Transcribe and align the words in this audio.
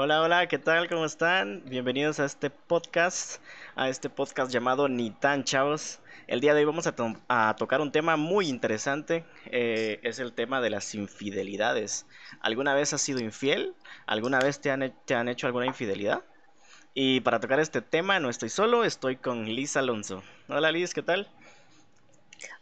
Hola, 0.00 0.22
hola, 0.22 0.46
¿qué 0.46 0.58
tal? 0.58 0.88
¿Cómo 0.88 1.04
están? 1.04 1.64
Bienvenidos 1.66 2.20
a 2.20 2.24
este 2.24 2.50
podcast, 2.50 3.42
a 3.74 3.88
este 3.88 4.08
podcast 4.08 4.52
llamado 4.52 4.88
Ni 4.88 5.10
tan 5.10 5.42
chavos. 5.42 5.98
El 6.28 6.40
día 6.40 6.54
de 6.54 6.60
hoy 6.60 6.66
vamos 6.66 6.86
a, 6.86 6.94
to- 6.94 7.16
a 7.28 7.56
tocar 7.58 7.80
un 7.80 7.90
tema 7.90 8.16
muy 8.16 8.48
interesante, 8.48 9.24
eh, 9.46 9.98
es 10.04 10.20
el 10.20 10.32
tema 10.34 10.60
de 10.60 10.70
las 10.70 10.94
infidelidades. 10.94 12.06
¿Alguna 12.40 12.74
vez 12.74 12.92
has 12.92 13.00
sido 13.00 13.18
infiel? 13.18 13.74
¿Alguna 14.06 14.38
vez 14.38 14.60
te 14.60 14.70
han, 14.70 14.84
he- 14.84 14.94
te 15.04 15.16
han 15.16 15.26
hecho 15.28 15.48
alguna 15.48 15.66
infidelidad? 15.66 16.22
Y 16.94 17.18
para 17.22 17.40
tocar 17.40 17.58
este 17.58 17.82
tema 17.82 18.20
no 18.20 18.30
estoy 18.30 18.50
solo, 18.50 18.84
estoy 18.84 19.16
con 19.16 19.46
Liz 19.46 19.76
Alonso. 19.76 20.22
Hola 20.48 20.70
Liz, 20.70 20.94
¿qué 20.94 21.02
tal? 21.02 21.26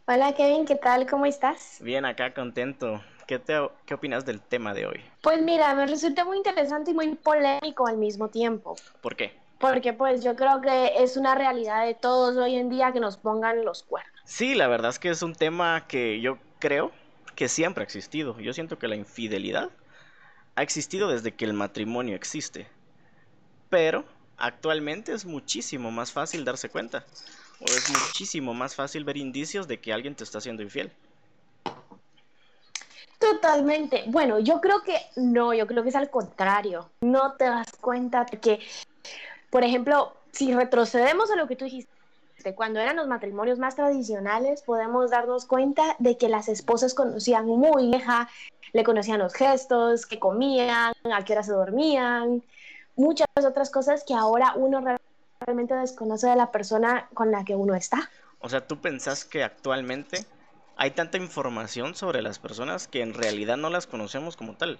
Hola 0.06 0.34
Kevin, 0.34 0.64
¿qué 0.64 0.76
tal? 0.76 1.06
¿Cómo 1.06 1.26
estás? 1.26 1.80
Bien, 1.82 2.06
acá 2.06 2.32
contento. 2.32 3.04
¿Qué, 3.26 3.38
te, 3.38 3.54
qué 3.84 3.94
opinas 3.94 4.24
del 4.24 4.40
tema 4.40 4.72
de 4.74 4.86
hoy? 4.86 5.00
Pues 5.20 5.42
mira, 5.42 5.74
me 5.74 5.86
resulta 5.86 6.24
muy 6.24 6.36
interesante 6.36 6.92
y 6.92 6.94
muy 6.94 7.14
polémico 7.16 7.86
al 7.86 7.96
mismo 7.96 8.30
tiempo, 8.30 8.76
¿Por 9.00 9.16
qué? 9.16 9.32
porque 9.58 9.92
pues 9.92 10.22
yo 10.22 10.36
creo 10.36 10.60
que 10.60 11.02
es 11.02 11.16
una 11.16 11.34
realidad 11.34 11.84
de 11.86 11.94
todos 11.94 12.36
hoy 12.36 12.54
en 12.56 12.68
día 12.68 12.92
que 12.92 13.00
nos 13.00 13.16
pongan 13.16 13.64
los 13.64 13.82
cuernos. 13.82 14.20
Sí, 14.24 14.54
la 14.54 14.68
verdad 14.68 14.90
es 14.90 14.98
que 14.98 15.10
es 15.10 15.22
un 15.22 15.34
tema 15.34 15.86
que 15.88 16.20
yo 16.20 16.38
creo 16.58 16.92
que 17.34 17.48
siempre 17.48 17.82
ha 17.82 17.84
existido. 17.84 18.38
Yo 18.40 18.52
siento 18.52 18.78
que 18.78 18.88
la 18.88 18.96
infidelidad 18.96 19.70
ha 20.56 20.62
existido 20.62 21.08
desde 21.08 21.34
que 21.34 21.44
el 21.44 21.52
matrimonio 21.54 22.16
existe. 22.16 22.68
Pero 23.68 24.04
actualmente 24.36 25.12
es 25.12 25.24
muchísimo 25.24 25.90
más 25.90 26.12
fácil 26.12 26.44
darse 26.44 26.68
cuenta. 26.68 27.06
O 27.58 27.74
es 27.74 27.88
muchísimo 27.88 28.54
más 28.54 28.74
fácil 28.74 29.04
ver 29.04 29.16
indicios 29.16 29.66
de 29.68 29.80
que 29.80 29.92
alguien 29.92 30.14
te 30.14 30.24
está 30.24 30.38
haciendo 30.38 30.62
infiel. 30.62 30.92
Totalmente. 33.18 34.04
Bueno, 34.08 34.38
yo 34.38 34.60
creo 34.60 34.82
que 34.82 34.96
no, 35.16 35.54
yo 35.54 35.66
creo 35.66 35.82
que 35.82 35.88
es 35.88 35.96
al 35.96 36.10
contrario. 36.10 36.90
No 37.00 37.34
te 37.36 37.44
das 37.44 37.68
cuenta 37.80 38.26
que, 38.26 38.60
por 39.50 39.64
ejemplo, 39.64 40.16
si 40.32 40.52
retrocedemos 40.54 41.30
a 41.30 41.36
lo 41.36 41.46
que 41.48 41.56
tú 41.56 41.64
dijiste, 41.64 41.88
cuando 42.54 42.78
eran 42.78 42.96
los 42.96 43.08
matrimonios 43.08 43.58
más 43.58 43.74
tradicionales, 43.74 44.62
podemos 44.62 45.10
darnos 45.10 45.46
cuenta 45.46 45.96
de 45.98 46.16
que 46.18 46.28
las 46.28 46.48
esposas 46.48 46.94
conocían 46.94 47.46
muy 47.46 47.88
vieja, 47.88 48.28
le 48.72 48.84
conocían 48.84 49.18
los 49.18 49.32
gestos, 49.32 50.06
que 50.06 50.18
comían, 50.18 50.92
a 51.04 51.24
qué 51.24 51.32
hora 51.32 51.42
se 51.42 51.52
dormían, 51.52 52.44
muchas 52.94 53.26
otras 53.44 53.70
cosas 53.70 54.04
que 54.06 54.14
ahora 54.14 54.52
uno 54.54 54.80
re- 54.80 54.98
realmente 55.40 55.74
desconoce 55.74 56.28
de 56.28 56.36
la 56.36 56.52
persona 56.52 57.08
con 57.14 57.30
la 57.30 57.44
que 57.44 57.56
uno 57.56 57.74
está. 57.74 58.10
O 58.38 58.48
sea, 58.48 58.66
¿tú 58.66 58.80
pensás 58.80 59.24
que 59.24 59.42
actualmente 59.42 60.26
hay 60.76 60.90
tanta 60.90 61.16
información 61.16 61.94
sobre 61.94 62.22
las 62.22 62.38
personas 62.38 62.86
que 62.86 63.00
en 63.00 63.14
realidad 63.14 63.56
no 63.56 63.70
las 63.70 63.86
conocemos 63.86 64.36
como 64.36 64.54
tal? 64.54 64.78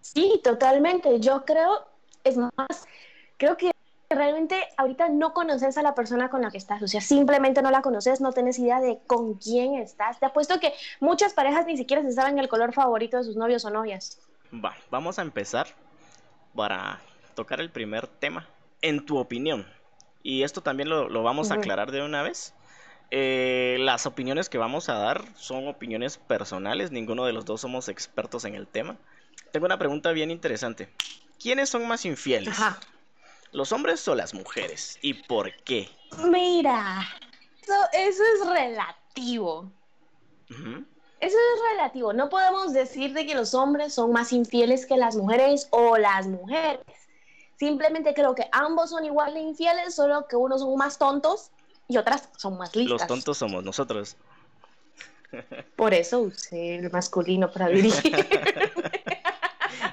Sí, 0.00 0.40
totalmente. 0.42 1.20
Yo 1.20 1.44
creo, 1.44 1.86
es 2.24 2.36
más, 2.36 2.86
creo 3.36 3.56
que 3.58 3.70
realmente 4.08 4.66
ahorita 4.78 5.10
no 5.10 5.34
conoces 5.34 5.76
a 5.76 5.82
la 5.82 5.94
persona 5.94 6.30
con 6.30 6.40
la 6.40 6.50
que 6.50 6.56
estás, 6.56 6.82
o 6.82 6.88
sea, 6.88 7.02
simplemente 7.02 7.60
no 7.60 7.70
la 7.70 7.82
conoces, 7.82 8.22
no 8.22 8.32
tienes 8.32 8.58
idea 8.58 8.80
de 8.80 9.00
con 9.06 9.34
quién 9.34 9.74
estás. 9.74 10.18
Te 10.18 10.24
apuesto 10.24 10.58
que 10.60 10.72
muchas 10.98 11.34
parejas 11.34 11.66
ni 11.66 11.76
siquiera 11.76 12.02
se 12.02 12.12
saben 12.12 12.38
el 12.38 12.48
color 12.48 12.72
favorito 12.72 13.18
de 13.18 13.24
sus 13.24 13.36
novios 13.36 13.66
o 13.66 13.70
novias. 13.70 14.18
Va, 14.52 14.74
vamos 14.90 15.18
a 15.18 15.22
empezar 15.22 15.66
para 16.56 17.00
tocar 17.34 17.60
el 17.60 17.70
primer 17.70 18.06
tema. 18.06 18.48
En 18.80 19.04
tu 19.04 19.18
opinión, 19.18 19.66
y 20.22 20.44
esto 20.44 20.60
también 20.62 20.88
lo, 20.88 21.08
lo 21.08 21.24
vamos 21.24 21.50
a 21.50 21.54
aclarar 21.54 21.90
de 21.90 22.00
una 22.00 22.22
vez, 22.22 22.54
eh, 23.10 23.76
las 23.80 24.04
opiniones 24.06 24.48
que 24.48 24.58
vamos 24.58 24.88
a 24.88 24.94
dar 24.94 25.24
son 25.36 25.66
opiniones 25.66 26.18
personales, 26.18 26.90
ninguno 26.90 27.24
de 27.24 27.32
los 27.32 27.44
dos 27.44 27.62
somos 27.62 27.88
expertos 27.88 28.44
en 28.44 28.54
el 28.54 28.66
tema. 28.66 28.96
Tengo 29.50 29.66
una 29.66 29.78
pregunta 29.78 30.12
bien 30.12 30.30
interesante. 30.30 30.92
¿Quiénes 31.40 31.70
son 31.70 31.88
más 31.88 32.04
infieles? 32.04 32.58
Ajá. 32.58 32.78
¿Los 33.52 33.72
hombres 33.72 34.06
o 34.08 34.14
las 34.14 34.34
mujeres? 34.34 34.98
¿Y 35.00 35.14
por 35.14 35.54
qué? 35.64 35.88
Mira, 36.30 37.08
eso, 37.62 37.72
eso 37.94 38.22
es 38.34 38.46
relativo. 38.46 39.70
Eso 40.50 41.36
es 41.36 41.70
relativo. 41.72 42.12
No 42.12 42.28
podemos 42.28 42.74
decir 42.74 43.14
de 43.14 43.24
que 43.24 43.34
los 43.34 43.54
hombres 43.54 43.94
son 43.94 44.12
más 44.12 44.32
infieles 44.32 44.84
que 44.84 44.98
las 44.98 45.16
mujeres 45.16 45.68
o 45.70 45.96
las 45.96 46.26
mujeres. 46.26 46.84
Simplemente 47.56 48.12
creo 48.12 48.34
que 48.34 48.48
ambos 48.52 48.90
son 48.90 49.04
igual 49.04 49.32
de 49.32 49.40
infieles, 49.40 49.94
solo 49.94 50.28
que 50.28 50.36
unos 50.36 50.60
son 50.60 50.76
más 50.76 50.98
tontos 50.98 51.50
y 51.88 51.96
otras 51.96 52.28
son 52.36 52.56
más 52.56 52.74
listas. 52.76 53.00
Los 53.00 53.06
tontos 53.06 53.38
somos 53.38 53.64
nosotros. 53.64 54.16
Por 55.76 55.92
eso 55.94 56.20
usé 56.20 56.76
el 56.76 56.90
masculino 56.90 57.50
para 57.50 57.68
dirigir. 57.68 58.26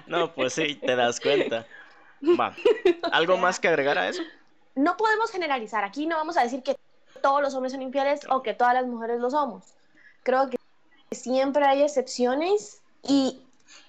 No, 0.07 0.33
pues 0.33 0.53
sí, 0.53 0.75
te 0.75 0.95
das 0.95 1.19
cuenta. 1.19 1.65
Va. 2.39 2.55
¿Algo 3.11 3.37
más 3.39 3.59
que 3.59 3.67
agregar 3.67 3.97
a 3.97 4.09
eso? 4.09 4.21
no 4.75 4.97
podemos 4.97 5.31
generalizar. 5.31 5.83
Aquí 5.83 6.05
no 6.05 6.17
vamos 6.17 6.37
a 6.37 6.43
decir 6.43 6.61
que 6.61 6.77
todos 7.21 7.41
los 7.41 7.53
hombres 7.55 7.71
son 7.71 7.81
infieles 7.81 8.21
o 8.29 8.43
que 8.43 8.53
todas 8.53 8.73
las 8.73 8.85
mujeres 8.85 9.19
lo 9.19 9.29
somos. 9.29 9.63
Creo 10.23 10.49
que 10.49 10.57
siempre 11.11 11.65
hay 11.65 11.81
excepciones 11.81 12.81
y 13.03 13.41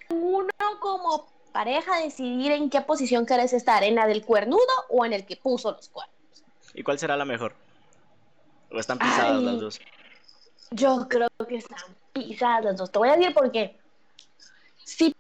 uno 0.08 0.48
como 0.80 1.26
pareja 1.52 2.00
decidir 2.00 2.52
en 2.52 2.70
qué 2.70 2.80
posición 2.80 3.24
quieres 3.24 3.52
estar, 3.52 3.82
en 3.82 3.96
la 3.96 4.06
del 4.06 4.24
cuernudo 4.24 4.60
o 4.88 5.04
en 5.04 5.12
el 5.12 5.26
que 5.26 5.36
puso 5.36 5.72
los 5.72 5.88
cuernos. 5.88 6.14
¿Y 6.74 6.82
cuál 6.82 6.98
será 6.98 7.16
la 7.16 7.24
mejor? 7.24 7.54
¿O 8.70 8.78
están 8.78 8.98
pisadas 8.98 9.36
Ay. 9.38 9.44
las 9.44 9.60
dos? 9.60 9.80
Yo 10.70 11.06
creo 11.08 11.28
que 11.48 11.56
están 11.56 11.78
pisadas 12.12 12.64
las 12.64 12.76
dos. 12.76 12.90
Te 12.90 12.98
voy 12.98 13.08
a 13.08 13.16
decir 13.16 13.32
por 13.34 13.50
qué. 13.52 13.78
Si 14.84 15.14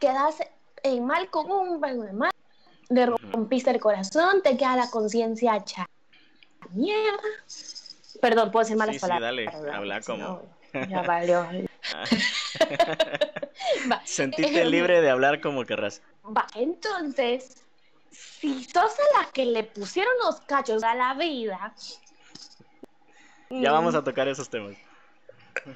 quedas 0.00 0.36
en 0.82 1.04
mal 1.06 1.30
con 1.30 1.50
un 1.50 1.80
de 1.80 2.12
mal, 2.12 2.30
le 2.88 3.06
rompiste 3.06 3.70
el 3.70 3.80
corazón, 3.80 4.42
te 4.42 4.56
queda 4.56 4.76
la 4.76 4.90
conciencia 4.90 5.56
hecha 5.56 5.86
mierda. 6.70 7.18
Perdón, 8.20 8.50
puedo 8.50 8.64
decir 8.64 8.76
malas 8.76 8.94
Sí, 8.94 8.98
sí, 9.00 9.02
palabras. 9.02 9.28
dale, 9.28 9.44
¿verdad? 9.46 9.74
habla 9.74 10.00
Si 10.02 10.06
como- 10.12 10.42
no, 10.72 10.86
ya 10.88 11.02
valió. 11.02 11.46
Ah. 11.94 12.04
Va, 13.90 14.02
Sentite 14.04 14.64
libre 14.64 15.00
de 15.00 15.10
hablar 15.10 15.40
como 15.40 15.64
querrás. 15.64 16.02
va, 16.24 16.46
entonces, 16.54 17.62
si 18.10 18.64
sos 18.64 18.92
a 18.98 19.22
la 19.22 19.30
que 19.32 19.44
le 19.46 19.64
pusieron 19.64 20.12
los 20.24 20.40
cachos 20.42 20.82
a 20.82 20.94
la 20.94 21.14
vida. 21.14 21.74
Ya 23.50 23.72
vamos 23.72 23.94
a 23.94 24.02
tocar 24.02 24.28
esos 24.28 24.48
temas. 24.48 24.76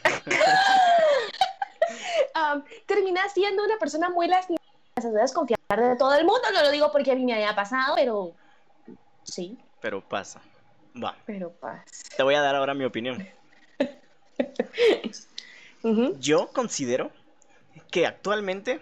um, 2.35 2.63
terminas 2.87 3.33
siendo 3.33 3.65
una 3.65 3.79
persona 3.79 4.11
muy 4.11 4.29
lastimada, 4.29 4.61
debes 5.03 5.33
confiar 5.33 5.59
de 5.69 5.97
todo 5.97 6.15
el 6.15 6.25
mundo, 6.25 6.43
no 6.53 6.63
lo 6.63 6.71
digo 6.71 6.91
porque 6.93 7.13
a 7.13 7.15
mí 7.15 7.25
me 7.25 7.35
haya 7.35 7.55
pasado, 7.55 7.95
pero 7.97 8.35
sí, 9.23 9.59
Pero 9.81 10.01
pasa. 10.01 10.41
Va. 11.03 11.17
pero 11.25 11.53
pasa. 11.53 11.85
Te 12.17 12.23
voy 12.23 12.35
a 12.35 12.41
dar 12.41 12.57
ahora 12.57 12.75
mi 12.75 12.85
opinión. 12.85 13.27
Yo 16.19 16.49
considero 16.49 17.11
que 17.91 18.07
actualmente 18.07 18.81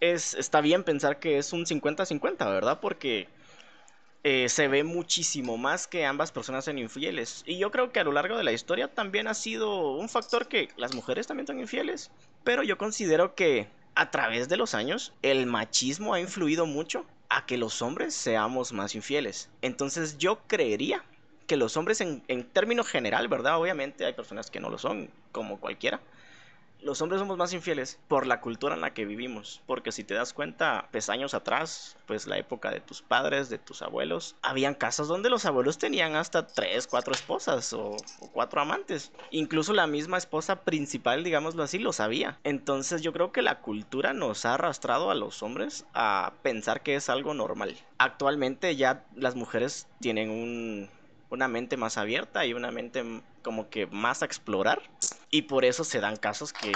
es, 0.00 0.34
está 0.34 0.60
bien 0.60 0.84
pensar 0.84 1.18
que 1.18 1.38
es 1.38 1.52
un 1.52 1.64
50-50, 1.64 2.38
¿verdad? 2.50 2.80
Porque 2.80 3.28
eh, 4.24 4.48
se 4.48 4.68
ve 4.68 4.84
muchísimo 4.84 5.58
más 5.58 5.86
que 5.86 6.06
ambas 6.06 6.32
personas 6.32 6.64
sean 6.64 6.78
infieles. 6.78 7.44
Y 7.46 7.58
yo 7.58 7.70
creo 7.70 7.92
que 7.92 8.00
a 8.00 8.04
lo 8.04 8.12
largo 8.12 8.38
de 8.38 8.44
la 8.44 8.52
historia 8.52 8.88
también 8.88 9.28
ha 9.28 9.34
sido 9.34 9.92
un 9.92 10.08
factor 10.08 10.48
que 10.48 10.70
las 10.76 10.94
mujeres 10.94 11.26
también 11.26 11.46
son 11.46 11.60
infieles. 11.60 12.10
Pero 12.42 12.62
yo 12.62 12.78
considero 12.78 13.34
que 13.34 13.68
a 13.94 14.10
través 14.10 14.48
de 14.48 14.56
los 14.56 14.74
años 14.74 15.12
el 15.22 15.46
machismo 15.46 16.14
ha 16.14 16.20
influido 16.20 16.64
mucho 16.64 17.04
a 17.28 17.44
que 17.44 17.58
los 17.58 17.82
hombres 17.82 18.14
seamos 18.14 18.72
más 18.72 18.94
infieles. 18.94 19.50
Entonces 19.60 20.16
yo 20.16 20.40
creería 20.46 21.04
que 21.46 21.58
los 21.58 21.76
hombres 21.76 22.00
en, 22.00 22.22
en 22.28 22.44
término 22.44 22.82
general, 22.82 23.28
¿verdad? 23.28 23.60
Obviamente 23.60 24.06
hay 24.06 24.14
personas 24.14 24.50
que 24.50 24.60
no 24.60 24.70
lo 24.70 24.78
son, 24.78 25.10
como 25.32 25.60
cualquiera. 25.60 26.00
Los 26.84 27.00
hombres 27.00 27.18
somos 27.18 27.38
más 27.38 27.54
infieles 27.54 27.98
por 28.08 28.26
la 28.26 28.42
cultura 28.42 28.74
en 28.74 28.82
la 28.82 28.92
que 28.92 29.06
vivimos. 29.06 29.62
Porque 29.64 29.90
si 29.90 30.04
te 30.04 30.12
das 30.12 30.34
cuenta, 30.34 30.90
pues 30.92 31.08
años 31.08 31.32
atrás, 31.32 31.96
pues 32.06 32.26
la 32.26 32.36
época 32.36 32.70
de 32.70 32.80
tus 32.80 33.00
padres, 33.00 33.48
de 33.48 33.56
tus 33.56 33.80
abuelos, 33.80 34.36
habían 34.42 34.74
casas 34.74 35.08
donde 35.08 35.30
los 35.30 35.46
abuelos 35.46 35.78
tenían 35.78 36.14
hasta 36.14 36.46
tres, 36.46 36.86
cuatro 36.86 37.14
esposas 37.14 37.72
o, 37.72 37.96
cuatro 38.34 38.60
amantes. 38.60 39.12
Incluso 39.30 39.72
la 39.72 39.86
misma 39.86 40.18
esposa 40.18 40.56
principal, 40.56 41.24
digámoslo 41.24 41.62
así, 41.62 41.78
lo 41.78 41.94
sabía. 41.94 42.38
Entonces 42.44 43.00
yo 43.00 43.14
creo 43.14 43.32
que 43.32 43.40
la 43.40 43.62
cultura 43.62 44.12
nos 44.12 44.44
ha 44.44 44.52
arrastrado 44.52 45.10
a 45.10 45.14
los 45.14 45.42
hombres 45.42 45.86
a 45.94 46.34
pensar 46.42 46.82
que 46.82 46.96
es 46.96 47.08
algo 47.08 47.32
normal. 47.32 47.78
Actualmente 47.96 48.76
ya 48.76 49.06
las 49.16 49.36
mujeres 49.36 49.88
tienen 50.00 50.28
un, 50.28 50.90
una 51.30 51.48
mente 51.48 51.78
más 51.78 51.96
abierta 51.96 52.44
y 52.44 52.52
una 52.52 52.70
mente 52.70 53.22
como 53.42 53.70
que 53.70 53.86
más 53.86 54.22
a 54.22 54.26
explorar. 54.26 54.82
Y 55.34 55.42
por 55.42 55.64
eso 55.64 55.82
se 55.82 55.98
dan 55.98 56.14
casos 56.14 56.52
que 56.52 56.70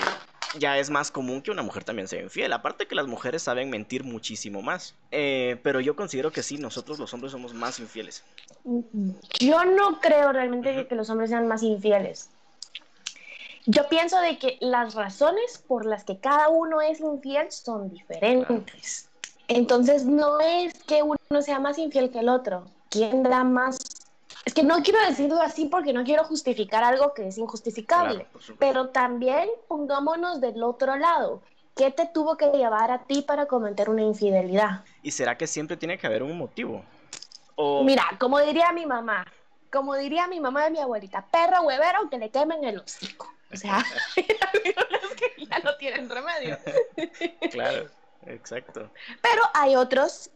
ya 0.59 0.79
es 0.79 0.91
más 0.91 1.13
común 1.13 1.43
que 1.43 1.53
una 1.53 1.63
mujer 1.63 1.85
también 1.85 2.09
sea 2.09 2.21
infiel. 2.21 2.53
Aparte 2.53 2.89
que 2.89 2.97
las 2.97 3.07
mujeres 3.07 3.45
saben 3.45 3.71
mentir 3.71 4.03
muchísimo 4.03 4.63
más. 4.63 4.97
Eh, 5.13 5.61
pero 5.63 5.79
yo 5.79 5.95
considero 5.95 6.33
que 6.33 6.43
sí, 6.43 6.59
nosotros 6.59 6.99
los 6.99 7.15
hombres 7.15 7.31
somos 7.31 7.55
más 7.55 7.79
infieles. 7.79 8.25
Yo 9.39 9.65
no 9.65 10.01
creo 10.01 10.33
realmente 10.33 10.89
que 10.89 10.95
los 10.97 11.09
hombres 11.09 11.31
sean 11.31 11.47
más 11.47 11.63
infieles. 11.63 12.31
Yo 13.67 13.89
pienso 13.89 14.19
de 14.21 14.41
que 14.41 14.59
las 14.61 14.97
razones 14.97 15.63
por 15.69 15.87
las 15.87 16.03
que 16.03 16.19
cada 16.19 16.49
uno 16.49 16.81
es 16.81 16.99
infiel 16.99 17.53
son 17.53 17.91
diferentes. 17.91 19.09
Entonces 19.47 20.05
no 20.05 20.41
es 20.41 20.75
que 20.83 21.05
uno 21.05 21.43
sea 21.43 21.61
más 21.61 21.79
infiel 21.79 22.11
que 22.11 22.19
el 22.19 22.29
otro. 22.29 22.65
¿Quién 22.91 23.23
da 23.23 23.45
más? 23.45 23.79
Es 24.49 24.55
que 24.55 24.63
no 24.63 24.83
quiero 24.83 24.99
decirlo 25.07 25.43
así 25.43 25.67
porque 25.67 25.93
no 25.93 26.05
quiero 26.05 26.25
justificar 26.25 26.83
algo 26.83 27.13
que 27.13 27.29
es 27.29 27.37
injustificable. 27.37 28.27
pero 28.59 28.89
también 28.89 29.47
pongámonos 29.69 30.41
del 30.41 30.63
otro 30.63 30.97
lado. 30.97 31.43
¿Qué 31.77 31.91
te 31.91 32.07
tuvo 32.07 32.39
que 32.39 32.47
llevar 32.53 32.91
a 32.91 33.01
ti 33.05 33.21
para 33.21 33.45
cometer 33.45 33.91
una 33.91 34.01
infidelidad? 34.01 34.85
¿Y 35.03 35.11
será 35.11 35.37
que 35.37 35.47
siempre 35.47 35.77
tiene 35.77 35.99
que 35.99 36.07
haber 36.07 36.23
un 36.23 36.39
motivo? 36.39 36.83
Mira, 37.85 38.05
como 38.19 38.39
diría 38.41 38.73
mi 38.73 38.87
mamá, 38.87 39.27
como 39.71 39.95
diría 39.97 40.27
mi 40.27 40.41
mamá 40.41 40.65
de 40.65 40.71
mi 40.71 40.79
abuelita, 40.79 41.27
perro 41.27 41.65
huevero 41.65 42.09
que 42.09 42.17
le 42.17 42.31
quemen 42.31 42.65
el 42.65 42.79
hocico. 42.79 43.31
O 43.53 43.57
sea, 43.57 43.85
hay 44.17 44.25
que 44.25 45.45
ya 45.45 45.59
no 45.59 45.77
tienen 45.77 46.09
remedio. 46.09 46.57
claro, 47.51 47.91
exacto. 48.25 48.91
Pero 49.21 49.43
hay 49.53 49.77
otros 49.77 50.31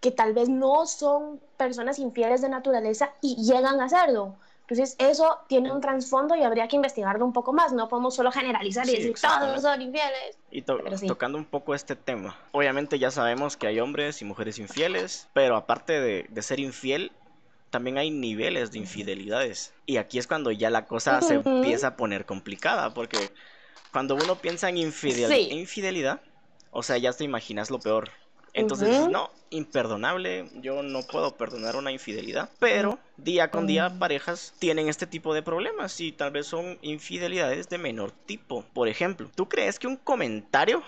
que 0.00 0.10
tal 0.10 0.34
vez 0.34 0.48
no 0.48 0.86
son 0.86 1.40
personas 1.56 1.98
infieles 1.98 2.42
de 2.42 2.48
naturaleza 2.48 3.12
y 3.20 3.36
llegan 3.36 3.80
a 3.80 3.88
serlo. 3.88 4.36
Entonces, 4.68 4.96
eso 4.98 5.38
tiene 5.46 5.70
un 5.70 5.80
trasfondo 5.80 6.34
y 6.34 6.42
habría 6.42 6.66
que 6.66 6.74
investigarlo 6.74 7.24
un 7.24 7.32
poco 7.32 7.52
más. 7.52 7.72
No 7.72 7.88
podemos 7.88 8.16
solo 8.16 8.32
generalizar 8.32 8.84
y 8.88 8.96
decir 8.96 9.14
todos 9.20 9.62
son 9.62 9.80
infieles. 9.80 10.38
Y 10.50 10.62
tocando 11.06 11.38
un 11.38 11.44
poco 11.44 11.74
este 11.74 11.94
tema, 11.94 12.36
obviamente 12.50 12.98
ya 12.98 13.12
sabemos 13.12 13.56
que 13.56 13.68
hay 13.68 13.78
hombres 13.78 14.22
y 14.22 14.24
mujeres 14.24 14.58
infieles, 14.58 15.28
pero 15.32 15.56
aparte 15.56 16.00
de, 16.00 16.26
de 16.28 16.42
ser 16.42 16.58
infiel, 16.58 17.12
también 17.70 17.96
hay 17.96 18.10
niveles 18.10 18.72
de 18.72 18.78
infidelidades. 18.78 19.72
Y 19.86 19.98
aquí 19.98 20.18
es 20.18 20.26
cuando 20.26 20.50
ya 20.50 20.68
la 20.70 20.86
cosa 20.86 21.20
se 21.20 21.34
empieza 21.34 21.88
a 21.88 21.96
poner 21.96 22.26
complicada, 22.26 22.92
porque 22.92 23.30
cuando 23.92 24.16
uno 24.16 24.34
piensa 24.36 24.68
en 24.68 24.78
infidelidad, 24.78 26.20
o 26.70 26.82
sea, 26.82 26.98
ya 26.98 27.12
te 27.12 27.22
imaginas 27.22 27.70
lo 27.70 27.78
peor. 27.78 28.10
Entonces, 28.56 29.08
no, 29.08 29.30
imperdonable, 29.50 30.48
yo 30.54 30.82
no 30.82 31.02
puedo 31.02 31.36
perdonar 31.36 31.76
una 31.76 31.92
infidelidad, 31.92 32.48
pero 32.58 32.98
día 33.18 33.50
con 33.50 33.66
día 33.66 33.98
parejas 33.98 34.54
tienen 34.58 34.88
este 34.88 35.06
tipo 35.06 35.34
de 35.34 35.42
problemas 35.42 36.00
y 36.00 36.12
tal 36.12 36.30
vez 36.30 36.46
son 36.46 36.78
infidelidades 36.80 37.68
de 37.68 37.76
menor 37.76 38.12
tipo. 38.12 38.64
Por 38.72 38.88
ejemplo, 38.88 39.30
¿tú 39.34 39.46
crees 39.46 39.78
que 39.78 39.86
un 39.86 39.96
comentario 39.96 40.82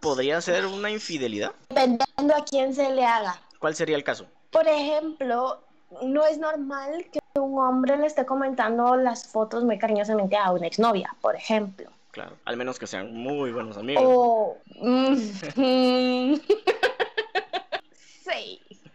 podría 0.00 0.40
ser 0.40 0.66
una 0.66 0.90
infidelidad? 0.90 1.52
Dependiendo 1.68 2.34
a 2.34 2.44
quién 2.44 2.74
se 2.74 2.90
le 2.90 3.04
haga. 3.04 3.38
¿Cuál 3.58 3.74
sería 3.74 3.96
el 3.96 4.04
caso? 4.04 4.26
Por 4.50 4.66
ejemplo, 4.66 5.62
no 6.02 6.24
es 6.24 6.38
normal 6.38 7.06
que 7.12 7.20
un 7.38 7.58
hombre 7.58 7.98
le 7.98 8.06
esté 8.06 8.24
comentando 8.24 8.96
las 8.96 9.26
fotos 9.26 9.62
muy 9.62 9.78
cariñosamente 9.78 10.36
a 10.36 10.52
una 10.52 10.66
exnovia, 10.66 11.14
por 11.20 11.36
ejemplo. 11.36 11.90
Claro, 12.14 12.36
al 12.44 12.56
menos 12.56 12.78
que 12.78 12.86
sean 12.86 13.12
muy 13.12 13.50
buenos 13.50 13.76
amigos. 13.76 14.04
Oh, 14.06 14.56
mm, 14.80 15.16
sí. 15.16 16.42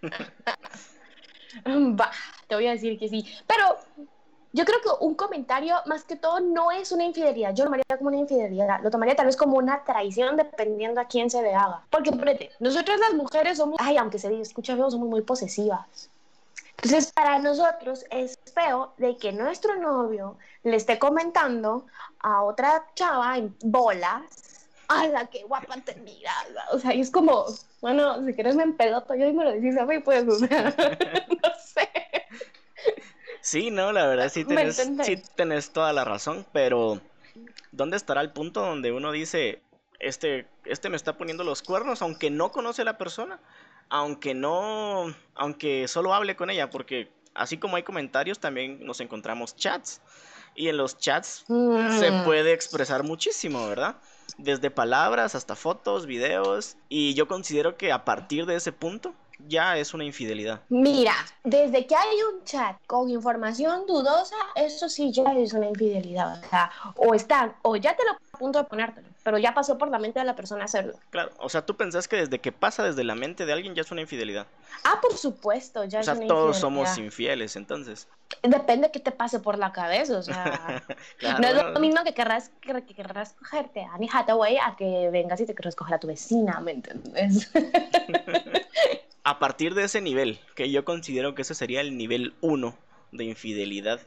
Te 2.48 2.56
voy 2.56 2.68
a 2.68 2.72
decir 2.72 2.98
que 2.98 3.10
sí. 3.10 3.26
Pero 3.48 3.78
yo 4.52 4.66
creo 4.66 4.82
que 4.82 4.90
un 5.02 5.14
comentario, 5.14 5.76
más 5.86 6.04
que 6.04 6.16
todo, 6.16 6.40
no 6.40 6.72
es 6.72 6.92
una 6.92 7.04
infidelidad. 7.04 7.54
Yo 7.54 7.66
lo 7.66 7.70
tomaría 7.70 7.98
como 7.98 8.10
una 8.10 8.18
infidelidad. 8.18 8.82
Lo 8.82 8.90
tomaría 8.90 9.16
tal 9.16 9.28
vez 9.28 9.38
como 9.38 9.58
una 9.58 9.84
traición, 9.84 10.38
dependiendo 10.38 11.00
a 11.00 11.06
quién 11.06 11.30
se 11.30 11.42
le 11.42 11.54
haga. 11.54 11.84
Porque, 11.90 12.10
espérate, 12.10 12.52
nosotros 12.60 13.00
las 13.00 13.14
mujeres 13.14 13.58
somos, 13.58 13.78
ay, 13.80 13.98
aunque 13.98 14.18
se 14.18 14.42
escucha 14.42 14.76
feo, 14.76 14.90
somos 14.90 15.08
muy 15.08 15.22
posesivas. 15.22 16.10
Entonces, 16.82 17.12
para 17.12 17.40
nosotros 17.40 18.06
es 18.10 18.40
feo 18.54 18.94
de 18.98 19.18
que 19.18 19.34
nuestro 19.34 19.76
novio 19.76 20.38
le 20.64 20.78
esté 20.78 20.98
comentando 20.98 21.86
a 22.20 22.44
otra 22.44 22.86
chava 22.96 23.38
en 23.38 23.56
bolas, 23.62 24.24
a 24.90 25.08
la 25.08 25.28
que 25.28 25.44
guapa 25.44 25.76
te 25.82 25.96
mira! 25.96 26.34
O 26.72 26.80
sea, 26.80 26.94
y 26.94 27.02
es 27.02 27.12
como, 27.12 27.46
bueno, 27.82 28.26
si 28.26 28.34
quieres 28.34 28.56
me 28.56 28.64
empedoto 28.64 29.16
yo 29.16 29.28
y 29.28 29.34
me 29.34 29.46
lo 29.46 29.52
dices 29.54 29.80
a 29.80 29.86
mí, 29.86 30.00
pues, 30.00 30.28
o 30.28 30.36
sea, 30.36 30.76
no 31.30 31.50
sé. 31.64 31.90
Sí, 33.42 33.72
no, 33.72 33.92
la 33.92 34.06
verdad 34.08 34.30
sí 34.30 34.44
tenés, 34.46 34.76
sí 35.04 35.24
tenés 35.36 35.72
toda 35.72 35.94
la 35.94 36.04
razón, 36.04 36.46
pero 36.52 37.00
¿dónde 37.72 37.98
estará 37.98 38.22
el 38.22 38.32
punto 38.32 38.62
donde 38.62 38.92
uno 38.92 39.12
dice, 39.12 39.62
este, 40.00 40.48
este 40.66 40.90
me 40.90 40.98
está 40.98 41.18
poniendo 41.18 41.44
los 41.44 41.62
cuernos, 41.62 42.02
aunque 42.02 42.30
no 42.30 42.52
conoce 42.52 42.82
a 42.82 42.86
la 42.86 42.98
persona? 42.98 43.40
aunque 43.90 44.34
no, 44.34 45.14
aunque 45.36 45.88
solo 45.88 46.14
hable 46.14 46.36
con 46.36 46.50
ella, 46.50 46.70
porque 46.70 47.12
así 47.34 47.58
como 47.58 47.76
hay 47.76 47.84
comentarios, 47.84 48.40
también 48.40 48.86
nos 48.86 49.02
encontramos 49.02 49.56
chats. 49.56 50.02
Y 50.56 50.68
en 50.68 50.78
los 50.78 50.98
chats 50.98 51.46
se 51.48 52.12
mm. 52.12 52.24
puede 52.26 52.54
expresar 52.54 53.04
muchísimo, 53.04 53.68
¿verdad? 53.68 53.96
Desde 54.38 54.72
palabras 54.72 55.36
hasta 55.36 55.56
fotos, 55.56 56.06
videos. 56.06 56.78
Y 56.90 57.14
yo 57.14 57.28
considero 57.28 57.78
que 57.78 57.92
a 57.92 58.06
partir 58.06 58.46
de 58.46 58.56
ese 58.56 58.72
punto 58.72 59.14
ya 59.48 59.78
es 59.78 59.94
una 59.94 60.04
infidelidad. 60.04 60.62
Mira, 60.70 61.14
desde 61.44 61.86
que 61.88 61.96
hay 61.96 62.18
un 62.34 62.44
chat 62.44 62.78
con 62.88 63.10
información 63.10 63.86
dudosa, 63.86 64.36
eso 64.56 64.90
sí 64.90 65.12
ya 65.12 65.34
es 65.34 65.54
una 65.54 65.68
infidelidad. 65.68 66.40
O 66.44 66.50
sea, 66.50 66.72
o 66.96 67.14
están, 67.14 67.54
o 67.62 67.76
ya 67.76 67.96
te 67.96 68.04
lo 68.06 68.12
a 68.12 68.38
punto 68.38 68.60
de 68.60 68.66
ponértelo, 68.66 69.08
pero 69.24 69.38
ya 69.38 69.54
pasó 69.54 69.78
por 69.78 69.90
la 69.90 70.00
mente 70.00 70.20
de 70.20 70.26
la 70.26 70.36
persona 70.36 70.66
hacerlo. 70.66 70.94
Claro, 71.10 71.32
o 71.40 71.50
sea, 71.50 71.66
tú 71.66 71.76
pensás 71.76 72.08
que 72.08 72.16
desde 72.16 72.40
que 72.40 72.52
pasa 72.52 72.84
desde 72.84 73.04
la 73.04 73.16
mente 73.16 73.46
de 73.46 73.54
alguien 73.54 73.76
ya 73.76 73.82
es 73.82 73.92
una 73.92 74.02
infidelidad. 74.02 74.48
Ah, 74.84 75.00
por 75.02 75.18
supuesto, 75.18 75.84
ya 75.84 76.00
o 76.00 76.04
sea, 76.04 76.20
todos 76.28 76.58
somos 76.58 76.98
infieles, 76.98 77.56
entonces. 77.56 78.08
Depende 78.44 78.88
de 78.88 78.92
qué 78.92 79.00
te 79.00 79.12
pase 79.12 79.40
por 79.40 79.58
la 79.58 79.74
cabeza, 79.74 80.18
o 80.18 80.22
sea, 80.22 80.84
no 81.40 81.48
es 81.48 81.56
lo 81.56 81.80
mismo 81.80 82.04
que 82.04 82.14
querrás, 82.14 82.52
que, 82.62 82.82
querrás 82.86 83.34
cogerte 83.34 83.84
a 83.84 83.94
Annie 83.94 84.10
Hathaway 84.12 84.58
a 84.58 84.76
que 84.78 85.10
vengas 85.12 85.42
y 85.42 85.46
te 85.46 85.56
querrás 85.56 85.76
coger 85.76 85.96
a 85.96 86.00
tu 86.00 86.08
vecina, 86.08 86.60
¿me 86.62 86.72
entiendes? 86.72 87.52
a 89.24 89.40
partir 89.40 89.74
de 89.76 89.84
ese 89.84 90.02
nivel, 90.02 90.40
que 90.56 90.72
yo 90.72 90.86
considero 90.86 91.36
que 91.36 91.42
ese 91.42 91.56
sería 91.56 91.82
el 91.82 91.98
nivel 91.98 92.34
1 92.42 92.76
de 93.12 93.26
infidelidad, 93.26 94.00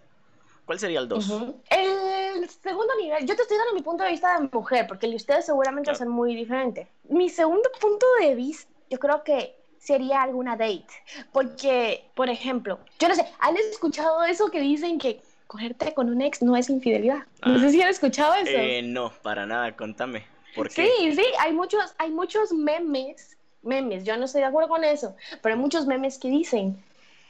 ¿cuál 0.64 0.78
sería 0.78 1.00
el 1.00 1.08
2? 1.08 1.30
El 1.70 2.48
segundo 2.48 2.94
nivel, 3.00 3.26
yo 3.26 3.36
te 3.36 3.42
estoy 3.42 3.58
dando 3.58 3.74
mi 3.74 3.82
punto 3.82 4.04
de 4.04 4.10
vista 4.10 4.38
de 4.38 4.48
mujer, 4.52 4.86
porque 4.86 5.06
el 5.06 5.12
de 5.12 5.16
ustedes 5.16 5.46
seguramente 5.46 5.90
va 5.90 5.94
a 5.94 5.98
ser 5.98 6.08
muy 6.08 6.34
diferente. 6.34 6.88
Mi 7.08 7.28
segundo 7.28 7.68
punto 7.80 8.06
de 8.20 8.34
vista, 8.34 8.70
yo 8.90 8.98
creo 8.98 9.22
que 9.22 9.54
sería 9.78 10.22
alguna 10.22 10.56
date, 10.56 10.86
porque, 11.32 12.04
por 12.14 12.30
ejemplo, 12.30 12.78
yo 12.98 13.08
no 13.08 13.14
sé, 13.14 13.26
¿han 13.40 13.56
escuchado 13.56 14.24
eso 14.24 14.50
que 14.50 14.60
dicen 14.60 14.98
que 14.98 15.20
cogerte 15.46 15.92
con 15.92 16.08
un 16.08 16.22
ex 16.22 16.40
no 16.40 16.56
es 16.56 16.70
infidelidad? 16.70 17.26
no 17.44 17.58
sé 17.58 17.66
ah. 17.66 17.70
si 17.70 17.82
han 17.82 17.88
escuchado 17.88 18.34
eso. 18.34 18.50
Eh, 18.50 18.82
no, 18.82 19.12
para 19.22 19.44
nada, 19.44 19.76
contame. 19.76 20.24
¿Por 20.54 20.68
qué? 20.68 20.86
Sí, 20.86 21.12
sí, 21.16 21.24
hay 21.40 21.52
muchos, 21.52 21.94
hay 21.98 22.10
muchos 22.10 22.52
memes 22.52 23.36
memes, 23.62 24.04
yo 24.04 24.16
no 24.16 24.24
estoy 24.24 24.40
de 24.40 24.48
acuerdo 24.48 24.68
con 24.68 24.84
eso, 24.84 25.16
pero 25.40 25.54
hay 25.54 25.60
muchos 25.60 25.86
memes 25.86 26.18
que 26.18 26.28
dicen, 26.28 26.82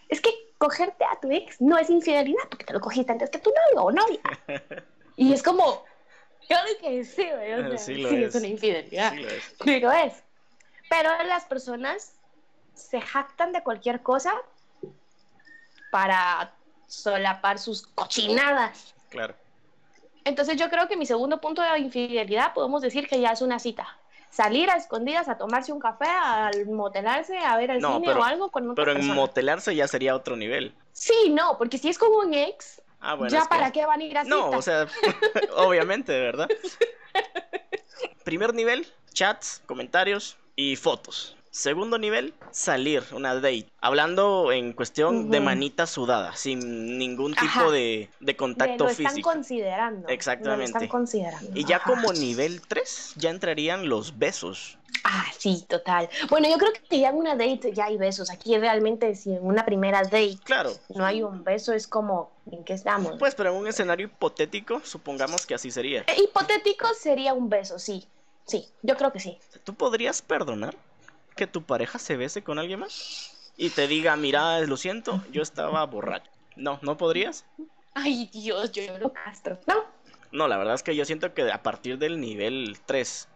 es 0.08 0.20
que 0.20 0.30
cogerte 0.58 1.04
a 1.04 1.18
tu 1.20 1.30
ex 1.30 1.60
no 1.60 1.78
es 1.78 1.90
infidelidad 1.90 2.48
porque 2.48 2.64
te 2.64 2.72
lo 2.72 2.80
cogiste 2.80 3.12
antes 3.12 3.30
que 3.30 3.38
tu 3.38 3.50
novio 3.50 3.86
o 3.86 3.92
novia. 3.92 4.20
y 5.16 5.32
es 5.32 5.42
como, 5.42 5.84
yo 6.48 6.56
digo 6.66 6.78
que 6.80 7.04
sí, 7.04 7.22
sí, 7.78 8.04
es. 8.04 8.34
una 8.34 8.46
infidelidad, 8.46 9.12
sí 9.64 9.80
lo 9.80 9.92
es. 9.92 10.22
Pero 10.88 11.10
las 11.24 11.44
personas 11.46 12.14
se 12.74 13.00
jactan 13.00 13.52
de 13.52 13.62
cualquier 13.62 14.02
cosa 14.02 14.32
para 15.90 16.54
solapar 16.86 17.58
sus 17.58 17.86
cochinadas. 17.86 18.94
Claro. 19.08 19.34
Entonces 20.24 20.56
yo 20.56 20.70
creo 20.70 20.88
que 20.88 20.96
mi 20.96 21.06
segundo 21.06 21.40
punto 21.40 21.62
de 21.62 21.78
infidelidad 21.78 22.54
podemos 22.54 22.82
decir 22.82 23.08
que 23.08 23.20
ya 23.20 23.30
es 23.30 23.42
una 23.42 23.58
cita 23.58 23.98
salir 24.32 24.70
a 24.70 24.76
escondidas 24.76 25.28
a 25.28 25.36
tomarse 25.36 25.72
un 25.72 25.78
café, 25.78 26.06
a 26.08 26.50
motelarse, 26.66 27.36
a 27.38 27.56
ver 27.58 27.70
el 27.70 27.82
cine 27.82 28.14
o 28.14 28.24
algo 28.24 28.50
con 28.50 28.70
otra 28.70 28.84
Pero 28.84 28.98
en 28.98 29.06
motelarse 29.14 29.76
ya 29.76 29.86
sería 29.86 30.16
otro 30.16 30.36
nivel. 30.36 30.74
Sí, 30.92 31.30
no, 31.30 31.58
porque 31.58 31.78
si 31.78 31.90
es 31.90 31.98
como 31.98 32.18
un 32.18 32.32
ex, 32.32 32.80
ah, 33.00 33.18
ya 33.28 33.44
para 33.44 33.70
qué 33.70 33.84
van 33.84 34.00
a 34.00 34.04
ir 34.04 34.16
a 34.16 34.24
No, 34.24 34.50
o 34.50 34.62
sea, 34.62 34.86
obviamente, 35.56 36.18
¿verdad? 36.18 36.48
Primer 38.24 38.54
nivel, 38.54 38.86
chats, 39.12 39.62
comentarios 39.66 40.38
y 40.56 40.76
fotos. 40.76 41.36
Segundo 41.54 41.98
nivel, 41.98 42.32
salir, 42.50 43.04
una 43.12 43.34
date. 43.34 43.66
Hablando 43.82 44.52
en 44.52 44.72
cuestión 44.72 45.30
de 45.30 45.38
manita 45.40 45.86
sudada, 45.86 46.34
sin 46.34 46.96
ningún 46.96 47.34
tipo 47.34 47.70
de, 47.70 48.08
de, 48.20 48.36
contacto 48.36 48.88
físico. 48.88 49.02
Lo 49.02 49.08
están 49.08 49.22
considerando. 49.22 50.08
Exactamente. 50.08 50.72
Lo 50.72 50.78
están 50.78 50.88
considerando. 50.88 51.50
Y 51.54 51.66
ya 51.66 51.82
como 51.82 52.10
nivel 52.14 52.62
3, 52.62 53.16
ya 53.16 53.28
entrarían 53.28 53.86
los 53.90 54.18
besos. 54.18 54.78
Ah, 55.04 55.26
sí, 55.36 55.62
total. 55.68 56.08
Bueno, 56.30 56.48
yo 56.48 56.56
creo 56.56 56.72
que 56.88 56.98
ya 56.98 57.10
en 57.10 57.16
una 57.16 57.36
date 57.36 57.74
ya 57.74 57.84
hay 57.84 57.98
besos. 57.98 58.30
Aquí 58.30 58.56
realmente, 58.56 59.14
si 59.14 59.34
en 59.34 59.44
una 59.44 59.66
primera 59.66 60.04
date 60.04 60.38
claro. 60.44 60.72
no 60.94 61.04
hay 61.04 61.22
un 61.22 61.44
beso, 61.44 61.74
es 61.74 61.86
como, 61.86 62.32
¿en 62.50 62.64
qué 62.64 62.72
estamos? 62.72 63.16
Pues, 63.18 63.34
pero 63.34 63.50
en 63.50 63.56
un 63.56 63.66
escenario 63.66 64.06
hipotético, 64.06 64.80
supongamos 64.84 65.44
que 65.44 65.54
así 65.54 65.70
sería. 65.70 66.00
Eh, 66.06 66.22
hipotético 66.24 66.86
sería 66.98 67.34
un 67.34 67.50
beso, 67.50 67.78
sí. 67.78 68.08
Sí, 68.46 68.66
yo 68.80 68.96
creo 68.96 69.12
que 69.12 69.20
sí. 69.20 69.38
¿Tú 69.64 69.74
podrías 69.74 70.22
perdonar? 70.22 70.74
Que 71.34 71.46
tu 71.46 71.62
pareja 71.62 71.98
se 71.98 72.16
bese 72.16 72.42
con 72.42 72.58
alguien 72.58 72.80
más 72.80 73.52
y 73.56 73.70
te 73.70 73.86
diga, 73.86 74.16
mira, 74.16 74.60
lo 74.60 74.76
siento, 74.76 75.22
yo 75.30 75.42
estaba 75.42 75.84
borracho. 75.86 76.30
No, 76.56 76.78
¿no 76.82 76.96
podrías? 76.96 77.44
Ay, 77.94 78.30
Dios, 78.32 78.72
yo 78.72 78.98
lo 78.98 79.12
castro. 79.12 79.58
No. 79.66 79.84
No, 80.30 80.48
la 80.48 80.56
verdad 80.56 80.74
es 80.74 80.82
que 80.82 80.96
yo 80.96 81.04
siento 81.04 81.34
que 81.34 81.50
a 81.50 81.62
partir 81.62 81.98
del 81.98 82.20
nivel 82.20 82.78
3 82.86 83.28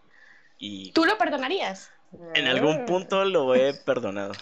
y... 0.59 0.93
¿Tú 0.93 1.05
lo 1.05 1.19
perdonarías? 1.19 1.91
En 2.35 2.47
algún 2.47 2.87
punto 2.87 3.25
lo 3.25 3.55
he 3.55 3.75
perdonado. 3.75 4.33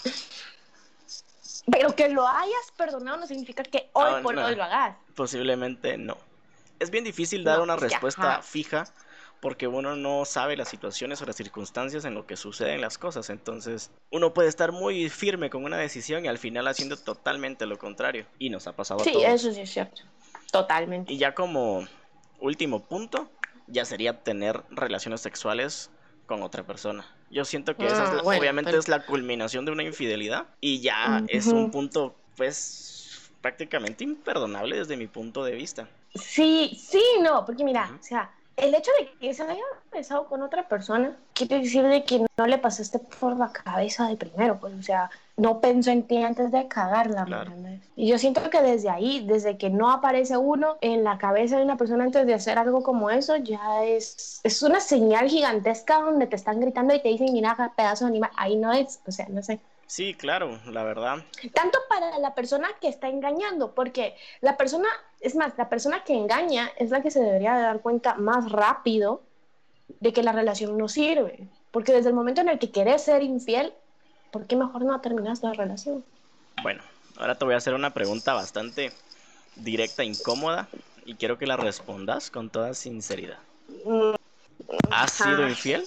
Pero 1.70 1.94
que 1.96 2.08
lo 2.10 2.28
hayas 2.28 2.72
perdonado 2.76 3.16
no 3.16 3.26
significa 3.26 3.62
que 3.62 3.90
hoy 3.94 4.12
ah, 4.16 4.20
por 4.22 4.36
hoy 4.36 4.54
lo 4.54 4.62
hagas. 4.62 4.96
Posiblemente 5.16 5.96
no. 5.96 6.18
Es 6.78 6.90
bien 6.90 7.04
difícil 7.04 7.42
dar 7.42 7.60
una 7.60 7.76
respuesta 7.76 8.42
fija 8.42 8.84
porque 9.44 9.66
uno 9.66 9.94
no 9.94 10.24
sabe 10.24 10.56
las 10.56 10.70
situaciones 10.70 11.20
o 11.20 11.26
las 11.26 11.36
circunstancias 11.36 12.06
en 12.06 12.14
lo 12.14 12.26
que 12.26 12.34
suceden 12.34 12.80
las 12.80 12.96
cosas. 12.96 13.28
Entonces, 13.28 13.90
uno 14.10 14.32
puede 14.32 14.48
estar 14.48 14.72
muy 14.72 15.10
firme 15.10 15.50
con 15.50 15.66
una 15.66 15.76
decisión 15.76 16.24
y 16.24 16.28
al 16.28 16.38
final 16.38 16.66
haciendo 16.66 16.96
totalmente 16.96 17.66
lo 17.66 17.76
contrario. 17.76 18.24
Y 18.38 18.48
nos 18.48 18.66
ha 18.68 18.72
pasado 18.74 19.00
sí, 19.00 19.10
Sí, 19.12 19.22
eso 19.22 19.52
sí 19.52 19.60
es 19.60 19.70
cierto. 19.70 20.00
Totalmente. 20.50 21.12
Y 21.12 21.18
ya 21.18 21.34
como 21.34 21.86
último 22.40 22.84
punto, 22.84 23.28
ya 23.66 23.84
sería 23.84 24.22
tener 24.22 24.62
relaciones 24.70 25.20
sexuales 25.20 25.90
con 26.24 26.42
otra 26.42 26.62
persona. 26.62 27.06
Yo 27.30 27.44
siento 27.44 27.76
que 27.76 27.84
esa 27.84 28.04
ah, 28.04 28.22
obviamente 28.24 28.74
es 28.74 28.88
la 28.88 29.04
culminación 29.04 29.66
de 29.66 29.72
una 29.72 29.82
infidelidad 29.82 30.46
y 30.62 30.80
ya 30.80 31.22
es 31.28 31.48
un 31.48 31.70
punto 31.70 32.16
pues 32.34 33.30
prácticamente 33.42 34.04
imperdonable 34.04 34.78
desde 34.78 34.96
mi 34.96 35.06
punto 35.06 35.44
de 35.44 35.52
vista. 35.52 35.86
Sí, 36.14 36.80
sí, 36.82 37.02
no, 37.20 37.44
porque 37.44 37.62
mira, 37.62 37.90
o 38.00 38.02
sea, 38.02 38.32
el 38.56 38.74
hecho 38.74 38.90
de 38.98 39.10
que 39.18 39.34
se 39.34 39.42
haya 39.42 39.62
besado 39.92 40.26
con 40.26 40.42
otra 40.42 40.68
persona 40.68 41.16
quiere 41.32 41.58
decir 41.58 41.82
de 41.84 42.04
que 42.04 42.24
no 42.36 42.46
le 42.46 42.58
pasaste 42.58 42.98
por 42.98 43.36
la 43.36 43.52
cabeza 43.52 44.08
de 44.08 44.16
primero, 44.16 44.58
pues, 44.60 44.74
o 44.74 44.82
sea, 44.82 45.10
no 45.36 45.60
pensó 45.60 45.90
en 45.90 46.04
ti 46.04 46.22
antes 46.22 46.52
de 46.52 46.68
cagarla. 46.68 47.26
Y 47.96 48.08
yo 48.08 48.18
siento 48.18 48.48
que 48.50 48.62
desde 48.62 48.90
ahí, 48.90 49.26
desde 49.26 49.58
que 49.58 49.70
no 49.70 49.90
aparece 49.90 50.36
uno 50.36 50.76
en 50.80 51.04
la 51.04 51.18
cabeza 51.18 51.56
de 51.56 51.64
una 51.64 51.76
persona 51.76 52.04
antes 52.04 52.26
de 52.26 52.34
hacer 52.34 52.58
algo 52.58 52.82
como 52.82 53.10
eso, 53.10 53.36
ya 53.36 53.84
es, 53.84 54.40
es 54.44 54.62
una 54.62 54.80
señal 54.80 55.28
gigantesca 55.28 56.00
donde 56.00 56.26
te 56.26 56.36
están 56.36 56.60
gritando 56.60 56.94
y 56.94 57.00
te 57.02 57.08
dicen, 57.08 57.32
mira, 57.32 57.72
pedazo 57.76 58.04
de 58.04 58.10
animal, 58.10 58.30
ahí 58.36 58.56
no 58.56 58.72
es, 58.72 59.00
o 59.06 59.10
sea, 59.10 59.26
no 59.28 59.42
sé. 59.42 59.60
Sí, 59.94 60.12
claro, 60.12 60.58
la 60.66 60.82
verdad. 60.82 61.18
Tanto 61.52 61.78
para 61.88 62.18
la 62.18 62.34
persona 62.34 62.68
que 62.80 62.88
está 62.88 63.08
engañando, 63.08 63.76
porque 63.76 64.16
la 64.40 64.56
persona, 64.56 64.88
es 65.20 65.36
más, 65.36 65.52
la 65.56 65.68
persona 65.68 66.02
que 66.02 66.14
engaña 66.14 66.68
es 66.78 66.90
la 66.90 67.00
que 67.00 67.12
se 67.12 67.20
debería 67.20 67.54
de 67.54 67.62
dar 67.62 67.80
cuenta 67.80 68.16
más 68.16 68.50
rápido 68.50 69.22
de 70.00 70.12
que 70.12 70.24
la 70.24 70.32
relación 70.32 70.76
no 70.76 70.88
sirve. 70.88 71.48
Porque 71.70 71.92
desde 71.92 72.08
el 72.08 72.16
momento 72.16 72.40
en 72.40 72.48
el 72.48 72.58
que 72.58 72.72
quieres 72.72 73.04
ser 73.04 73.22
infiel, 73.22 73.72
¿por 74.32 74.48
qué 74.48 74.56
mejor 74.56 74.84
no 74.84 75.00
terminas 75.00 75.44
la 75.44 75.52
relación? 75.52 76.04
Bueno, 76.60 76.82
ahora 77.16 77.36
te 77.36 77.44
voy 77.44 77.54
a 77.54 77.58
hacer 77.58 77.74
una 77.74 77.94
pregunta 77.94 78.34
bastante 78.34 78.90
directa, 79.54 80.02
incómoda, 80.02 80.66
y 81.04 81.14
quiero 81.14 81.38
que 81.38 81.46
la 81.46 81.56
respondas 81.56 82.32
con 82.32 82.50
toda 82.50 82.74
sinceridad. 82.74 83.38
Mm, 83.84 84.14
¿Has 84.90 85.12
sido 85.12 85.48
infiel? 85.48 85.84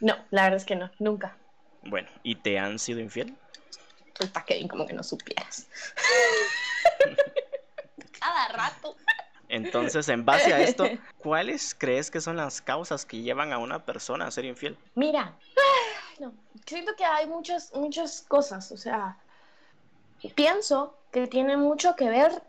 No, 0.00 0.16
la 0.32 0.42
verdad 0.42 0.56
es 0.56 0.64
que 0.64 0.74
no, 0.74 0.90
nunca. 0.98 1.36
Bueno, 1.82 2.08
¿y 2.22 2.36
te 2.36 2.58
han 2.58 2.78
sido 2.78 3.00
infiel? 3.00 3.36
Pues 4.16 4.30
para 4.30 4.44
que 4.44 4.66
como 4.68 4.86
que 4.86 4.92
no 4.92 5.02
supieras. 5.02 5.66
Cada 8.20 8.48
rato. 8.48 8.96
Entonces, 9.48 10.08
en 10.08 10.24
base 10.24 10.52
a 10.52 10.60
esto, 10.60 10.84
¿cuáles 11.18 11.74
crees 11.74 12.10
que 12.10 12.20
son 12.20 12.36
las 12.36 12.62
causas 12.62 13.04
que 13.04 13.22
llevan 13.22 13.52
a 13.52 13.58
una 13.58 13.84
persona 13.84 14.26
a 14.26 14.30
ser 14.30 14.44
infiel? 14.44 14.78
Mira, 14.94 15.36
no, 16.20 16.32
siento 16.66 16.94
que 16.96 17.04
hay 17.04 17.26
muchas, 17.26 17.72
muchas 17.74 18.22
cosas, 18.22 18.70
o 18.70 18.76
sea, 18.76 19.16
pienso 20.34 20.98
que 21.10 21.26
tiene 21.26 21.56
mucho 21.56 21.96
que 21.96 22.08
ver 22.08 22.42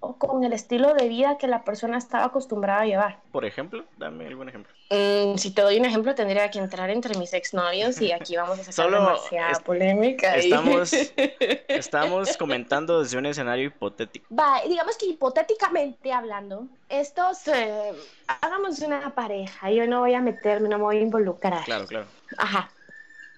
o 0.00 0.16
con 0.16 0.42
el 0.44 0.52
estilo 0.52 0.94
de 0.94 1.08
vida 1.08 1.36
que 1.38 1.46
la 1.46 1.62
persona 1.62 1.98
estaba 1.98 2.24
acostumbrada 2.24 2.80
a 2.80 2.86
llevar. 2.86 3.20
Por 3.32 3.44
ejemplo, 3.44 3.84
dame 3.98 4.26
algún 4.26 4.48
ejemplo. 4.48 4.72
Mm, 4.90 5.36
si 5.36 5.52
te 5.52 5.62
doy 5.62 5.78
un 5.78 5.84
ejemplo, 5.84 6.14
tendría 6.14 6.50
que 6.50 6.58
entrar 6.58 6.90
entre 6.90 7.16
mis 7.16 7.32
exnovios 7.34 8.00
y 8.00 8.10
aquí 8.10 8.36
vamos 8.36 8.58
a 8.58 8.64
sacar 8.64 8.74
Solo 8.74 9.00
demasiada 9.00 9.60
polémica. 9.60 10.36
Estamos, 10.36 10.92
estamos 11.68 12.36
comentando 12.36 13.02
desde 13.02 13.18
un 13.18 13.26
escenario 13.26 13.66
hipotético. 13.66 14.34
Va, 14.34 14.62
digamos 14.66 14.96
que 14.96 15.06
hipotéticamente 15.06 16.12
hablando, 16.12 16.66
estos, 16.88 17.46
eh, 17.48 17.92
hagamos 18.26 18.80
una 18.80 19.14
pareja, 19.14 19.70
yo 19.70 19.86
no 19.86 20.00
voy 20.00 20.14
a 20.14 20.20
meterme, 20.20 20.68
no 20.68 20.78
me 20.78 20.84
voy 20.84 20.96
a 20.96 21.00
involucrar. 21.00 21.64
Claro, 21.64 21.86
claro. 21.86 22.06
Ajá. 22.38 22.70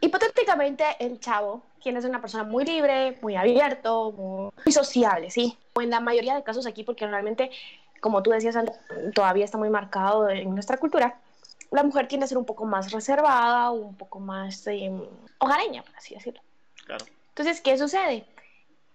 Hipotéticamente, 0.05 0.85
el 0.99 1.21
chavo, 1.21 1.63
quien 1.81 1.97
es 1.97 2.05
una 2.05 2.21
persona 2.21 2.43
muy 2.43 2.65
libre, 2.65 3.17
muy 3.23 3.37
abierto, 3.37 4.11
muy 4.11 4.73
sociable, 4.73 5.31
¿sí? 5.31 5.57
O 5.75 5.81
en 5.81 5.91
la 5.91 6.01
mayoría 6.01 6.35
de 6.35 6.43
casos 6.43 6.67
aquí, 6.67 6.83
porque 6.83 7.07
realmente, 7.07 7.53
como 8.01 8.21
tú 8.21 8.31
decías, 8.31 8.57
todavía 9.15 9.45
está 9.45 9.59
muy 9.59 9.71
marcado 9.71 10.29
en 10.29 10.53
nuestra 10.55 10.77
cultura, 10.77 11.21
la 11.71 11.85
mujer 11.85 12.09
tiende 12.09 12.25
a 12.25 12.29
ser 12.29 12.37
un 12.37 12.45
poco 12.45 12.65
más 12.65 12.91
reservada, 12.91 13.71
un 13.71 13.97
poco 13.97 14.19
más 14.19 14.67
em, 14.67 15.03
hogareña, 15.39 15.85
por 15.85 15.97
así 15.97 16.15
decirlo. 16.15 16.41
Claro. 16.85 17.05
Entonces, 17.29 17.61
¿qué 17.61 17.79
sucede? 17.79 18.27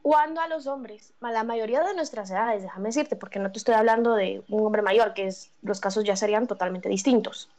Cuando 0.01 0.41
a 0.41 0.49
los 0.49 0.67
hombres, 0.67 1.13
a 1.21 1.31
la 1.31 1.45
mayoría 1.45 1.83
de 1.83 1.93
nuestras 1.93 2.29
edades, 2.31 2.63
déjame 2.63 2.89
decirte, 2.89 3.15
porque 3.15 3.39
no 3.39 3.49
te 3.49 3.59
estoy 3.59 3.75
hablando 3.75 4.13
de 4.13 4.43
un 4.49 4.65
hombre 4.65 4.81
mayor, 4.81 5.13
que 5.13 5.27
es, 5.27 5.51
los 5.61 5.79
casos 5.79 6.03
ya 6.03 6.17
serían 6.17 6.47
totalmente 6.47 6.89
distintos. 6.89 7.49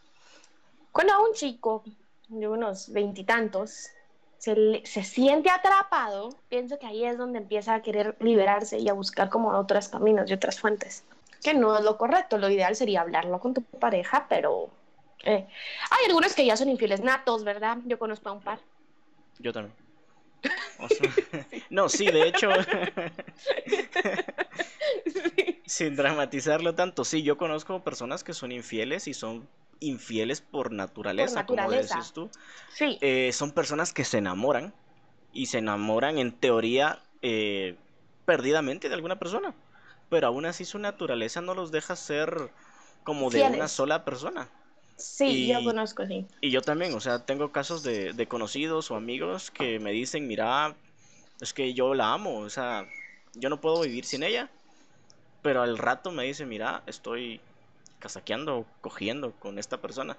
Cuando 0.92 1.14
a 1.14 1.20
un 1.20 1.32
chico 1.32 1.82
de 2.28 2.48
unos 2.48 2.92
veintitantos, 2.92 3.88
se, 4.38 4.82
se, 4.84 5.02
siente 5.02 5.50
atrapado, 5.50 6.30
pienso 6.48 6.78
que 6.78 6.86
ahí 6.86 7.04
es 7.04 7.18
donde 7.18 7.38
empieza 7.38 7.74
a 7.74 7.82
querer 7.82 8.16
liberarse 8.20 8.78
y 8.78 8.88
a 8.88 8.92
buscar 8.92 9.28
como 9.28 9.50
otros 9.50 9.88
caminos 9.88 10.30
y 10.30 10.34
otras 10.34 10.60
fuentes. 10.60 11.04
Que 11.42 11.54
no 11.54 11.76
es 11.76 11.84
lo 11.84 11.96
correcto, 11.98 12.38
lo 12.38 12.48
ideal 12.48 12.76
sería 12.76 13.00
hablarlo 13.00 13.40
con 13.40 13.54
tu 13.54 13.62
pareja, 13.62 14.26
pero 14.28 14.70
eh, 15.24 15.46
hay 15.90 16.04
algunos 16.06 16.34
que 16.34 16.46
ya 16.46 16.56
son 16.56 16.68
infieles 16.68 17.00
natos, 17.00 17.44
¿verdad? 17.44 17.78
Yo 17.84 17.98
conozco 17.98 18.28
a 18.28 18.32
un 18.32 18.40
par. 18.40 18.60
Yo 19.38 19.52
también. 19.52 19.74
no, 21.70 21.88
sí, 21.88 22.06
de 22.06 22.28
hecho. 22.28 22.48
Sin 25.66 25.96
dramatizarlo 25.96 26.74
tanto, 26.74 27.04
sí, 27.04 27.22
yo 27.22 27.36
conozco 27.36 27.82
personas 27.82 28.24
que 28.24 28.32
son 28.32 28.52
infieles 28.52 29.06
y 29.08 29.14
son 29.14 29.48
infieles 29.80 30.40
por 30.40 30.72
naturaleza, 30.72 31.46
como 31.46 31.70
dices 31.70 32.12
tú. 32.12 32.30
Sí. 32.72 32.98
Eh, 33.00 33.32
son 33.32 33.52
personas 33.52 33.92
que 33.92 34.04
se 34.04 34.18
enamoran 34.18 34.74
y 35.32 35.46
se 35.46 35.58
enamoran 35.58 36.18
en 36.18 36.32
teoría 36.32 37.00
eh, 37.22 37.76
perdidamente 38.24 38.88
de 38.88 38.94
alguna 38.94 39.18
persona, 39.18 39.54
pero 40.08 40.26
aún 40.26 40.46
así 40.46 40.64
su 40.64 40.78
naturaleza 40.78 41.40
no 41.40 41.54
los 41.54 41.70
deja 41.70 41.96
ser 41.96 42.50
como 43.04 43.30
de 43.30 43.42
una 43.42 43.68
sola 43.68 44.04
persona. 44.04 44.48
Sí, 44.96 45.46
yo 45.46 45.62
conozco, 45.62 46.04
sí. 46.06 46.26
Y 46.40 46.50
yo 46.50 46.60
también, 46.60 46.92
o 46.94 47.00
sea, 47.00 47.24
tengo 47.24 47.52
casos 47.52 47.82
de, 47.84 48.12
de 48.12 48.26
conocidos 48.26 48.90
o 48.90 48.96
amigos 48.96 49.50
que 49.50 49.78
me 49.78 49.92
dicen, 49.92 50.26
mira, 50.26 50.74
es 51.40 51.54
que 51.54 51.72
yo 51.72 51.94
la 51.94 52.12
amo, 52.12 52.38
o 52.38 52.50
sea, 52.50 52.88
yo 53.34 53.48
no 53.48 53.60
puedo 53.60 53.80
vivir 53.82 54.04
sin 54.04 54.24
ella, 54.24 54.50
pero 55.40 55.62
al 55.62 55.78
rato 55.78 56.10
me 56.10 56.24
dice, 56.24 56.46
mira, 56.46 56.82
estoy 56.86 57.40
casaqueando, 57.98 58.66
cogiendo 58.80 59.32
con 59.32 59.58
esta 59.58 59.80
persona. 59.80 60.16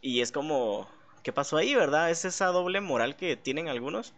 Y 0.00 0.20
es 0.20 0.32
como, 0.32 0.88
¿qué 1.22 1.32
pasó 1.32 1.56
ahí, 1.56 1.74
verdad? 1.74 2.10
Es 2.10 2.24
esa 2.24 2.46
doble 2.46 2.80
moral 2.80 3.16
que 3.16 3.36
tienen 3.36 3.68
algunos, 3.68 4.12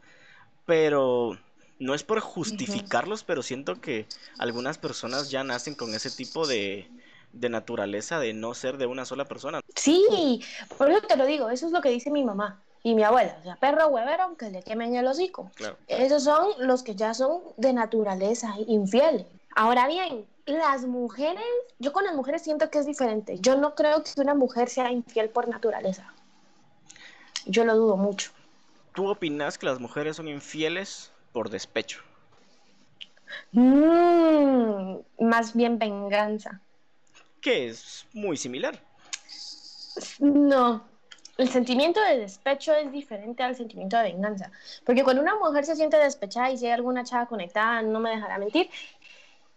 pero 0.65 1.39
no 1.79 1.95
es 1.95 2.03
por 2.03 2.21
justificarlos, 2.21 3.25
pero 3.25 3.43
siento 3.43 3.81
que 3.81 4.07
algunas 4.39 4.79
personas 4.79 5.31
ya 5.31 5.45
nacen 5.45 5.75
con 5.75 5.95
ese 5.95 6.11
tipo 6.11 6.47
de, 6.47 6.89
de 7.33 7.49
naturaleza 7.49 8.19
de 8.19 8.33
no 8.33 8.55
ser 8.55 8.79
de 8.79 8.87
una 8.87 9.05
sola 9.05 9.27
persona. 9.27 9.61
Sí, 9.75 10.43
por 10.77 10.91
eso 10.91 11.03
te 11.03 11.17
lo 11.17 11.27
digo, 11.27 11.51
eso 11.51 11.67
es 11.67 11.73
lo 11.73 11.81
que 11.81 11.91
dice 11.91 12.11
mi 12.11 12.25
mamá 12.25 12.63
y 12.83 12.95
mi 12.95 13.03
abuela, 13.03 13.37
o 13.41 13.43
sea, 13.43 13.57
perro 13.57 13.89
huevero 13.89 14.23
aunque 14.23 14.51
le 14.51 14.63
quemen 14.63 14.95
el 14.95 15.07
hocico. 15.07 15.51
Esos 15.89 16.25
son 16.25 16.51
los 16.61 16.83
que 16.83 16.95
ya 16.95 17.15
son 17.15 17.43
de 17.57 17.73
naturaleza 17.73 18.55
infiel. 18.67 19.27
Ahora 19.55 19.89
bien, 19.89 20.27
las 20.47 20.87
mujeres, 20.87 21.45
yo 21.79 21.93
con 21.93 22.05
las 22.05 22.15
mujeres 22.15 22.43
siento 22.43 22.71
que 22.71 22.79
es 22.79 22.87
diferente. 22.87 23.39
Yo 23.41 23.57
no 23.57 23.75
creo 23.75 24.03
que 24.03 24.21
una 24.21 24.35
mujer 24.35 24.69
sea 24.69 24.91
infiel 24.91 25.29
por 25.29 25.49
naturaleza. 25.49 26.13
Yo 27.45 27.65
lo 27.65 27.77
dudo 27.77 27.97
mucho. 27.97 28.31
¿Tú 28.95 29.09
opinas 29.09 29.59
que 29.59 29.67
las 29.67 29.79
mujeres 29.79 30.17
son 30.17 30.29
infieles 30.29 31.13
por 31.33 31.51
despecho? 31.51 32.01
Mm, 33.53 34.97
más 35.21 35.55
bien 35.55 35.79
venganza. 35.79 36.61
Que 37.41 37.69
es 37.69 38.07
muy 38.13 38.37
similar. 38.37 38.81
No, 40.19 40.85
el 41.37 41.51
sentimiento 41.51 42.01
de 42.01 42.19
despecho 42.19 42.75
es 42.75 42.91
diferente 42.91 43.43
al 43.43 43.55
sentimiento 43.55 43.99
de 43.99 44.05
venganza. 44.05 44.51
Porque 44.85 45.05
cuando 45.05 45.21
una 45.21 45.37
mujer 45.37 45.67
se 45.67 45.77
siente 45.77 45.99
despechada 45.99 46.51
y 46.51 46.57
si 46.57 46.67
hay 46.67 46.73
alguna 46.73 47.05
chava 47.05 47.27
conectada, 47.27 47.83
no 47.83 48.01
me 48.01 48.11
dejará 48.11 48.39
mentir, 48.39 48.71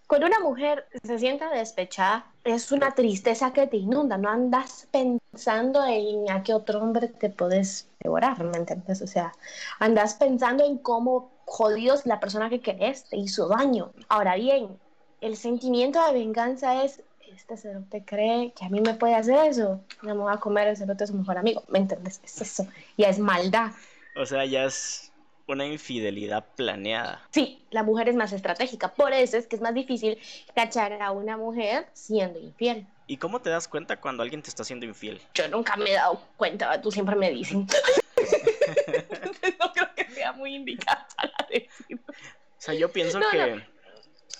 cuando 0.09 0.25
una 0.25 0.39
mujer 0.39 0.87
se 1.03 1.19
sienta 1.19 1.51
despechada, 1.51 2.25
es 2.43 2.71
una 2.71 2.95
tristeza 2.95 3.53
que 3.53 3.67
te 3.67 3.77
inunda, 3.77 4.17
no 4.17 4.27
andas 4.27 4.87
pensando 4.91 5.85
en 5.85 6.31
a 6.31 6.41
qué 6.41 6.55
otro 6.55 6.81
hombre 6.81 7.09
te 7.09 7.29
puedes 7.29 7.87
devorar, 7.99 8.43
¿me 8.43 8.57
entiendes? 8.57 9.03
O 9.03 9.07
sea, 9.07 9.33
andas 9.77 10.15
pensando 10.15 10.65
en 10.65 10.79
cómo 10.79 11.29
jodidos 11.45 12.07
la 12.07 12.19
persona 12.19 12.49
que 12.49 12.59
querés 12.59 13.03
te 13.03 13.17
hizo 13.17 13.49
daño. 13.49 13.91
Ahora 14.07 14.33
bien, 14.33 14.79
el 15.21 15.37
sentimiento 15.37 16.03
de 16.03 16.13
venganza 16.13 16.83
es 16.83 17.03
este 17.31 17.55
cerote 17.55 18.03
cree 18.03 18.51
que 18.53 18.65
a 18.65 18.69
mí 18.69 18.81
me 18.81 18.95
puede 18.95 19.13
hacer 19.13 19.45
eso, 19.45 19.79
no 20.01 20.15
me 20.15 20.21
voy 20.21 20.33
a 20.33 20.37
comer 20.37 20.69
el 20.69 20.77
cerote 20.77 21.03
de 21.03 21.07
su 21.07 21.13
mejor 21.13 21.37
amigo, 21.37 21.61
¿me 21.67 21.77
entiendes? 21.77 22.19
Es 22.23 22.41
eso, 22.41 22.67
ya 22.97 23.09
es 23.09 23.19
maldad. 23.19 23.73
O 24.15 24.25
sea, 24.25 24.43
ya 24.45 24.63
es 24.63 25.08
una 25.53 25.65
infidelidad 25.65 26.45
planeada. 26.55 27.21
Sí, 27.31 27.65
la 27.71 27.83
mujer 27.83 28.09
es 28.09 28.15
más 28.15 28.31
estratégica, 28.33 28.93
por 28.93 29.13
eso 29.13 29.37
es 29.37 29.47
que 29.47 29.55
es 29.55 29.61
más 29.61 29.73
difícil 29.73 30.17
cachar 30.55 31.01
a 31.01 31.11
una 31.11 31.37
mujer 31.37 31.87
siendo 31.93 32.39
infiel. 32.39 32.85
¿Y 33.07 33.17
cómo 33.17 33.41
te 33.41 33.49
das 33.49 33.67
cuenta 33.67 33.99
cuando 33.99 34.23
alguien 34.23 34.41
te 34.41 34.49
está 34.49 34.63
haciendo 34.63 34.85
infiel? 34.85 35.21
Yo 35.33 35.47
nunca 35.47 35.75
me 35.75 35.91
he 35.91 35.93
dado 35.95 36.21
cuenta, 36.37 36.79
tú 36.81 36.91
siempre 36.91 37.15
me 37.15 37.31
dicen. 37.31 37.65
no 39.59 39.73
creo 39.73 39.89
que 39.95 40.05
sea 40.11 40.33
muy 40.33 40.55
indicada 40.55 41.07
la 41.23 41.47
decir. 41.49 41.99
O 42.07 42.13
sea, 42.57 42.73
yo 42.73 42.91
pienso 42.91 43.19
que, 43.31 43.63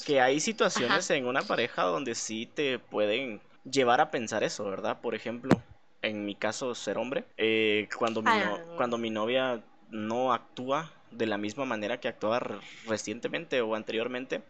que 0.05 0.21
hay 0.21 0.39
situaciones 0.39 1.09
en 1.09 1.25
una 1.25 1.41
pareja 1.41 1.83
donde 1.83 2.13
sí 2.15 2.45
te 2.45 2.77
pueden 2.79 3.41
llevar 3.63 4.01
a 4.01 4.11
pensar 4.11 4.43
eso, 4.43 4.65
¿verdad? 4.65 4.99
Por 5.01 5.15
ejemplo, 5.15 5.61
en 6.01 6.25
mi 6.25 6.35
caso, 6.35 6.75
ser 6.75 6.97
hombre, 6.97 7.25
eh, 7.37 7.87
cuando, 7.97 8.21
mi 8.21 8.29
Ah. 8.31 8.57
cuando 8.77 8.97
mi 8.97 9.09
novia 9.09 9.63
no 9.89 10.33
actúa 10.33 10.91
de 11.11 11.25
la 11.25 11.37
misma 11.37 11.65
manera 11.65 11.99
que 11.99 12.07
actuaba 12.07 12.39
re- 12.39 12.59
recientemente 12.87 13.61
o 13.61 13.75
anteriormente, 13.75 14.41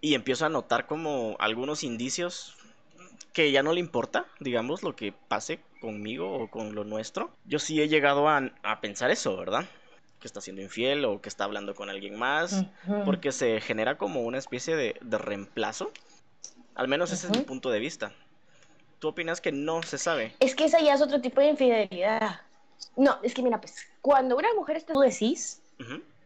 y 0.00 0.14
empiezo 0.14 0.46
a 0.46 0.48
notar 0.48 0.86
como 0.86 1.36
algunos 1.40 1.84
indicios 1.84 2.56
que 3.32 3.52
ya 3.52 3.62
no 3.62 3.72
le 3.72 3.80
importa, 3.80 4.26
digamos, 4.40 4.82
lo 4.82 4.96
que 4.96 5.12
pase 5.12 5.60
conmigo 5.80 6.32
o 6.32 6.50
con 6.50 6.74
lo 6.74 6.84
nuestro. 6.84 7.30
Yo 7.44 7.58
sí 7.58 7.80
he 7.80 7.88
llegado 7.88 8.28
a, 8.28 8.50
a 8.62 8.80
pensar 8.80 9.10
eso, 9.10 9.36
¿verdad? 9.36 9.66
Que 10.20 10.26
está 10.26 10.40
siendo 10.40 10.62
infiel 10.62 11.04
o 11.04 11.20
que 11.20 11.28
está 11.28 11.44
hablando 11.44 11.74
con 11.74 11.90
alguien 11.90 12.18
más, 12.18 12.64
porque 13.04 13.30
se 13.30 13.60
genera 13.60 13.98
como 13.98 14.22
una 14.22 14.38
especie 14.38 14.74
de, 14.74 14.96
de 15.00 15.18
reemplazo. 15.18 15.92
Al 16.74 16.88
menos 16.88 17.12
ese 17.12 17.26
es 17.26 17.32
mi 17.32 17.40
punto 17.44 17.70
de 17.70 17.78
vista. 17.78 18.12
¿Tú 18.98 19.08
opinas 19.08 19.40
que 19.40 19.52
no 19.52 19.82
se 19.82 19.96
sabe? 19.98 20.34
Es 20.40 20.54
que 20.54 20.64
esa 20.64 20.80
ya 20.80 20.94
es 20.94 21.00
otro 21.02 21.20
tipo 21.20 21.40
de 21.40 21.48
infidelidad. 21.48 22.40
No, 22.96 23.18
es 23.22 23.34
que 23.34 23.42
mira, 23.42 23.60
pues, 23.60 23.76
cuando 24.00 24.36
una 24.36 24.52
mujer 24.54 24.76
está, 24.76 24.92
tú 24.92 25.00
decís, 25.00 25.62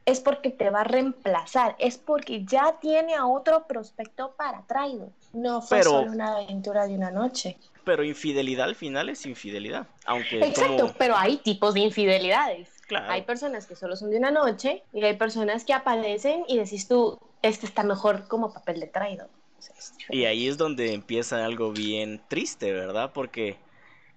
es 0.06 0.20
porque 0.20 0.50
te 0.50 0.70
va 0.70 0.80
a 0.82 0.84
reemplazar, 0.84 1.76
es 1.78 1.98
porque 1.98 2.44
ya 2.44 2.76
tiene 2.80 3.14
a 3.14 3.26
otro 3.26 3.66
prospecto 3.66 4.34
para 4.36 4.62
traído. 4.62 5.10
No 5.32 5.62
fue 5.62 5.78
Pero- 5.78 5.90
solo 5.90 6.12
una 6.12 6.36
aventura 6.36 6.86
de 6.86 6.94
una 6.94 7.10
noche. 7.10 7.56
Pero 7.84 8.02
infidelidad 8.02 8.66
al 8.66 8.76
final 8.76 9.10
es 9.10 9.26
infidelidad. 9.26 9.86
Aunque 10.06 10.42
Exacto, 10.42 10.86
como... 10.86 10.92
pero 10.94 11.16
hay 11.16 11.36
tipos 11.36 11.74
de 11.74 11.80
infidelidades. 11.80 12.70
Claro. 12.86 13.12
Hay 13.12 13.22
personas 13.22 13.66
que 13.66 13.76
solo 13.76 13.94
son 13.96 14.10
de 14.10 14.16
una 14.18 14.30
noche 14.30 14.82
y 14.92 15.04
hay 15.04 15.16
personas 15.16 15.64
que 15.64 15.74
aparecen 15.74 16.44
y 16.48 16.56
decís 16.56 16.88
tú, 16.88 17.18
este 17.42 17.66
está 17.66 17.82
mejor 17.82 18.26
como 18.26 18.52
papel 18.54 18.80
de 18.80 18.86
traído. 18.86 19.28
O 19.58 19.62
sea, 19.62 19.74
es 19.78 19.92
Y 20.08 20.24
ahí 20.24 20.48
es 20.48 20.56
donde 20.56 20.94
empieza 20.94 21.44
algo 21.44 21.72
bien 21.72 22.22
triste, 22.28 22.72
¿verdad? 22.72 23.10
Porque, 23.12 23.56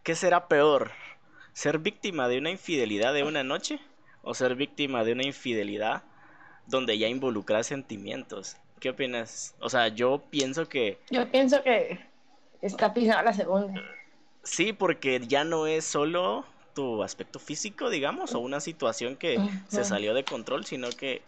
¿qué 0.04 0.16
será 0.16 0.48
peor? 0.48 0.92
¿Ser 1.58 1.80
víctima 1.80 2.28
de 2.28 2.38
una 2.38 2.52
infidelidad 2.52 3.16
de 3.16 3.24
una 3.24 3.44
noche? 3.44 3.80
¿O 4.22 4.36
ser 4.36 4.54
víctima 4.54 5.04
de 5.04 5.14
una 5.14 5.24
infidelidad 5.24 6.04
donde 6.68 7.00
ya 7.00 7.08
involucras 7.08 7.66
sentimientos? 7.66 8.58
¿Qué 8.80 8.92
opinas? 8.92 9.56
O 9.60 9.68
sea, 9.68 9.88
yo 9.88 10.22
pienso 10.30 10.70
que 10.70 11.00
Yo 11.10 11.28
pienso 11.32 11.64
que 11.64 12.00
está 12.62 12.94
pisada 12.94 13.24
la 13.24 13.34
segunda. 13.34 13.74
sí, 14.44 14.72
porque 14.72 15.20
ya 15.28 15.46
no 15.46 15.66
es 15.66 15.84
solo 15.84 16.46
tu 16.76 17.02
aspecto 17.02 17.40
físico, 17.40 17.90
digamos, 17.90 18.36
o 18.36 18.40
una 18.40 18.60
situación 18.60 19.16
que 19.16 19.40
se 19.68 19.84
salió 19.84 20.14
de 20.14 20.24
control, 20.24 20.64
sino 20.64 20.92
que 20.92 21.24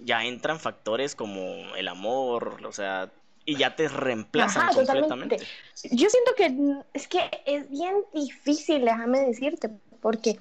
ya 0.00 0.26
entran 0.26 0.60
factores 0.60 1.14
como 1.14 1.74
el 1.76 1.88
amor, 1.88 2.60
o 2.62 2.72
sea, 2.72 3.10
y 3.44 3.56
ya 3.56 3.74
te 3.76 3.88
reemplazan 3.88 4.62
Ajá, 4.62 4.74
completamente. 4.74 5.36
totalmente. 5.36 5.46
Yo 5.90 6.08
siento 6.08 6.34
que 6.36 6.82
es 6.94 7.08
que 7.08 7.20
es 7.46 7.68
bien 7.70 8.04
difícil, 8.14 8.84
déjame 8.84 9.20
decirte, 9.20 9.70
porque, 10.00 10.38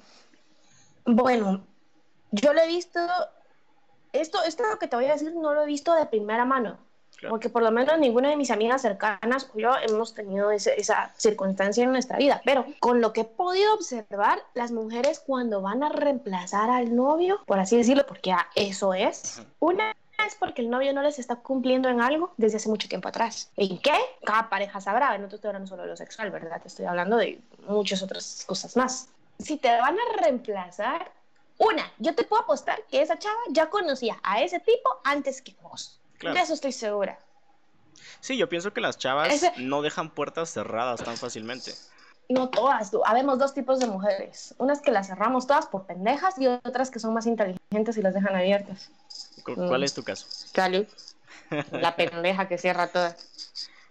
bueno, 1.05 1.65
yo 2.31 2.53
lo 2.53 2.61
he 2.61 2.67
visto, 2.67 2.99
esto, 4.13 4.43
esto 4.43 4.63
que 4.79 4.87
te 4.87 4.95
voy 4.95 5.05
a 5.05 5.13
decir 5.13 5.33
no 5.33 5.53
lo 5.53 5.63
he 5.63 5.65
visto 5.65 5.93
de 5.95 6.05
primera 6.05 6.45
mano, 6.45 6.79
Claro. 7.17 7.33
porque 7.33 7.49
por 7.49 7.61
lo 7.61 7.71
menos 7.71 7.99
ninguna 7.99 8.29
de 8.29 8.35
mis 8.37 8.49
amigas 8.49 8.81
cercanas 8.81 9.47
o 9.53 9.59
yo 9.59 9.69
hemos 9.87 10.15
tenido 10.15 10.49
ese- 10.49 10.79
esa 10.79 11.13
circunstancia 11.17 11.83
en 11.83 11.91
nuestra 11.91 12.17
vida, 12.17 12.41
pero 12.45 12.65
con 12.79 12.99
lo 12.99 13.13
que 13.13 13.21
he 13.21 13.25
podido 13.25 13.73
observar, 13.75 14.39
las 14.55 14.71
mujeres 14.71 15.19
cuando 15.19 15.61
van 15.61 15.83
a 15.83 15.89
reemplazar 15.89 16.69
al 16.71 16.95
novio, 16.95 17.39
por 17.45 17.59
así 17.59 17.77
decirlo, 17.77 18.05
porque 18.07 18.33
eso 18.55 18.93
es, 18.95 19.41
una 19.59 19.95
es 20.27 20.35
porque 20.35 20.61
el 20.61 20.69
novio 20.69 20.93
no 20.93 21.01
les 21.01 21.19
está 21.19 21.35
cumpliendo 21.37 21.89
en 21.89 22.01
algo 22.01 22.33
desde 22.37 22.57
hace 22.57 22.69
mucho 22.69 22.87
tiempo 22.87 23.07
atrás. 23.07 23.51
¿En 23.57 23.77
qué? 23.79 23.93
Cada 24.25 24.49
pareja 24.49 24.79
sabrá, 24.81 25.17
no 25.17 25.27
te 25.27 25.35
estoy 25.35 25.49
hablando 25.49 25.67
solo 25.67 25.83
de 25.83 25.89
lo 25.89 25.97
sexual, 25.97 26.31
¿verdad? 26.31 26.61
Te 26.61 26.67
estoy 26.67 26.85
hablando 26.85 27.17
de 27.17 27.41
muchas 27.67 28.01
otras 28.01 28.43
cosas 28.45 28.75
más. 28.77 29.09
Si 29.39 29.57
te 29.57 29.69
van 29.79 29.97
a 29.97 30.21
reemplazar, 30.21 31.11
una, 31.57 31.91
yo 31.99 32.15
te 32.15 32.23
puedo 32.23 32.41
apostar 32.43 32.83
que 32.89 33.01
esa 33.01 33.17
chava 33.19 33.37
ya 33.49 33.69
conocía 33.69 34.19
a 34.23 34.41
ese 34.41 34.59
tipo 34.59 34.89
antes 35.03 35.41
que 35.41 35.55
vos. 35.61 35.99
Claro. 36.17 36.35
De 36.35 36.41
eso 36.41 36.53
estoy 36.53 36.71
segura. 36.71 37.19
Sí, 38.19 38.37
yo 38.37 38.49
pienso 38.49 38.73
que 38.73 38.81
las 38.81 38.97
chavas 38.97 39.31
Ese- 39.33 39.51
no 39.57 39.81
dejan 39.81 40.09
puertas 40.11 40.51
cerradas 40.51 41.03
tan 41.03 41.17
fácilmente. 41.17 41.73
No 42.31 42.49
todas. 42.49 42.91
Habemos 43.05 43.39
dos 43.39 43.53
tipos 43.53 43.79
de 43.79 43.87
mujeres. 43.87 44.55
Unas 44.57 44.81
que 44.81 44.91
las 44.91 45.07
cerramos 45.07 45.47
todas 45.47 45.65
por 45.67 45.85
pendejas 45.85 46.37
y 46.39 46.47
otras 46.47 46.89
que 46.89 46.99
son 46.99 47.13
más 47.13 47.25
inteligentes 47.25 47.97
y 47.97 48.01
las 48.01 48.13
dejan 48.13 48.35
abiertas. 48.35 48.89
Cu- 49.43 49.53
Mm. 49.57 49.67
¿Cuál 49.67 49.83
es 49.83 49.93
tu 49.93 50.03
caso? 50.03 50.27
Salud. 50.29 50.85
La 51.71 51.95
pendeja 51.95 52.47
que 52.47 52.57
cierra 52.57 52.87
todas. 52.91 53.27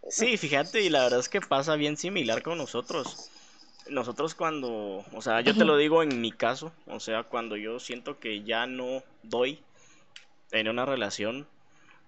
Sí, 0.09 0.37
fíjate, 0.37 0.81
y 0.83 0.88
la 0.88 1.03
verdad 1.05 1.20
es 1.20 1.29
que 1.29 1.40
pasa 1.40 1.76
bien 1.76 1.96
similar 1.96 2.42
con 2.42 2.57
nosotros. 2.59 3.31
Nosotros 3.88 4.35
cuando, 4.35 5.05
o 5.12 5.20
sea, 5.22 5.40
yo 5.40 5.55
te 5.57 5.64
lo 5.64 5.76
digo 5.76 6.03
en 6.03 6.20
mi 6.20 6.33
caso, 6.33 6.72
o 6.87 7.00
sea, 7.00 7.24
cuando 7.24 7.57
yo 7.57 7.79
siento 7.81 8.18
que 8.20 8.42
ya 8.44 8.66
no 8.66 9.03
doy 9.22 9.62
en 10.53 10.68
una 10.68 10.85
relación, 10.87 11.48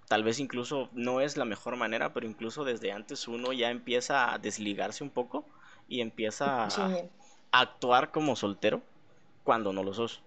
tal 0.08 0.22
vez 0.22 0.38
incluso 0.38 0.88
no 0.92 1.20
es 1.20 1.36
la 1.36 1.44
mejor 1.44 1.76
manera, 1.76 2.12
pero 2.14 2.26
incluso 2.26 2.64
desde 2.64 2.92
antes 2.92 3.26
uno 3.28 3.52
ya 3.52 3.70
empieza 3.70 4.32
a 4.32 4.38
desligarse 4.38 5.02
un 5.04 5.10
poco 5.10 5.44
y 5.92 6.00
empieza 6.00 6.64
a, 6.64 6.70
Sí. 6.70 6.80
a 7.52 7.60
actuar 7.60 8.10
como 8.10 8.34
soltero 8.34 8.82
cuando 9.44 9.72
no 9.74 9.84
lo 9.84 9.92
sos. 9.92 10.22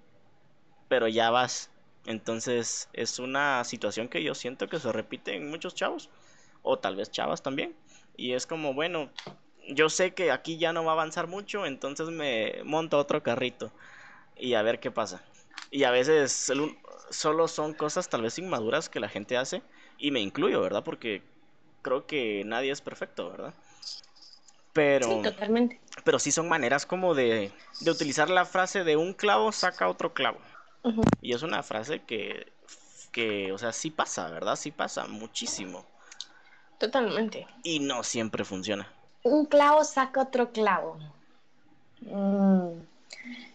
Pero 0.88 1.08
ya 1.08 1.32
vas. 1.32 1.72
Entonces 2.06 2.88
es 2.94 3.18
una 3.18 3.64
situación 3.64 4.08
que 4.08 4.22
yo 4.22 4.36
siento 4.36 4.70
que 4.70 4.80
se 4.80 4.92
repite 4.92 5.36
en 5.36 5.50
muchos 5.50 5.74
chavos. 5.74 6.10
O 6.62 6.78
tal 6.78 6.96
vez 6.96 7.10
chavas 7.10 7.42
también. 7.42 7.76
Y 8.16 8.34
es 8.34 8.46
como, 8.46 8.76
bueno, 8.76 9.10
yo 9.68 9.90
sé 9.90 10.14
que 10.14 10.32
aquí 10.32 10.58
ya 10.58 10.72
no 10.72 10.84
va 10.86 10.92
a 10.92 10.94
avanzar 10.94 11.28
mucho, 11.28 11.66
entonces 11.66 12.10
me 12.10 12.62
monto 12.64 13.00
otro 13.00 13.24
carrito. 13.24 13.72
Y 14.38 14.54
a 14.54 14.62
ver 14.62 14.80
qué 14.80 14.92
pasa. 14.92 15.24
Y 15.72 15.84
a 15.84 15.92
veces 15.92 16.32
solo 17.10 17.48
son 17.48 17.74
cosas 17.74 18.08
tal 18.08 18.22
vez 18.22 18.38
inmaduras 18.38 18.88
que 18.88 19.00
la 19.00 19.10
gente 19.10 19.36
hace. 19.36 19.64
Y 19.98 20.12
me 20.12 20.20
incluyo, 20.20 20.62
¿verdad? 20.62 20.84
Porque 20.84 21.24
creo 21.82 22.06
que 22.06 22.44
nadie 22.46 22.72
es 22.72 22.82
perfecto, 22.82 23.32
¿verdad? 23.32 23.56
Pero... 24.76 25.08
Sí, 25.08 25.22
totalmente. 25.24 25.80
Pero 26.04 26.20
sí 26.20 26.32
son 26.32 26.50
maneras 26.50 26.86
como 26.86 27.16
de, 27.16 27.50
de 27.80 27.92
utilizar 27.92 28.30
la 28.30 28.44
frase 28.44 28.84
de 28.84 28.98
un 28.98 29.14
clavo 29.14 29.54
saca 29.54 29.88
otro 29.88 30.14
clavo. 30.14 30.38
Y 31.22 31.34
es 31.34 31.44
una 31.44 31.64
frase 31.64 32.04
que, 32.04 32.52
que, 33.14 33.54
o 33.54 33.58
sea, 33.58 33.72
sí 33.72 33.90
pasa, 33.90 34.30
¿verdad? 34.30 34.58
Sí 34.58 34.72
pasa 34.72 35.08
muchísimo. 35.08 35.86
Totalmente. 36.78 37.48
Y 37.64 37.80
no 37.80 38.04
siempre 38.04 38.44
funciona. 38.44 38.92
Un 39.24 39.46
clavo 39.46 39.86
saca 39.86 40.22
otro 40.22 40.52
clavo. 40.52 41.00
Mm. 42.02 42.72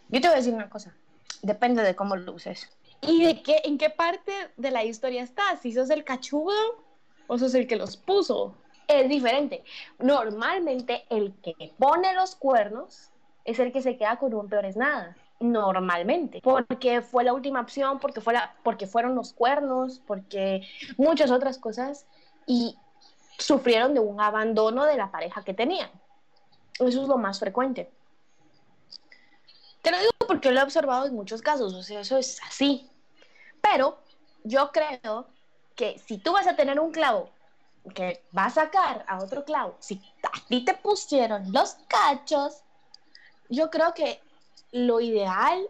Yo 0.08 0.20
te 0.20 0.26
voy 0.26 0.32
a 0.32 0.36
decir 0.36 0.54
una 0.54 0.70
cosa. 0.70 0.94
Depende 1.42 1.82
de 1.82 1.94
cómo 1.94 2.16
lo 2.16 2.32
uses. 2.32 2.70
¿Y 3.02 3.22
de 3.22 3.42
qué, 3.42 3.60
en 3.64 3.76
qué 3.76 3.90
parte 3.90 4.32
de 4.56 4.70
la 4.70 4.84
historia 4.84 5.22
estás? 5.22 5.60
Si 5.60 5.72
sos 5.72 5.90
el 5.90 6.02
cachudo 6.02 6.82
o 7.26 7.38
sos 7.38 7.54
el 7.54 7.66
que 7.66 7.76
los 7.76 7.98
puso. 7.98 8.54
Es 8.90 9.08
diferente. 9.08 9.62
Normalmente 10.00 11.04
el 11.10 11.32
que 11.42 11.72
pone 11.78 12.12
los 12.14 12.34
cuernos 12.34 13.10
es 13.44 13.60
el 13.60 13.72
que 13.72 13.82
se 13.82 13.96
queda 13.96 14.16
con 14.16 14.34
un 14.34 14.48
peor 14.48 14.64
es 14.64 14.76
nada. 14.76 15.16
Normalmente. 15.38 16.40
Porque 16.42 17.00
fue 17.00 17.22
la 17.22 17.32
última 17.32 17.60
opción, 17.60 18.00
porque, 18.00 18.20
fue 18.20 18.32
la, 18.32 18.52
porque 18.64 18.88
fueron 18.88 19.14
los 19.14 19.32
cuernos, 19.32 20.00
porque 20.06 20.66
muchas 20.96 21.30
otras 21.30 21.56
cosas. 21.58 22.04
Y 22.46 22.76
sufrieron 23.38 23.94
de 23.94 24.00
un 24.00 24.20
abandono 24.20 24.84
de 24.84 24.96
la 24.96 25.12
pareja 25.12 25.44
que 25.44 25.54
tenían. 25.54 25.90
Eso 26.74 27.02
es 27.02 27.08
lo 27.08 27.16
más 27.16 27.38
frecuente. 27.38 27.88
Te 29.82 29.92
lo 29.92 29.98
digo 29.98 30.10
porque 30.26 30.50
lo 30.50 30.58
he 30.58 30.62
observado 30.64 31.06
en 31.06 31.14
muchos 31.14 31.42
casos, 31.42 31.74
o 31.74 31.82
sea, 31.82 32.00
eso 32.00 32.18
es 32.18 32.42
así. 32.42 32.90
Pero 33.62 33.98
yo 34.42 34.72
creo 34.72 35.26
que 35.76 35.98
si 36.00 36.18
tú 36.18 36.32
vas 36.32 36.48
a 36.48 36.56
tener 36.56 36.80
un 36.80 36.90
clavo 36.90 37.30
que 37.94 38.22
va 38.36 38.46
a 38.46 38.50
sacar 38.50 39.04
a 39.08 39.18
otro 39.18 39.44
clavo, 39.44 39.76
si 39.80 40.00
a 40.22 40.46
ti 40.48 40.64
te 40.64 40.74
pusieron 40.74 41.52
los 41.52 41.76
cachos, 41.88 42.62
yo 43.48 43.70
creo 43.70 43.94
que 43.94 44.20
lo 44.72 45.00
ideal 45.00 45.66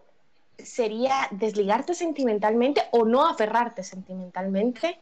sería 0.58 1.28
desligarte 1.30 1.94
sentimentalmente 1.94 2.82
o 2.90 3.04
no 3.04 3.26
aferrarte 3.26 3.82
sentimentalmente 3.82 5.00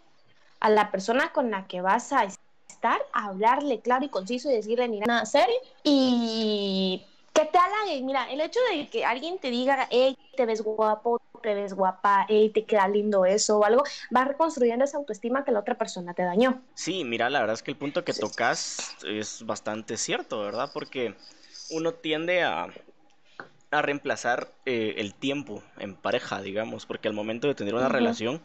a 0.60 0.70
la 0.70 0.90
persona 0.90 1.32
con 1.32 1.50
la 1.50 1.66
que 1.66 1.80
vas 1.80 2.12
a 2.12 2.24
estar, 2.24 3.00
hablarle 3.12 3.80
claro 3.80 4.04
y 4.04 4.08
conciso 4.08 4.50
y 4.50 4.54
decirle, 4.54 4.88
mira, 4.88 5.06
nada 5.06 5.26
serio. 5.26 5.56
Y 5.82 7.04
que 7.32 7.44
te 7.44 7.58
halague. 7.58 8.02
Mira, 8.02 8.30
el 8.30 8.40
hecho 8.40 8.60
de 8.72 8.88
que 8.88 9.04
alguien 9.04 9.38
te 9.38 9.50
diga, 9.50 9.86
hey, 9.90 10.16
te 10.36 10.46
ves 10.46 10.62
guapo, 10.62 11.20
te 11.42 11.54
ves 11.54 11.74
guapa, 11.74 12.26
hey, 12.28 12.50
te 12.52 12.64
queda 12.64 12.88
lindo 12.88 13.24
eso 13.24 13.58
o 13.58 13.64
algo, 13.64 13.82
va 14.14 14.24
reconstruyendo 14.24 14.84
esa 14.84 14.98
autoestima 14.98 15.44
que 15.44 15.52
la 15.52 15.60
otra 15.60 15.76
persona 15.76 16.14
te 16.14 16.22
dañó. 16.22 16.62
Sí, 16.74 17.04
mira, 17.04 17.30
la 17.30 17.40
verdad 17.40 17.54
es 17.54 17.62
que 17.62 17.70
el 17.70 17.76
punto 17.76 18.04
que 18.04 18.12
tocas 18.12 18.96
es 19.06 19.44
bastante 19.44 19.96
cierto, 19.96 20.40
¿verdad? 20.40 20.70
Porque 20.72 21.14
uno 21.70 21.92
tiende 21.94 22.42
a, 22.42 22.68
a 23.70 23.82
reemplazar 23.82 24.48
eh, 24.64 24.94
el 24.98 25.14
tiempo 25.14 25.62
en 25.78 25.94
pareja, 25.94 26.40
digamos, 26.40 26.86
porque 26.86 27.08
al 27.08 27.14
momento 27.14 27.48
de 27.48 27.54
tener 27.54 27.74
una 27.74 27.88
relación 27.88 28.40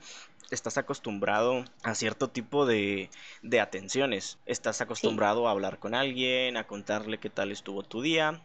estás 0.52 0.78
acostumbrado 0.78 1.66
a 1.84 1.96
cierto 1.96 2.30
tipo 2.30 2.66
de, 2.66 3.10
de 3.42 3.60
atenciones. 3.60 4.38
Estás 4.46 4.82
acostumbrado 4.82 5.48
a 5.48 5.52
hablar 5.52 5.80
con 5.80 5.96
alguien, 5.96 6.58
a 6.58 6.68
contarle 6.68 7.18
qué 7.18 7.30
tal 7.30 7.52
estuvo 7.52 7.82
tu 7.84 8.02
día, 8.02 8.42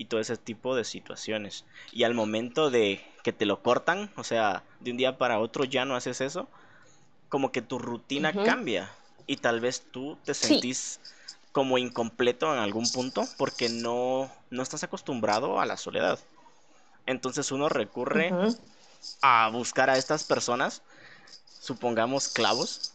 y 0.00 0.06
todo 0.06 0.18
ese 0.18 0.38
tipo 0.38 0.74
de 0.74 0.84
situaciones. 0.84 1.66
Y 1.92 2.04
al 2.04 2.14
momento 2.14 2.70
de 2.70 3.04
que 3.22 3.34
te 3.34 3.44
lo 3.44 3.62
cortan, 3.62 4.10
o 4.16 4.24
sea, 4.24 4.64
de 4.80 4.92
un 4.92 4.96
día 4.96 5.18
para 5.18 5.38
otro 5.38 5.64
ya 5.64 5.84
no 5.84 5.94
haces 5.94 6.22
eso, 6.22 6.48
como 7.28 7.52
que 7.52 7.60
tu 7.60 7.78
rutina 7.78 8.32
cambia 8.32 8.90
y 9.26 9.36
tal 9.36 9.60
vez 9.60 9.82
tú 9.92 10.16
te 10.24 10.32
sentís 10.32 11.00
como 11.52 11.76
incompleto 11.76 12.50
en 12.50 12.60
algún 12.60 12.90
punto 12.90 13.28
porque 13.36 13.68
no, 13.68 14.32
no 14.48 14.62
estás 14.62 14.82
acostumbrado 14.84 15.60
a 15.60 15.66
la 15.66 15.76
soledad. 15.76 16.18
Entonces 17.04 17.52
uno 17.52 17.68
recurre 17.68 18.32
a 19.20 19.50
buscar 19.52 19.90
a 19.90 19.98
estas 19.98 20.24
personas, 20.24 20.80
supongamos 21.60 22.28
clavos. 22.28 22.94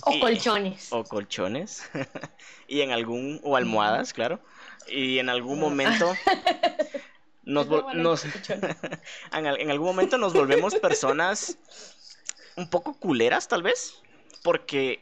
O 0.00 0.18
colchones. 0.18 0.90
O 0.90 1.04
colchones. 1.04 1.82
y 2.68 2.80
en 2.80 2.90
algún, 2.90 3.38
o 3.44 3.54
almohadas, 3.54 4.14
claro 4.14 4.40
y 4.88 5.18
en 5.18 5.28
algún 5.28 5.58
momento 5.58 6.14
nos, 7.44 7.66
en 9.32 9.70
algún 9.70 9.86
momento 9.86 10.18
nos 10.18 10.32
volvemos 10.32 10.74
personas 10.76 11.58
un 12.56 12.68
poco 12.68 12.94
culeras 12.94 13.48
tal 13.48 13.62
vez 13.62 14.02
porque 14.42 15.00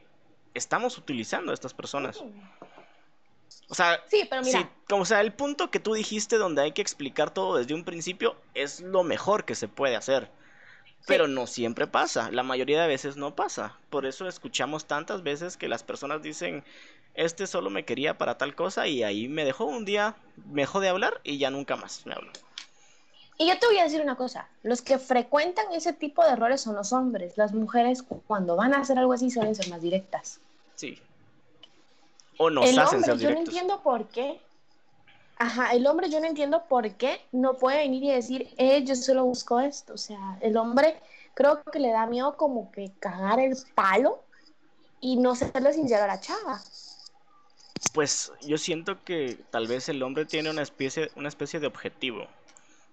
estamos 0.55 0.99
utilizando 0.99 1.51
a 1.51 1.55
estas 1.55 1.75
personas. 1.75 2.23
O 3.69 3.75
sea, 3.75 4.03
sí, 4.09 4.27
pero 4.29 4.43
mira. 4.43 4.69
como 4.89 5.05
sea, 5.05 5.21
el 5.21 5.33
punto 5.33 5.71
que 5.71 5.79
tú 5.79 5.95
dijiste 5.95 6.37
donde 6.37 6.63
hay 6.63 6.73
que 6.73 6.83
explicar 6.83 7.33
todo 7.33 7.57
desde 7.57 7.75
un 7.75 7.85
principio 7.85 8.37
es 8.55 8.81
lo 8.81 9.05
mejor 9.05 9.45
que 9.45 9.55
se 9.55 9.69
puede 9.69 9.97
hacer. 9.97 10.29
Pero 11.07 11.29
no 11.29 11.47
siempre 11.47 11.87
pasa, 11.87 12.31
la 12.31 12.43
mayoría 12.43 12.83
de 12.83 12.89
veces 12.89 13.17
no 13.17 13.35
pasa. 13.35 13.79
Por 13.89 14.07
eso 14.07 14.29
escuchamos 14.29 14.87
tantas 14.87 15.23
veces 15.23 15.57
que 15.57 15.69
las 15.69 15.83
personas 15.83 16.21
dicen, 16.21 16.63
este 17.15 17.47
solo 17.47 17.71
me 17.71 17.85
quería 17.85 18.19
para 18.19 18.39
tal 18.39 18.55
cosa 18.55 18.87
y 18.87 19.03
ahí 19.03 19.29
me 19.29 19.45
dejó 19.45 19.65
un 19.65 19.85
día, 19.85 20.17
me 20.51 20.63
dejó 20.63 20.81
de 20.81 20.89
hablar 20.89 21.21
y 21.25 21.39
ya 21.39 21.51
nunca 21.51 21.77
más 21.77 22.07
me 22.07 22.15
habló. 22.15 22.31
Y 23.39 23.49
yo 23.49 23.59
te 23.59 23.67
voy 23.67 23.79
a 23.79 23.85
decir 23.85 24.03
una 24.03 24.17
cosa, 24.17 24.49
los 24.63 24.83
que 24.83 24.99
frecuentan 24.99 25.73
ese 25.73 25.93
tipo 25.95 26.23
de 26.23 26.33
errores 26.33 26.61
son 26.61 26.77
los 26.77 26.93
hombres, 26.93 27.39
las 27.39 27.53
mujeres 27.53 28.05
cuando 28.27 28.55
van 28.55 28.75
a 28.75 28.81
hacer 28.81 28.99
algo 28.99 29.15
así 29.15 29.31
suelen 29.31 29.55
ser 29.55 29.69
más 29.71 29.81
directas. 29.81 30.41
Sí. 30.75 31.01
O 32.37 32.51
nos 32.51 32.69
el 32.69 32.79
hacen 32.79 32.99
hombre, 32.99 33.19
ser 33.19 33.29
Yo 33.29 33.31
no 33.35 33.41
entiendo 33.41 33.81
por 33.83 34.09
qué. 34.09 34.41
Ajá, 35.39 35.73
el 35.73 35.87
hombre 35.87 36.11
yo 36.11 36.21
no 36.21 36.27
entiendo 36.27 36.65
por 36.69 36.91
qué 36.93 37.19
no 37.33 37.55
puede 37.55 37.79
venir 37.79 38.05
y 38.05 38.11
decir, 38.11 38.53
eh, 38.59 38.85
yo 38.85 38.95
solo 38.95 39.25
busco 39.25 39.59
esto. 39.59 39.95
O 39.95 39.99
sea, 39.99 40.37
el 40.43 40.59
hombre 40.59 41.01
creo 41.33 41.63
que 41.63 41.79
le 41.79 41.93
da 41.93 42.07
miedo 42.07 42.37
como 42.37 42.71
que 42.71 42.93
cagar 43.01 43.41
el 43.41 43.57
palo 43.75 44.23
y 45.01 45.17
no 45.17 45.35
serle 45.35 45.73
sincero 45.73 46.05
a 46.05 46.09
la 46.09 46.21
chava 46.21 46.61
pues 47.93 48.33
yo 48.43 48.59
siento 48.59 49.03
que 49.05 49.39
tal 49.51 49.67
vez 49.67 49.89
el 49.89 50.03
hombre 50.03 50.27
tiene 50.27 50.51
una 50.51 50.63
especie, 50.63 51.11
una 51.17 51.29
especie 51.29 51.61
de 51.61 51.67
objetivo. 51.67 52.27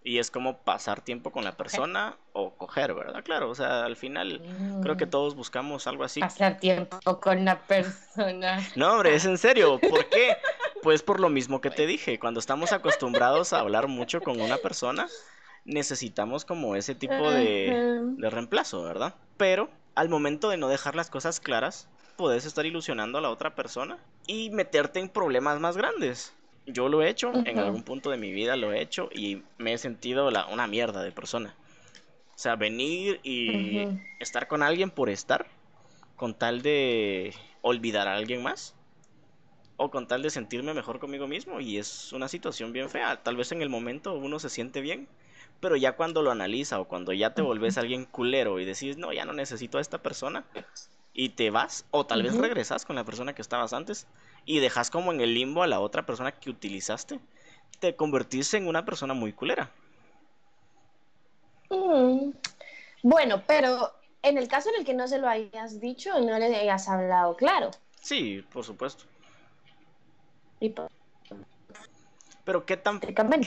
Y 0.03 0.19
es 0.19 0.31
como 0.31 0.59
pasar 0.59 1.01
tiempo 1.01 1.31
con 1.31 1.43
la 1.43 1.57
persona 1.57 2.15
o 2.31 2.51
coger, 2.51 2.93
¿verdad? 2.93 3.25
Claro, 3.25 3.49
o 3.49 3.55
sea, 3.55 3.83
al 3.83 3.97
final 3.97 4.41
creo 4.81 4.95
que 4.95 5.05
mm. 5.05 5.09
todos 5.09 5.35
buscamos 5.35 5.85
algo 5.85 6.05
así. 6.05 6.21
Pasar 6.21 6.59
tiempo 6.59 7.19
con 7.19 7.43
la 7.43 7.59
persona. 7.59 8.65
No, 8.77 8.93
hombre, 8.93 9.15
es 9.15 9.25
en 9.25 9.37
serio. 9.37 9.79
¿Por 9.79 10.07
qué? 10.09 10.37
Pues 10.83 11.01
por 11.01 11.19
lo 11.19 11.27
mismo 11.27 11.59
que 11.59 11.71
te 11.71 11.85
dije. 11.87 12.19
Cuando 12.19 12.39
estamos 12.39 12.71
acostumbrados 12.71 13.51
a 13.51 13.59
hablar 13.59 13.87
mucho 13.87 14.21
con 14.21 14.39
una 14.39 14.57
persona, 14.57 15.07
necesitamos 15.65 16.45
como 16.45 16.75
ese 16.77 16.95
tipo 16.95 17.29
de, 17.31 17.99
de 18.15 18.29
reemplazo, 18.29 18.83
¿verdad? 18.83 19.15
Pero 19.35 19.69
al 19.95 20.07
momento 20.07 20.49
de 20.49 20.57
no 20.57 20.69
dejar 20.69 20.95
las 20.95 21.09
cosas 21.09 21.39
claras, 21.41 21.89
puedes 22.17 22.45
estar 22.45 22.65
ilusionando 22.65 23.19
a 23.19 23.21
la 23.21 23.29
otra 23.29 23.55
persona 23.55 23.97
y 24.25 24.49
meterte 24.49 24.99
en 24.99 25.07
problemas 25.07 25.59
más 25.59 25.77
grandes. 25.77 26.33
Yo 26.65 26.89
lo 26.89 27.01
he 27.01 27.09
hecho, 27.09 27.31
en 27.33 27.59
algún 27.59 27.83
punto 27.83 28.09
de 28.09 28.17
mi 28.17 28.33
vida 28.33 28.57
lo 28.57 28.73
he 28.73 28.81
hecho 28.81 29.09
y 29.13 29.43
me 29.57 29.71
he 29.71 29.77
sentido 29.77 30.31
la, 30.31 30.47
una 30.47 30.67
mierda 30.67 31.01
de 31.01 31.13
persona. 31.13 31.55
O 32.35 32.37
sea, 32.37 32.57
venir 32.57 33.21
y 33.23 33.87
estar 34.19 34.47
con 34.47 34.61
alguien 34.61 34.91
por 34.91 35.09
estar, 35.09 35.47
con 36.17 36.33
tal 36.33 36.61
de 36.61 37.33
olvidar 37.61 38.09
a 38.09 38.15
alguien 38.15 38.43
más, 38.43 38.75
o 39.77 39.89
con 39.91 40.07
tal 40.07 40.23
de 40.23 40.29
sentirme 40.29 40.73
mejor 40.73 40.99
conmigo 40.99 41.27
mismo, 41.27 41.61
y 41.61 41.77
es 41.77 42.11
una 42.11 42.27
situación 42.27 42.73
bien 42.73 42.89
fea. 42.89 43.23
Tal 43.23 43.37
vez 43.37 43.51
en 43.53 43.61
el 43.61 43.69
momento 43.69 44.13
uno 44.13 44.39
se 44.39 44.49
siente 44.49 44.81
bien, 44.81 45.07
pero 45.61 45.75
ya 45.77 45.93
cuando 45.93 46.21
lo 46.21 46.31
analiza 46.31 46.79
o 46.79 46.85
cuando 46.85 47.13
ya 47.13 47.33
te 47.33 47.41
volvés 47.41 47.77
alguien 47.77 48.05
culero 48.05 48.59
y 48.59 48.65
decís, 48.65 48.97
no, 48.97 49.13
ya 49.13 49.23
no 49.23 49.33
necesito 49.33 49.77
a 49.77 49.81
esta 49.81 49.99
persona, 49.99 50.45
y 51.17 51.29
te 51.29 51.49
vas, 51.49 51.83
o 51.89 52.05
tal 52.05 52.21
vez 52.21 52.37
regresas 52.37 52.85
con 52.85 52.95
la 52.95 53.03
persona 53.03 53.33
que 53.33 53.41
estabas 53.41 53.73
antes 53.73 54.05
y 54.45 54.59
dejas 54.59 54.91
como 54.91 55.11
en 55.11 55.19
el 55.19 55.33
limbo 55.33 55.63
a 55.63 55.67
la 55.67 55.79
otra 55.79 56.05
persona 56.05 56.31
que 56.31 56.51
utilizaste, 56.51 57.19
te 57.79 57.95
convertís 57.95 58.53
en 58.53 58.67
una 58.67 58.85
persona 58.85 59.15
muy 59.15 59.33
culera. 59.33 59.71
Mm. 61.71 62.29
Bueno, 63.01 63.41
pero 63.47 63.93
en 64.21 64.37
el 64.37 64.47
caso 64.47 64.69
en 64.69 64.75
el 64.75 64.85
que 64.85 64.93
no 64.93 65.07
se 65.07 65.17
lo 65.17 65.27
hayas 65.27 65.81
dicho, 65.81 66.19
no 66.19 66.37
le 66.37 66.55
hayas 66.55 66.87
hablado 66.87 67.35
claro. 67.35 67.71
Sí, 67.99 68.45
por 68.53 68.63
supuesto. 68.63 69.05
Y 70.59 70.73
pero 72.45 72.63
qué 72.63 72.77
tan, 72.77 72.99
qué 72.99 73.11
tan, 73.11 73.41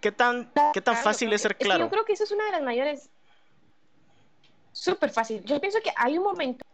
qué 0.00 0.12
tan, 0.12 0.52
qué 0.72 0.80
tan 0.82 0.96
fácil 0.96 1.32
es 1.32 1.40
ser 1.40 1.56
claro. 1.56 1.84
yo 1.86 1.90
creo 1.90 2.04
que 2.04 2.12
eso 2.12 2.24
es 2.24 2.30
una 2.30 2.44
de 2.44 2.52
las 2.52 2.62
mayores. 2.62 3.10
Súper 4.70 5.10
fácil. 5.10 5.42
Yo 5.44 5.60
pienso 5.60 5.80
que 5.82 5.90
hay 5.96 6.18
un 6.18 6.24
momento 6.24 6.64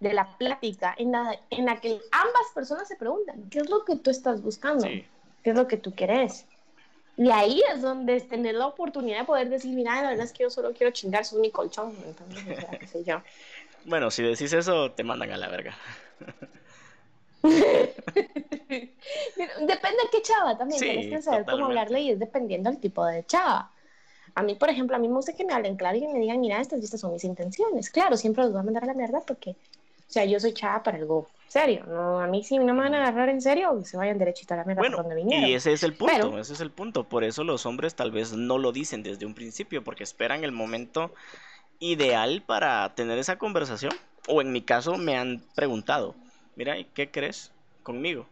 de 0.00 0.12
la 0.12 0.36
plática 0.36 0.94
en 0.98 1.12
la, 1.12 1.38
en 1.50 1.64
la 1.64 1.80
que 1.80 2.00
ambas 2.10 2.46
personas 2.54 2.88
se 2.88 2.96
preguntan, 2.96 3.48
¿qué 3.50 3.60
es 3.60 3.70
lo 3.70 3.84
que 3.84 3.96
tú 3.96 4.10
estás 4.10 4.42
buscando? 4.42 4.86
¿Qué 4.86 5.50
es 5.50 5.56
lo 5.56 5.66
que 5.66 5.76
tú 5.76 5.94
quieres? 5.94 6.46
Y 7.16 7.30
ahí 7.30 7.62
es 7.72 7.80
donde 7.80 8.16
es 8.16 8.28
tener 8.28 8.54
la 8.54 8.66
oportunidad 8.66 9.20
de 9.20 9.24
poder 9.24 9.48
decir, 9.48 9.72
mira, 9.74 10.02
la 10.02 10.10
verdad 10.10 10.24
es 10.24 10.32
que 10.32 10.42
yo 10.42 10.50
solo 10.50 10.72
quiero 10.72 10.92
chingar 10.92 11.24
su 11.24 11.38
mi 11.38 11.50
colchón. 11.50 11.94
Entonces, 12.04 12.64
qué 12.78 12.86
sé 12.86 13.04
yo. 13.04 13.22
Bueno, 13.86 14.10
si 14.10 14.22
decís 14.22 14.50
eso, 14.54 14.92
te 14.92 15.04
mandan 15.04 15.30
a 15.32 15.36
la 15.36 15.48
verga. 15.50 15.76
Depende 17.42 18.08
de 19.66 20.08
qué 20.10 20.22
chava 20.22 20.56
también. 20.56 20.80
Tienes 20.80 21.06
que 21.08 21.20
saber 21.20 21.44
cómo 21.44 21.66
hablarle 21.66 22.00
y 22.00 22.10
es 22.12 22.18
dependiendo 22.18 22.70
del 22.70 22.80
tipo 22.80 23.04
de 23.04 23.26
chava. 23.26 23.70
A 24.34 24.42
mí, 24.42 24.54
por 24.54 24.70
ejemplo, 24.70 24.96
a 24.96 24.98
mí 24.98 25.06
me 25.06 25.16
gusta 25.16 25.34
que 25.34 25.44
me 25.44 25.52
hablen 25.52 25.76
claro 25.76 25.98
y 25.98 26.00
que 26.00 26.08
me 26.08 26.18
digan, 26.18 26.40
mira, 26.40 26.62
estas, 26.62 26.82
estas 26.82 26.98
son 26.98 27.12
mis 27.12 27.24
intenciones. 27.24 27.90
Claro, 27.90 28.16
siempre 28.16 28.42
los 28.44 28.52
voy 28.52 28.60
a 28.60 28.64
mandar 28.64 28.84
a 28.84 28.86
la 28.86 28.94
mierda 28.94 29.20
porque 29.20 29.50
o 29.50 29.56
sea, 30.14 30.24
yo 30.24 30.38
soy 30.38 30.52
chava 30.52 30.82
para 30.82 30.98
algo 30.98 31.28
serio. 31.48 31.84
No, 31.86 32.20
a 32.20 32.26
mí 32.26 32.42
sí 32.42 32.58
no 32.58 32.74
me 32.74 32.82
van 32.82 32.94
a 32.94 32.98
agarrar 32.98 33.28
en 33.28 33.40
serio, 33.40 33.80
se 33.84 33.96
vayan 33.96 34.18
derechito 34.18 34.54
a 34.54 34.58
la 34.58 34.64
mierda 34.64 34.80
bueno, 34.80 34.96
por 34.96 35.04
donde 35.04 35.16
vinieron. 35.16 35.48
Y 35.48 35.54
ese 35.54 35.72
es 35.72 35.82
el 35.82 35.94
punto, 35.94 36.38
ese 36.38 36.52
es 36.52 36.60
el 36.60 36.70
punto. 36.70 37.04
Por 37.04 37.24
eso 37.24 37.44
los 37.44 37.66
hombres 37.66 37.94
tal 37.94 38.10
vez 38.10 38.32
no 38.32 38.58
lo 38.58 38.72
dicen 38.72 39.02
desde 39.02 39.26
un 39.26 39.34
principio, 39.34 39.84
porque 39.84 40.02
esperan 40.02 40.44
el 40.44 40.52
momento 40.52 41.12
ideal 41.78 42.42
para 42.46 42.94
tener 42.94 43.18
esa 43.18 43.38
conversación. 43.38 43.92
O 44.26 44.40
en 44.40 44.52
mi 44.52 44.62
caso 44.62 44.96
me 44.96 45.16
han 45.16 45.42
preguntado, 45.54 46.14
mira, 46.56 46.76
¿qué 46.94 47.10
crees 47.10 47.52
conmigo? 47.82 48.26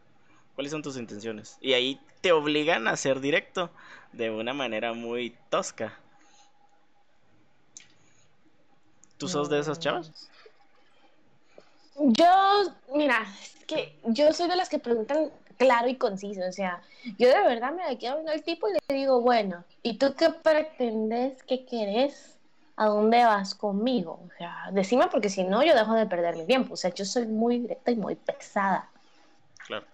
¿Cuáles 0.54 0.72
son 0.72 0.82
tus 0.82 0.96
intenciones? 0.96 1.58
Y 1.60 1.74
ahí 1.74 2.00
te 2.22 2.32
obligan 2.32 2.88
a 2.88 2.96
ser 2.96 3.20
directo 3.20 3.70
de 4.12 4.30
una 4.30 4.52
manera 4.52 4.94
muy 4.94 5.36
tosca. 5.50 5.98
¿Tú 9.18 9.28
sos 9.28 9.48
de 9.48 9.60
esas 9.60 9.78
chavas? 9.78 10.30
Yo, 11.96 12.64
mira, 12.94 13.26
es 13.42 13.64
que 13.66 13.98
yo 14.04 14.32
soy 14.32 14.48
de 14.48 14.56
las 14.56 14.68
que 14.68 14.78
preguntan 14.78 15.30
claro 15.58 15.88
y 15.88 15.96
conciso, 15.96 16.40
o 16.48 16.52
sea, 16.52 16.82
yo 17.18 17.28
de 17.28 17.42
verdad 17.42 17.72
me 17.72 17.98
quedo 17.98 18.14
viendo 18.14 18.32
al 18.32 18.42
tipo 18.42 18.68
y 18.68 18.72
le 18.72 18.94
digo, 18.94 19.20
bueno, 19.20 19.64
¿y 19.82 19.98
tú 19.98 20.14
qué 20.16 20.30
pretendes, 20.30 21.42
qué 21.44 21.64
querés? 21.64 22.38
¿A 22.76 22.86
dónde 22.86 23.24
vas 23.24 23.54
conmigo? 23.54 24.20
O 24.26 24.30
sea, 24.38 24.70
decime 24.72 25.06
porque 25.08 25.28
si 25.28 25.44
no 25.44 25.62
yo 25.62 25.74
dejo 25.74 25.94
de 25.94 26.06
perder 26.06 26.36
mi 26.36 26.46
tiempo, 26.46 26.74
o 26.74 26.76
sea, 26.76 26.92
yo 26.92 27.04
soy 27.04 27.26
muy 27.26 27.60
directa 27.60 27.90
y 27.90 27.96
muy 27.96 28.16
pesada. 28.16 28.90
Claro. 29.66 29.86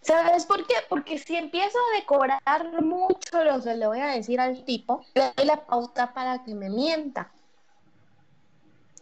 ¿Sabes 0.00 0.46
por 0.46 0.66
qué? 0.66 0.74
Porque 0.88 1.18
si 1.18 1.36
empiezo 1.36 1.78
a 1.78 1.96
decorar 1.98 2.82
mucho 2.82 3.44
lo 3.44 3.62
que 3.62 3.74
le 3.74 3.86
voy 3.86 4.00
a 4.00 4.06
decir 4.06 4.40
al 4.40 4.64
tipo, 4.64 5.04
le 5.14 5.30
doy 5.36 5.46
la 5.46 5.66
pauta 5.66 6.14
para 6.14 6.42
que 6.42 6.54
me 6.54 6.70
mienta. 6.70 7.30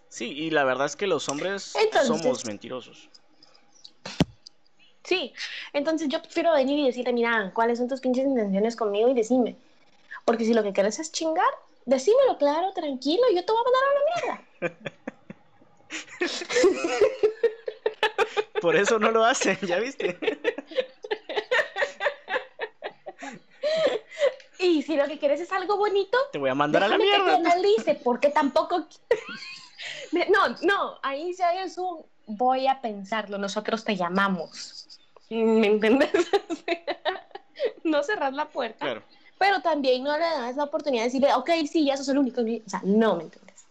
Sí, 0.09 0.33
y 0.33 0.51
la 0.51 0.65
verdad 0.65 0.87
es 0.87 0.97
que 0.97 1.07
los 1.07 1.29
hombres 1.29 1.75
somos 2.07 2.45
mentirosos. 2.45 3.09
Sí, 5.05 5.33
entonces 5.73 6.09
yo 6.09 6.21
prefiero 6.21 6.53
venir 6.53 6.79
y 6.79 6.87
decirle, 6.87 7.13
mira, 7.13 7.53
¿cuáles 7.55 7.79
son 7.79 7.89
tus 7.89 8.01
pinches 8.01 8.27
intenciones 8.27 8.77
conmigo? 8.77 9.09
Y 9.09 9.15
decime. 9.15 9.57
Porque 10.25 10.45
si 10.45 10.53
lo 10.53 10.63
que 10.63 10.73
quieres 10.73 10.99
es 10.99 11.11
chingar, 11.13 11.49
decímelo 11.87 12.37
claro, 12.37 12.73
tranquilo, 12.73 13.23
yo 13.35 13.45
te 13.45 13.53
voy 13.53 13.61
a 13.61 13.65
mandar 13.65 13.83
a 13.83 13.95
la 13.95 14.01
mierda. 14.15 14.45
Por 18.61 18.77
eso 18.77 18.99
no 18.99 19.11
lo 19.11 19.25
hacen, 19.25 19.59
¿ya 19.63 19.79
viste? 19.79 20.19
Y 24.61 24.83
si 24.83 24.97
lo 24.97 25.07
que 25.07 25.19
quieres 25.19 25.41
es 25.41 25.53
algo 25.53 25.77
bonito, 25.77 26.19
te 26.33 26.39
voy 26.39 26.51
a 26.51 26.55
mandar 26.55 26.83
a 26.83 26.89
la 26.89 26.99
mierda. 26.99 27.41
Que 27.77 27.83
te 27.85 27.95
porque 27.95 28.31
tampoco. 28.31 28.87
no, 30.13 30.49
no, 30.63 30.99
ahí 31.03 31.33
sí 31.35 31.43
es 31.63 31.79
un 31.79 32.05
voy 32.29 32.67
a 32.67 32.81
pensarlo, 32.81 33.39
nosotros 33.39 33.85
te 33.85 33.97
llamamos. 33.97 35.01
¿Me 35.31 35.67
entiendes? 35.67 36.11
no 37.85 38.03
cerrar 38.03 38.33
la 38.33 38.49
puerta. 38.49 39.03
Pero 39.39 39.61
también 39.63 40.05
no 40.05 40.13
le 40.17 40.25
das 40.25 40.57
la 40.57 40.65
oportunidad 40.65 41.03
de 41.03 41.09
decirle, 41.09 41.35
ok, 41.35 41.51
sí, 41.71 41.87
ya 41.87 41.97
sos 41.97 42.09
el 42.09 42.19
único. 42.19 42.43
O 42.43 42.69
sea, 42.69 42.81
no, 42.85 43.17
¿me 43.17 43.25
entiendes? 43.25 43.65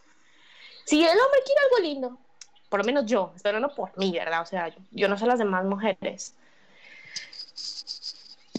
Si 0.85 1.03
el 1.03 1.09
hombre 1.09 1.39
quiere 1.45 1.61
algo 1.61 1.79
lindo, 1.79 2.17
por 2.69 2.79
lo 2.79 2.85
menos 2.85 3.05
yo, 3.05 3.33
pero 3.43 3.59
no 3.59 3.69
por 3.69 3.97
mí, 3.97 4.11
¿verdad? 4.11 4.41
O 4.41 4.45
sea, 4.45 4.73
yo 4.91 5.07
no 5.07 5.17
sé 5.17 5.25
las 5.25 5.39
demás 5.39 5.65
mujeres. 5.65 6.33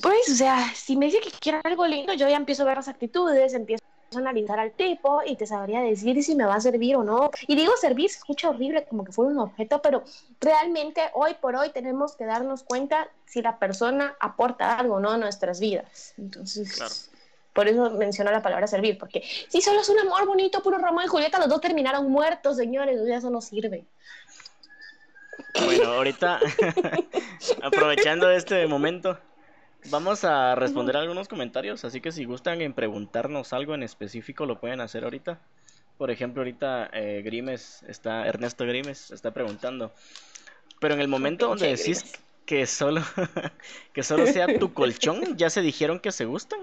Pues, 0.00 0.30
o 0.30 0.34
sea, 0.34 0.72
si 0.74 0.96
me 0.96 1.06
dice 1.06 1.20
que 1.20 1.30
quiere 1.30 1.60
algo 1.64 1.86
lindo, 1.86 2.12
yo 2.12 2.28
ya 2.28 2.36
empiezo 2.36 2.62
a 2.62 2.66
ver 2.66 2.76
las 2.76 2.88
actitudes, 2.88 3.54
empiezo 3.54 3.84
analizar 4.16 4.58
al 4.58 4.72
tipo 4.72 5.20
y 5.24 5.36
te 5.36 5.46
sabría 5.46 5.80
decir 5.80 6.22
si 6.22 6.34
me 6.34 6.44
va 6.44 6.54
a 6.54 6.60
servir 6.60 6.96
o 6.96 7.04
no. 7.04 7.30
Y 7.46 7.56
digo 7.56 7.72
servir, 7.76 8.10
se 8.10 8.18
escucha 8.18 8.48
horrible 8.48 8.86
como 8.86 9.04
que 9.04 9.12
fuera 9.12 9.30
un 9.30 9.38
objeto, 9.38 9.82
pero 9.82 10.02
realmente 10.40 11.02
hoy 11.14 11.34
por 11.40 11.56
hoy 11.56 11.70
tenemos 11.70 12.16
que 12.16 12.24
darnos 12.24 12.62
cuenta 12.62 13.08
si 13.26 13.42
la 13.42 13.58
persona 13.58 14.16
aporta 14.20 14.78
algo 14.78 14.96
o 14.96 15.00
no 15.00 15.10
a 15.10 15.18
nuestras 15.18 15.60
vidas. 15.60 16.14
Entonces, 16.16 17.10
por 17.52 17.68
eso 17.68 17.90
menciono 17.90 18.30
la 18.30 18.42
palabra 18.42 18.66
servir, 18.66 18.98
porque 18.98 19.22
si 19.48 19.60
solo 19.60 19.80
es 19.80 19.88
un 19.88 19.98
amor 19.98 20.26
bonito, 20.26 20.62
puro 20.62 20.78
Romeo 20.78 21.04
y 21.04 21.08
Julieta, 21.08 21.38
los 21.38 21.48
dos 21.48 21.60
terminaron 21.60 22.10
muertos, 22.10 22.56
señores, 22.56 23.00
eso 23.00 23.30
no 23.30 23.40
sirve. 23.40 23.84
Bueno, 25.64 25.88
ahorita, 25.88 26.40
aprovechando 27.62 28.30
este 28.30 28.66
momento, 28.66 29.18
Vamos 29.90 30.24
a 30.24 30.54
responder 30.54 30.96
algunos 30.96 31.28
comentarios, 31.28 31.84
así 31.84 32.00
que 32.00 32.12
si 32.12 32.24
gustan 32.24 32.60
en 32.60 32.74
preguntarnos 32.74 33.52
algo 33.52 33.74
en 33.74 33.82
específico 33.82 34.44
lo 34.44 34.60
pueden 34.60 34.80
hacer 34.80 35.04
ahorita. 35.04 35.40
Por 35.96 36.10
ejemplo, 36.10 36.42
ahorita 36.42 36.90
eh, 36.92 37.22
Grimes 37.24 37.82
está, 37.88 38.26
Ernesto 38.26 38.64
Grimes 38.66 39.10
está 39.10 39.32
preguntando. 39.32 39.92
Pero 40.80 40.94
en 40.94 41.00
el 41.00 41.08
momento 41.08 41.48
donde 41.48 41.68
decís 41.68 42.12
que 42.44 42.66
solo, 42.66 43.02
que 43.92 44.02
solo 44.02 44.26
sea 44.26 44.58
tu 44.58 44.72
colchón, 44.72 45.36
ya 45.36 45.50
se 45.50 45.62
dijeron 45.62 46.00
que 46.00 46.12
se 46.12 46.24
gustan. 46.24 46.60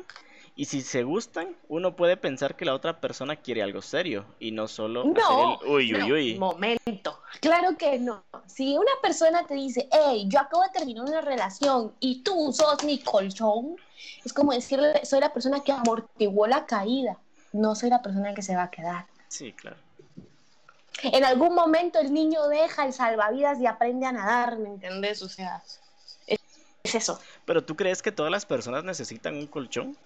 Y 0.57 0.65
si 0.65 0.81
se 0.81 1.03
gustan, 1.03 1.53
uno 1.67 1.97
puede 1.97 2.15
pensar 2.15 2.55
que 2.55 2.63
la 2.63 2.73
otra 2.73 3.01
persona 3.01 3.35
quiere 3.35 3.61
algo 3.61 3.81
serio 3.81 4.25
y 4.39 4.51
no 4.51 4.69
solo 4.69 5.03
no, 5.03 5.59
uy, 5.67 5.93
uy, 5.93 6.11
uy. 6.13 6.35
Momento. 6.35 7.19
Claro 7.41 7.75
que 7.77 7.99
no. 7.99 8.23
Si 8.47 8.77
una 8.77 8.91
persona 9.01 9.45
te 9.45 9.55
dice, 9.55 9.89
hey, 9.91 10.25
yo 10.29 10.39
acabo 10.39 10.63
de 10.63 10.69
terminar 10.69 11.03
una 11.03 11.19
relación 11.19 11.93
y 11.99 12.23
tú 12.23 12.53
sos 12.53 12.85
mi 12.85 12.99
colchón, 12.99 13.75
es 14.23 14.31
como 14.31 14.53
decirle, 14.53 15.05
soy 15.05 15.19
la 15.19 15.33
persona 15.33 15.61
que 15.61 15.73
amortiguó 15.73 16.47
la 16.47 16.65
caída, 16.65 17.17
no 17.51 17.75
soy 17.75 17.89
la 17.89 18.01
persona 18.01 18.33
que 18.33 18.41
se 18.41 18.55
va 18.55 18.63
a 18.63 18.71
quedar. 18.71 19.07
Sí, 19.27 19.51
claro. 19.51 19.75
En 21.03 21.25
algún 21.25 21.53
momento 21.53 21.99
el 21.99 22.13
niño 22.13 22.47
deja 22.47 22.85
el 22.85 22.93
salvavidas 22.93 23.59
y 23.59 23.65
aprende 23.65 24.05
a 24.05 24.13
nadar, 24.13 24.57
¿me 24.57 24.69
entendés? 24.69 25.21
O 25.21 25.27
sea, 25.27 25.61
es 26.25 26.95
eso. 26.95 27.19
Pero 27.43 27.61
tú 27.61 27.75
crees 27.75 28.01
que 28.01 28.13
todas 28.13 28.31
las 28.31 28.45
personas 28.45 28.85
necesitan 28.85 29.35
un 29.35 29.47
colchón? 29.47 29.97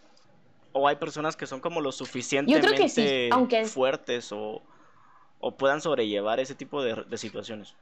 O 0.72 0.88
hay 0.88 0.96
personas 0.96 1.36
que 1.36 1.48
son 1.48 1.60
como 1.60 1.82
lo 1.82 1.92
suficientemente 1.92 3.30
fuertes 3.66 4.32
o, 4.32 4.62
puedan 5.58 5.82
sobrellevar 5.82 6.40
ese 6.40 6.54
tipo 6.54 6.84
de, 6.84 7.18
situaciones. 7.18 7.74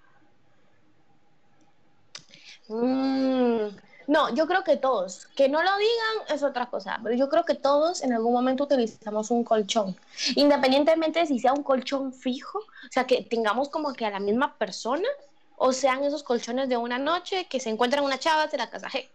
Mm, 2.67 3.69
no, 4.07 4.35
yo 4.35 4.45
creo 4.45 4.63
que 4.63 4.77
todos. 4.77 5.25
Que 5.35 5.49
no 5.49 5.63
lo 5.63 5.77
digan 5.77 6.35
es 6.35 6.43
otra 6.43 6.67
cosa, 6.67 6.99
pero 7.01 7.15
yo 7.15 7.29
creo 7.29 7.45
que 7.45 7.55
todos 7.55 8.03
en 8.03 8.13
algún 8.13 8.33
momento 8.33 8.65
utilizamos 8.65 9.31
un 9.31 9.43
colchón. 9.43 9.95
Independientemente 10.35 11.19
de 11.19 11.25
si 11.25 11.39
sea 11.39 11.53
un 11.53 11.63
colchón 11.63 12.13
fijo, 12.13 12.59
o 12.59 12.91
sea, 12.91 13.05
que 13.05 13.23
tengamos 13.23 13.69
como 13.69 13.93
que 13.93 14.05
a 14.05 14.11
la 14.11 14.19
misma 14.19 14.53
persona, 14.55 15.07
o 15.55 15.73
sean 15.73 16.03
esos 16.03 16.21
colchones 16.21 16.69
de 16.69 16.77
una 16.77 16.99
noche 16.99 17.47
que 17.49 17.59
se 17.59 17.69
encuentran 17.69 18.03
una 18.03 18.19
chava, 18.19 18.47
se 18.47 18.57
la 18.57 18.69
casaje. 18.69 19.09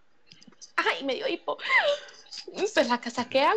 Ay, 0.77 1.05
me 1.05 1.15
dio 1.15 1.29
hipo 1.29 1.59
se 2.67 2.85
la 2.85 3.01
casaquean. 3.01 3.57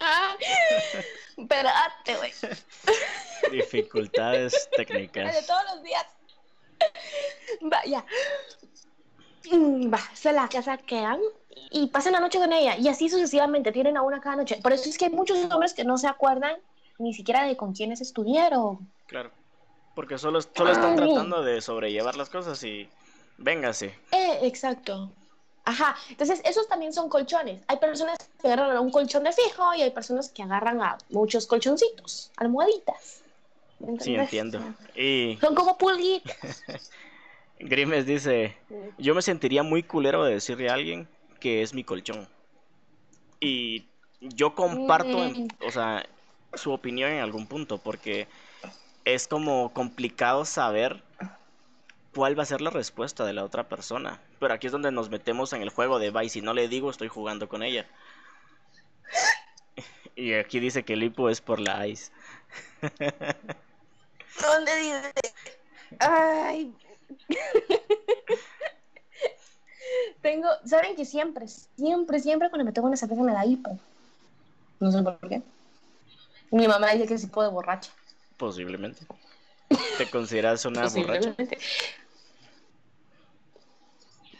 Ah, 0.00 0.36
espérate, 1.36 2.16
güey. 2.16 2.32
Dificultades 3.50 4.68
técnicas. 4.76 5.34
De 5.34 5.42
todos 5.42 5.62
los 5.74 5.82
días. 5.82 6.06
Vaya. 7.60 8.04
Mm, 9.50 9.92
va, 9.92 10.00
se 10.14 10.32
la 10.32 10.48
casaquean 10.48 11.20
y 11.70 11.86
pasan 11.88 12.12
la 12.12 12.20
noche 12.20 12.38
con 12.38 12.52
ella. 12.52 12.76
Y 12.76 12.88
así 12.88 13.08
sucesivamente, 13.08 13.72
tienen 13.72 13.96
a 13.96 14.02
una 14.02 14.20
cada 14.20 14.36
noche. 14.36 14.58
Por 14.62 14.72
eso 14.72 14.88
es 14.88 14.98
que 14.98 15.06
hay 15.06 15.12
muchos 15.12 15.38
hombres 15.52 15.74
que 15.74 15.84
no 15.84 15.98
se 15.98 16.08
acuerdan 16.08 16.56
ni 16.98 17.14
siquiera 17.14 17.44
de 17.44 17.56
con 17.56 17.72
quiénes 17.72 18.00
estuvieron. 18.00 18.90
Claro. 19.06 19.30
Porque 19.94 20.18
solo, 20.18 20.40
solo 20.42 20.72
están 20.72 20.96
tratando 20.96 21.42
de 21.42 21.60
sobrellevar 21.60 22.16
las 22.16 22.28
cosas 22.28 22.62
y 22.64 22.88
véngase. 23.38 23.98
Eh, 24.12 24.40
exacto. 24.42 25.10
Ajá, 25.66 25.96
entonces 26.08 26.40
esos 26.44 26.68
también 26.68 26.92
son 26.92 27.08
colchones. 27.08 27.60
Hay 27.66 27.78
personas 27.78 28.16
que 28.40 28.46
agarran 28.46 28.76
a 28.76 28.80
un 28.80 28.90
colchón 28.90 29.24
de 29.24 29.32
fijo 29.32 29.74
y 29.74 29.82
hay 29.82 29.90
personas 29.90 30.28
que 30.28 30.44
agarran 30.44 30.80
a 30.80 30.96
muchos 31.10 31.48
colchoncitos, 31.48 32.30
almohaditas. 32.36 33.22
Sí, 33.98 34.14
entiendo. 34.14 34.60
Y... 34.94 35.36
Son 35.40 35.56
como 35.56 35.76
pulguitas. 35.76 36.62
Grimes 37.58 38.06
dice, 38.06 38.56
yo 38.96 39.16
me 39.16 39.22
sentiría 39.22 39.64
muy 39.64 39.82
culero 39.82 40.22
de 40.22 40.34
decirle 40.34 40.70
a 40.70 40.74
alguien 40.74 41.08
que 41.40 41.62
es 41.62 41.74
mi 41.74 41.82
colchón. 41.82 42.28
Y 43.40 43.86
yo 44.20 44.54
comparto, 44.54 45.18
mm. 45.18 45.48
o 45.66 45.70
sea, 45.72 46.06
su 46.54 46.70
opinión 46.70 47.10
en 47.10 47.20
algún 47.20 47.48
punto, 47.48 47.78
porque 47.78 48.28
es 49.04 49.26
como 49.26 49.72
complicado 49.72 50.44
saber 50.44 51.02
cuál 52.14 52.38
va 52.38 52.44
a 52.44 52.46
ser 52.46 52.60
la 52.60 52.70
respuesta 52.70 53.24
de 53.24 53.32
la 53.32 53.44
otra 53.44 53.68
persona. 53.68 54.20
Pero 54.38 54.54
aquí 54.54 54.66
es 54.66 54.72
donde 54.72 54.92
nos 54.92 55.10
metemos 55.10 55.52
en 55.52 55.62
el 55.62 55.70
juego 55.70 55.98
de, 55.98 56.10
bye, 56.10 56.28
si 56.28 56.42
no 56.42 56.52
le 56.54 56.68
digo, 56.68 56.90
estoy 56.90 57.08
jugando 57.08 57.48
con 57.48 57.62
ella. 57.62 57.86
Y 60.18 60.32
aquí 60.32 60.60
dice 60.60 60.82
que 60.82 60.94
el 60.94 61.02
hipo 61.02 61.28
es 61.28 61.42
por 61.42 61.60
la 61.60 61.86
ice. 61.86 62.10
¿Dónde 64.40 64.76
dice? 64.76 65.12
Ay. 65.98 66.74
Tengo, 70.22 70.48
¿saben 70.64 70.96
que 70.96 71.04
siempre, 71.04 71.46
siempre, 71.48 72.18
siempre 72.18 72.48
cuando 72.48 72.64
me 72.64 72.72
tomo 72.72 72.88
una 72.88 72.96
cerveza 72.96 73.22
me 73.22 73.34
da 73.34 73.44
hipo? 73.44 73.78
No 74.80 74.90
sé 74.90 75.02
por 75.02 75.18
qué. 75.28 75.42
Mi 76.50 76.66
mamá 76.66 76.92
dice 76.92 77.06
que 77.06 77.14
es 77.14 77.24
hipo 77.24 77.42
de 77.42 77.50
borracha. 77.50 77.90
Posiblemente. 78.38 79.06
¿Te 79.98 80.08
consideras 80.08 80.64
una 80.64 80.88
borracha? 80.88 81.34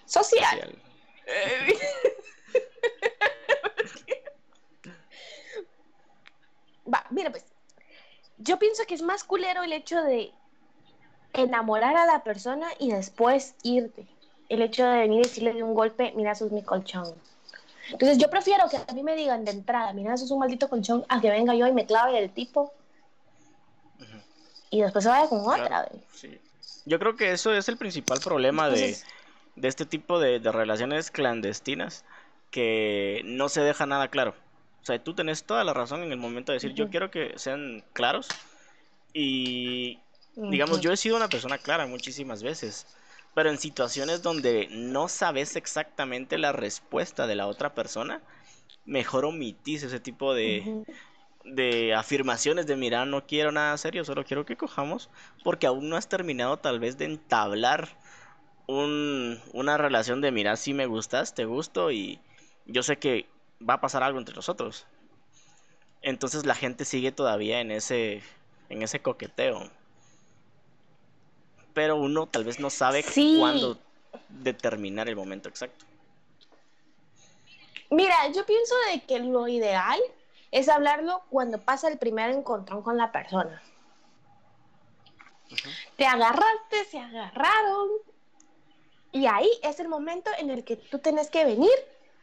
Social. 0.06 0.78
Va, 6.92 7.04
mira 7.10 7.30
pues. 7.30 7.44
Yo 8.38 8.58
pienso 8.58 8.84
que 8.86 8.94
es 8.94 9.02
más 9.02 9.24
culero 9.24 9.62
el 9.62 9.72
hecho 9.72 10.02
de 10.02 10.32
enamorar 11.32 11.96
a 11.96 12.06
la 12.06 12.22
persona 12.22 12.68
y 12.78 12.92
después 12.92 13.54
irte. 13.62 14.06
El 14.48 14.62
hecho 14.62 14.84
de 14.84 14.98
venir 14.98 15.20
y 15.20 15.24
decirle 15.24 15.52
de 15.52 15.62
un 15.62 15.74
golpe, 15.74 16.12
mira, 16.14 16.32
eso 16.32 16.46
es 16.46 16.52
mi 16.52 16.62
colchón. 16.62 17.14
Entonces 17.90 18.18
yo 18.18 18.30
prefiero 18.30 18.68
que 18.68 18.76
a 18.76 18.94
mí 18.94 19.02
me 19.02 19.16
digan 19.16 19.44
de 19.44 19.52
entrada, 19.52 19.92
mira, 19.92 20.14
eso 20.14 20.24
es 20.24 20.30
un 20.30 20.38
maldito 20.38 20.68
colchón, 20.68 21.04
a 21.08 21.20
que 21.20 21.30
venga 21.30 21.54
yo 21.54 21.66
y 21.66 21.72
me 21.72 21.86
clave 21.86 22.18
el 22.18 22.30
tipo. 22.30 22.72
Y 24.70 24.82
después 24.82 25.04
se 25.04 25.10
vaya 25.10 25.28
con 25.28 25.40
otra. 25.40 25.88
Sí. 26.12 26.38
Yo 26.84 26.98
creo 26.98 27.16
que 27.16 27.32
eso 27.32 27.52
es 27.52 27.68
el 27.68 27.76
principal 27.76 28.20
problema 28.20 28.68
de 28.68 28.96
de 29.56 29.68
este 29.68 29.86
tipo 29.86 30.20
de, 30.20 30.38
relaciones 30.38 31.10
clandestinas 31.10 32.04
que 32.50 33.22
no 33.24 33.48
se 33.48 33.62
deja 33.62 33.86
nada 33.86 34.08
claro. 34.08 34.34
O 34.82 34.86
sea, 34.86 35.02
tú 35.02 35.14
tenés 35.14 35.44
toda 35.44 35.64
la 35.64 35.74
razón 35.74 36.02
en 36.02 36.12
el 36.12 36.18
momento 36.18 36.52
de 36.52 36.56
decir, 36.56 36.74
yo 36.74 36.90
quiero 36.90 37.10
que 37.10 37.32
sean 37.36 37.82
claros. 37.92 38.28
Y, 39.12 39.98
digamos, 40.36 40.80
yo 40.80 40.92
he 40.92 40.96
sido 40.96 41.16
una 41.16 41.28
persona 41.28 41.58
clara 41.58 41.86
muchísimas 41.86 42.42
veces. 42.42 42.86
Pero 43.34 43.50
en 43.50 43.58
situaciones 43.58 44.22
donde 44.22 44.68
no 44.70 45.08
sabes 45.08 45.56
exactamente 45.56 46.38
la 46.38 46.52
respuesta 46.52 47.26
de 47.26 47.34
la 47.34 47.46
otra 47.46 47.74
persona, 47.74 48.22
mejor 48.84 49.24
omitís 49.24 49.82
ese 49.82 49.98
tipo 49.98 50.34
de, 50.34 50.84
de 51.44 51.94
afirmaciones 51.94 52.66
de 52.66 52.76
mira, 52.76 53.04
no 53.04 53.26
quiero 53.26 53.52
nada 53.52 53.76
serio, 53.76 54.04
solo 54.04 54.24
quiero 54.24 54.46
que 54.46 54.56
cojamos, 54.56 55.10
porque 55.42 55.66
aún 55.66 55.88
no 55.88 55.96
has 55.96 56.08
terminado 56.08 56.58
tal 56.58 56.78
vez 56.78 56.96
de 56.96 57.06
entablar 57.06 57.88
un, 58.66 59.40
una 59.52 59.78
relación 59.78 60.20
de 60.20 60.32
mira, 60.32 60.56
si 60.56 60.74
me 60.74 60.86
gustas, 60.86 61.34
te 61.34 61.44
gusto 61.44 61.90
y 61.90 62.20
yo 62.66 62.82
sé 62.82 62.98
que 62.98 63.26
va 63.66 63.74
a 63.74 63.80
pasar 63.80 64.02
algo 64.02 64.18
entre 64.18 64.34
nosotros. 64.34 64.86
Entonces 66.02 66.46
la 66.46 66.54
gente 66.54 66.84
sigue 66.84 67.12
todavía 67.12 67.60
en 67.60 67.70
ese, 67.70 68.22
en 68.68 68.82
ese 68.82 69.00
coqueteo. 69.00 69.70
Pero 71.74 71.96
uno 71.96 72.26
tal 72.26 72.44
vez 72.44 72.58
no 72.58 72.70
sabe 72.70 73.04
cuándo 73.38 73.78
determinar 74.28 75.08
el 75.08 75.16
momento 75.16 75.48
exacto. 75.48 75.84
Mira, 77.90 78.14
yo 78.32 78.44
pienso 78.46 78.74
de 78.92 79.02
que 79.02 79.18
lo 79.20 79.46
ideal 79.46 80.00
es 80.50 80.68
hablarlo 80.68 81.22
cuando 81.30 81.60
pasa 81.60 81.88
el 81.88 81.98
primer 81.98 82.30
encontrón 82.30 82.82
con 82.82 82.96
la 82.96 83.12
persona. 83.12 83.62
Te 85.96 86.06
agarraste, 86.06 86.84
se 86.90 86.98
agarraron. 86.98 87.88
Y 89.12 89.26
ahí 89.26 89.50
es 89.62 89.80
el 89.80 89.88
momento 89.88 90.30
en 90.38 90.50
el 90.50 90.64
que 90.64 90.76
tú 90.76 90.98
tienes 90.98 91.30
que 91.30 91.44
venir 91.44 91.70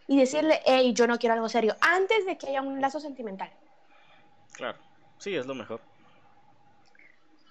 y 0.07 0.19
decirle, 0.19 0.61
hey, 0.65 0.93
yo 0.93 1.07
no 1.07 1.17
quiero 1.17 1.33
algo 1.33 1.49
serio, 1.49 1.75
antes 1.81 2.25
de 2.25 2.37
que 2.37 2.49
haya 2.49 2.61
un 2.61 2.81
lazo 2.81 2.99
sentimental. 2.99 3.49
Claro, 4.53 4.77
sí, 5.17 5.35
es 5.35 5.45
lo 5.45 5.55
mejor. 5.55 5.81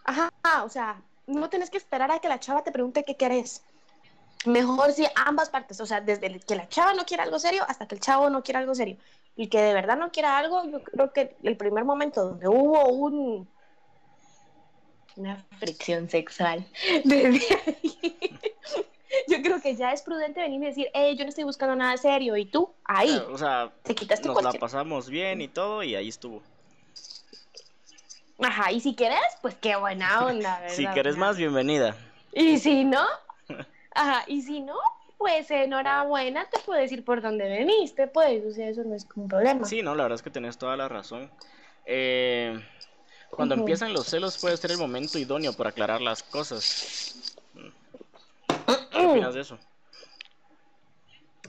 Ajá, 0.04 0.30
o 0.64 0.68
sea, 0.68 1.00
no 1.26 1.48
tienes 1.48 1.70
que 1.70 1.78
esperar 1.78 2.10
a 2.10 2.18
que 2.18 2.28
la 2.28 2.40
chava 2.40 2.62
te 2.62 2.72
pregunte 2.72 3.04
qué 3.04 3.16
quieres. 3.16 3.62
Mejor 4.44 4.92
si 4.92 5.06
ambas 5.14 5.50
partes, 5.50 5.80
o 5.80 5.86
sea, 5.86 6.00
desde 6.00 6.40
que 6.40 6.56
la 6.56 6.68
chava 6.68 6.94
no 6.94 7.04
quiere 7.04 7.22
algo 7.22 7.38
serio 7.38 7.64
hasta 7.68 7.86
que 7.86 7.94
el 7.94 8.00
chavo 8.00 8.28
no 8.28 8.42
quiere 8.42 8.58
algo 8.58 8.74
serio. 8.74 8.96
Y 9.36 9.48
que 9.48 9.60
de 9.60 9.72
verdad 9.72 9.96
no 9.96 10.10
quiera 10.10 10.36
algo, 10.36 10.64
yo 10.64 10.82
creo 10.82 11.12
que 11.12 11.36
el 11.42 11.56
primer 11.56 11.84
momento 11.84 12.24
donde 12.24 12.48
hubo 12.48 12.86
un 12.88 13.48
una 15.16 15.36
fricción 15.58 16.08
sexual 16.08 16.66
desde 17.04 17.46
ahí, 17.66 18.40
yo 19.28 19.42
creo 19.42 19.60
que 19.60 19.74
ya 19.76 19.92
es 19.92 20.02
prudente 20.02 20.40
venir 20.40 20.62
y 20.62 20.66
decir, 20.66 20.88
hey, 20.94 21.16
yo 21.16 21.24
no 21.24 21.28
estoy 21.28 21.44
buscando 21.44 21.76
nada 21.76 21.96
serio, 21.96 22.36
y 22.36 22.44
tú, 22.44 22.72
ahí, 22.84 23.20
o 23.28 23.38
sea, 23.38 23.72
te 23.82 23.94
quitaste 23.94 24.28
nos 24.28 24.42
la 24.42 24.52
pasamos 24.52 25.08
bien 25.08 25.40
y 25.40 25.48
todo, 25.48 25.82
y 25.82 25.94
ahí 25.94 26.08
estuvo. 26.08 26.42
Ajá, 28.38 28.72
y 28.72 28.80
si 28.80 28.94
quieres, 28.94 29.20
pues 29.40 29.54
qué 29.54 29.76
buena 29.76 30.26
onda, 30.26 30.60
¿verdad? 30.60 30.74
si 30.74 30.86
quieres 30.86 31.16
más, 31.16 31.36
bienvenida. 31.36 31.96
Y 32.32 32.58
si 32.58 32.84
no, 32.84 33.04
ajá, 33.94 34.24
y 34.26 34.42
si 34.42 34.60
no, 34.60 34.76
pues 35.18 35.50
enhorabuena, 35.50 36.48
te 36.50 36.58
puedes 36.60 36.90
ir 36.90 37.04
por 37.04 37.22
donde 37.22 37.48
veniste, 37.48 38.08
pues, 38.08 38.44
o 38.44 38.52
sea, 38.52 38.68
eso 38.68 38.82
no 38.84 38.94
es 38.94 39.06
un 39.14 39.28
problema. 39.28 39.64
Sí, 39.64 39.82
no, 39.82 39.94
la 39.94 40.04
verdad 40.04 40.16
es 40.16 40.22
que 40.22 40.30
tenés 40.30 40.58
toda 40.58 40.76
la 40.76 40.88
razón. 40.88 41.30
Eh, 41.84 42.60
cuando 43.30 43.54
empiezan 43.54 43.92
los 43.92 44.06
celos 44.06 44.38
puede 44.38 44.56
ser 44.56 44.72
el 44.72 44.78
momento 44.78 45.18
idóneo 45.18 45.52
para 45.52 45.70
aclarar 45.70 46.00
las 46.00 46.22
cosas. 46.22 47.31
¿Qué 48.92 49.06
opinas 49.06 49.34
de 49.34 49.40
eso? 49.40 49.58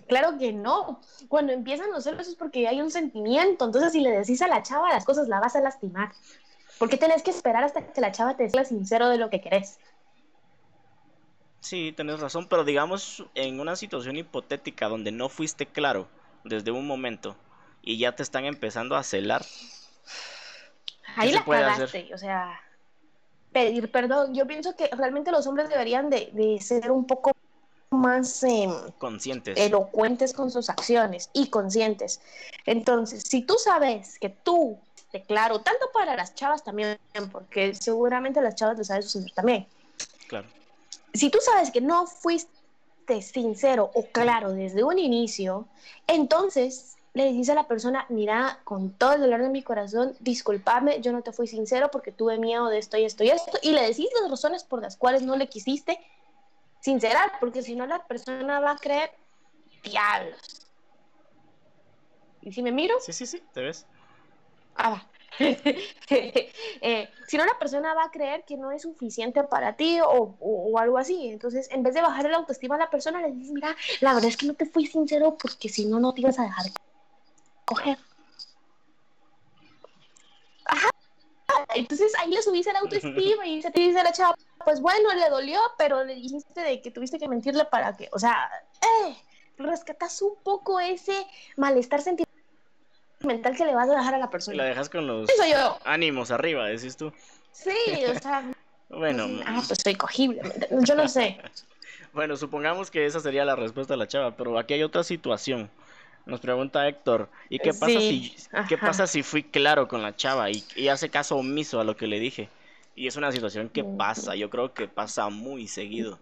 Claro 0.08 0.38
que 0.38 0.54
no. 0.54 1.02
Cuando 1.28 1.54
empiezan 1.54 1.92
los 1.92 2.04
celos 2.04 2.28
es 2.28 2.36
porque 2.36 2.68
hay 2.68 2.82
un 2.82 2.92
sentimiento. 2.92 3.66
Entonces, 3.66 3.92
si 3.92 4.00
le 4.00 4.12
decís 4.12 4.42
a 4.42 4.48
la 4.48 4.64
chava 4.64 4.90
las 4.90 5.06
cosas, 5.06 5.28
la 5.28 5.40
vas 5.40 5.56
a 5.56 5.62
lastimar. 5.62 6.12
¿Por 6.78 6.90
qué 6.90 6.98
tenés 6.98 7.24
que 7.24 7.32
esperar 7.32 7.64
hasta 7.64 7.94
que 7.94 8.02
la 8.02 8.12
chava 8.12 8.36
te 8.36 8.48
diga 8.48 8.66
sincero 8.66 9.10
de 9.10 9.18
lo 9.18 9.30
que 9.30 9.42
querés? 9.42 9.80
Sí, 11.62 11.94
tenés 11.96 12.20
razón, 12.20 12.48
pero 12.50 12.66
digamos 12.66 13.24
en 13.36 13.60
una 13.62 13.78
situación 13.78 14.18
hipotética 14.18 14.90
donde 14.90 15.14
no 15.14 15.30
fuiste 15.30 15.66
claro 15.66 16.10
desde 16.44 16.72
un 16.72 16.86
momento 16.86 17.38
y 17.82 17.98
ya 17.98 18.14
te 18.16 18.22
están 18.22 18.44
empezando 18.44 18.98
a 18.98 19.04
celar. 19.04 19.46
Ahí 21.16 21.32
la 21.32 21.46
cagaste, 21.46 22.14
o 22.14 22.18
sea, 22.18 22.60
pedir 23.54 23.92
perdón. 23.92 24.34
Yo 24.34 24.46
pienso 24.48 24.76
que 24.76 24.88
realmente 24.88 25.32
los 25.32 25.48
hombres 25.48 25.70
deberían 25.70 26.10
de, 26.10 26.58
ser 26.62 26.92
un 26.92 27.06
poco 27.06 27.32
más 27.92 28.44
em, 28.44 28.72
conscientes, 28.98 29.58
elocuentes 29.58 30.34
con 30.34 30.52
sus 30.52 30.70
acciones 30.70 31.30
y 31.34 31.48
conscientes. 31.48 32.20
Entonces, 32.66 33.24
si 33.26 33.44
tú 33.44 33.56
sabes 33.64 34.18
que 34.20 34.30
tú, 34.30 34.78
claro, 35.28 35.62
tanto 35.62 35.92
para 35.94 36.16
las 36.16 36.34
chavas 36.34 36.64
también, 36.64 36.98
porque 37.32 37.76
seguramente 37.76 38.42
las 38.42 38.56
chavas 38.56 38.78
les 38.78 38.88
saben 38.88 39.04
suceder 39.04 39.32
también. 39.34 39.68
Claro. 40.28 40.48
Si 41.14 41.30
tú 41.30 41.38
sabes 41.40 41.70
que 41.70 41.82
no 41.82 42.08
fuiste 42.08 42.50
sincero 43.22 43.92
o 43.94 44.08
claro 44.08 44.52
desde 44.52 44.84
un 44.84 44.98
inicio, 44.98 45.68
entonces 46.08 46.98
le 47.14 47.32
dices 47.32 47.50
a 47.50 47.56
la 47.56 47.68
persona, 47.68 48.06
mira, 48.10 48.60
con 48.64 48.92
todo 48.94 49.14
el 49.14 49.22
dolor 49.22 49.42
de 49.44 49.50
mi 49.50 49.62
corazón, 49.62 50.16
discúlpame, 50.20 51.00
yo 51.02 51.12
no 51.12 51.22
te 51.22 51.32
fui 51.32 51.48
sincero 51.48 51.92
porque 51.92 52.12
tuve 52.12 52.40
miedo 52.40 52.68
de 52.70 52.80
esto 52.80 52.98
y 52.98 53.06
esto 53.06 53.24
y 53.24 53.30
esto, 53.30 53.60
y 53.62 53.72
le 53.72 53.82
decís 53.82 54.10
las 54.20 54.32
razones 54.32 54.64
por 54.64 54.82
las 54.82 54.98
cuales 54.98 55.22
no 55.22 55.36
le 55.36 55.48
quisiste 55.48 56.00
sincerar, 56.80 57.34
porque 57.40 57.62
si 57.62 57.76
no 57.76 57.86
la 57.86 58.06
persona 58.08 58.60
va 58.60 58.72
a 58.72 58.78
creer, 58.78 59.12
diablos. 59.84 60.68
¿Y 62.42 62.52
si 62.52 62.64
me 62.64 62.72
miro? 62.72 62.96
Sí, 63.00 63.14
sí, 63.14 63.28
sí, 63.28 63.42
te 63.54 63.62
ves. 63.62 63.86
Ah, 64.76 64.90
va. 64.90 65.10
Eh, 66.86 67.10
si 67.28 67.38
no, 67.38 67.46
la 67.46 67.58
persona 67.58 67.94
va 67.94 68.04
a 68.04 68.12
creer 68.12 68.44
que 68.46 68.58
no 68.58 68.72
es 68.72 68.82
suficiente 68.82 69.42
para 69.46 69.78
ti 69.78 70.00
o, 70.02 70.36
o, 70.38 70.78
algo 70.78 70.98
así. 70.98 71.30
Entonces, 71.30 71.70
en 71.72 71.82
vez 71.82 71.94
de 71.94 72.02
bajar 72.02 72.30
la 72.30 72.38
autoestima 72.38 72.76
a 72.76 72.80
la 72.80 72.90
persona, 72.90 73.22
le 73.22 73.32
dices, 73.32 73.54
mira, 73.54 73.74
la 74.02 74.14
verdad 74.14 74.30
es 74.30 74.36
que 74.36 74.48
no 74.48 74.54
te 74.54 74.66
fui 74.66 74.86
sincero 74.86 75.38
porque 75.42 75.70
si 75.70 75.86
no, 75.86 76.02
no 76.02 76.14
te 76.14 76.22
ibas 76.22 76.40
a 76.40 76.44
dejar 76.44 76.66
coger. 77.74 77.98
Ajá. 80.66 80.90
Entonces 81.76 82.14
ahí 82.20 82.32
le 82.32 82.42
subiste 82.42 82.72
la 82.74 82.80
autoestima 82.80 83.46
y 83.46 83.62
se 83.62 83.72
te 83.72 83.82
dice 83.82 84.04
la 84.04 84.12
chava, 84.12 84.36
pues 84.64 84.82
bueno, 84.82 85.14
le 85.14 85.30
dolió, 85.30 85.60
pero 85.78 86.04
le 86.04 86.16
dijiste 86.16 86.62
de 86.62 86.82
que 86.82 86.92
tuviste 86.92 87.20
que 87.20 87.28
mentirle 87.28 87.66
para 87.66 87.96
que, 87.96 88.10
o 88.12 88.20
sea, 88.20 88.50
eh, 88.82 89.16
rescatas 89.58 90.22
un 90.22 90.36
poco 90.44 90.80
ese 90.80 91.26
malestar 91.58 92.02
sentimental 92.02 93.56
que 93.56 93.66
le 93.66 93.76
vas 93.76 93.90
a 93.90 93.96
dejar 93.96 94.16
a 94.16 94.18
la 94.18 94.30
persona. 94.30 94.58
La 94.58 94.66
dejas 94.66 94.90
con 94.90 95.08
los 95.08 95.30
ánimos 95.86 96.32
arriba, 96.32 96.68
decís 96.68 96.98
tú. 96.98 97.12
Sí, 97.52 97.72
o 98.08 98.20
sea. 98.20 98.44
bueno. 98.90 99.28
Ah, 99.46 99.62
pues 99.66 99.80
soy 99.84 99.96
cogible. 99.96 100.42
Yo 100.82 100.96
no 100.96 101.08
sé. 101.08 101.40
bueno, 102.14 102.36
supongamos 102.36 102.92
que 102.92 103.06
esa 103.06 103.20
sería 103.20 103.46
la 103.46 103.56
respuesta 103.56 103.94
de 103.94 103.98
la 103.98 104.08
chava, 104.08 104.36
pero 104.36 104.58
aquí 104.58 104.74
hay 104.74 104.84
otra 104.84 105.04
situación. 105.04 105.70
Nos 106.26 106.40
pregunta 106.40 106.88
Héctor, 106.88 107.30
¿y 107.50 107.60
qué 107.60 107.74
pasa 107.74 108.00
si 108.00 108.36
qué 108.70 108.78
pasa 108.78 109.08
si 109.08 109.24
fui 109.24 109.44
claro 109.44 109.90
con 109.90 110.02
la 110.02 110.16
chava 110.16 110.50
y, 110.50 110.88
hace 110.88 111.10
caso 111.10 111.36
omiso 111.36 111.82
a 111.82 111.84
lo 111.84 111.98
que 111.98 112.08
le 112.08 112.20
dije? 112.20 112.50
Y 112.96 113.08
es 113.08 113.18
una 113.18 113.32
situación 113.32 113.68
que 113.70 113.84
mm. 113.84 113.98
pasa, 113.98 114.36
yo 114.36 114.50
creo 114.50 114.74
que 114.74 114.88
pasa 114.88 115.30
muy 115.30 115.68
seguido. 115.68 116.20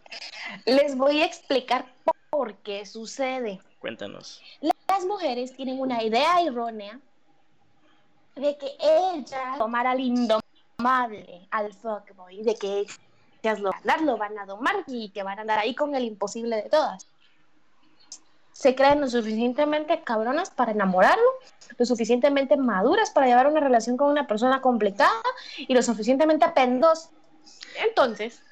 Les 0.65 0.97
voy 0.97 1.21
a 1.21 1.25
explicar 1.25 1.85
por 2.31 2.55
qué 2.55 2.85
sucede. 2.85 3.59
Cuéntanos. 3.79 4.41
Las 4.61 5.05
mujeres 5.05 5.55
tienen 5.55 5.79
una 5.79 6.01
idea 6.01 6.41
errónea 6.41 6.99
de 8.35 8.57
que 8.57 8.71
ellas 8.79 9.57
tomar 9.59 9.85
al 9.85 9.99
indomable, 9.99 11.47
al 11.51 11.73
fuckboy, 11.73 12.41
de 12.41 12.55
que 12.55 12.85
ellas 13.43 13.59
lo, 13.59 13.71
lo 14.03 14.17
van 14.17 14.39
a 14.39 14.45
domar 14.47 14.83
y 14.87 15.09
que 15.09 15.21
van 15.21 15.37
a 15.37 15.41
andar 15.41 15.59
ahí 15.59 15.75
con 15.75 15.93
el 15.93 16.05
imposible 16.05 16.55
de 16.55 16.69
todas 16.69 17.10
se 18.61 18.75
creen 18.75 19.01
lo 19.01 19.09
suficientemente 19.09 20.01
cabronas 20.03 20.51
para 20.51 20.71
enamorarlo, 20.71 21.25
lo 21.79 21.83
suficientemente 21.83 22.57
maduras 22.57 23.09
para 23.09 23.25
llevar 23.25 23.47
una 23.47 23.59
relación 23.59 23.97
con 23.97 24.11
una 24.11 24.27
persona 24.27 24.61
complicada 24.61 25.19
y 25.57 25.73
lo 25.73 25.81
suficientemente 25.81 26.47
pendos. 26.49 27.09
Entonces. 27.83 28.43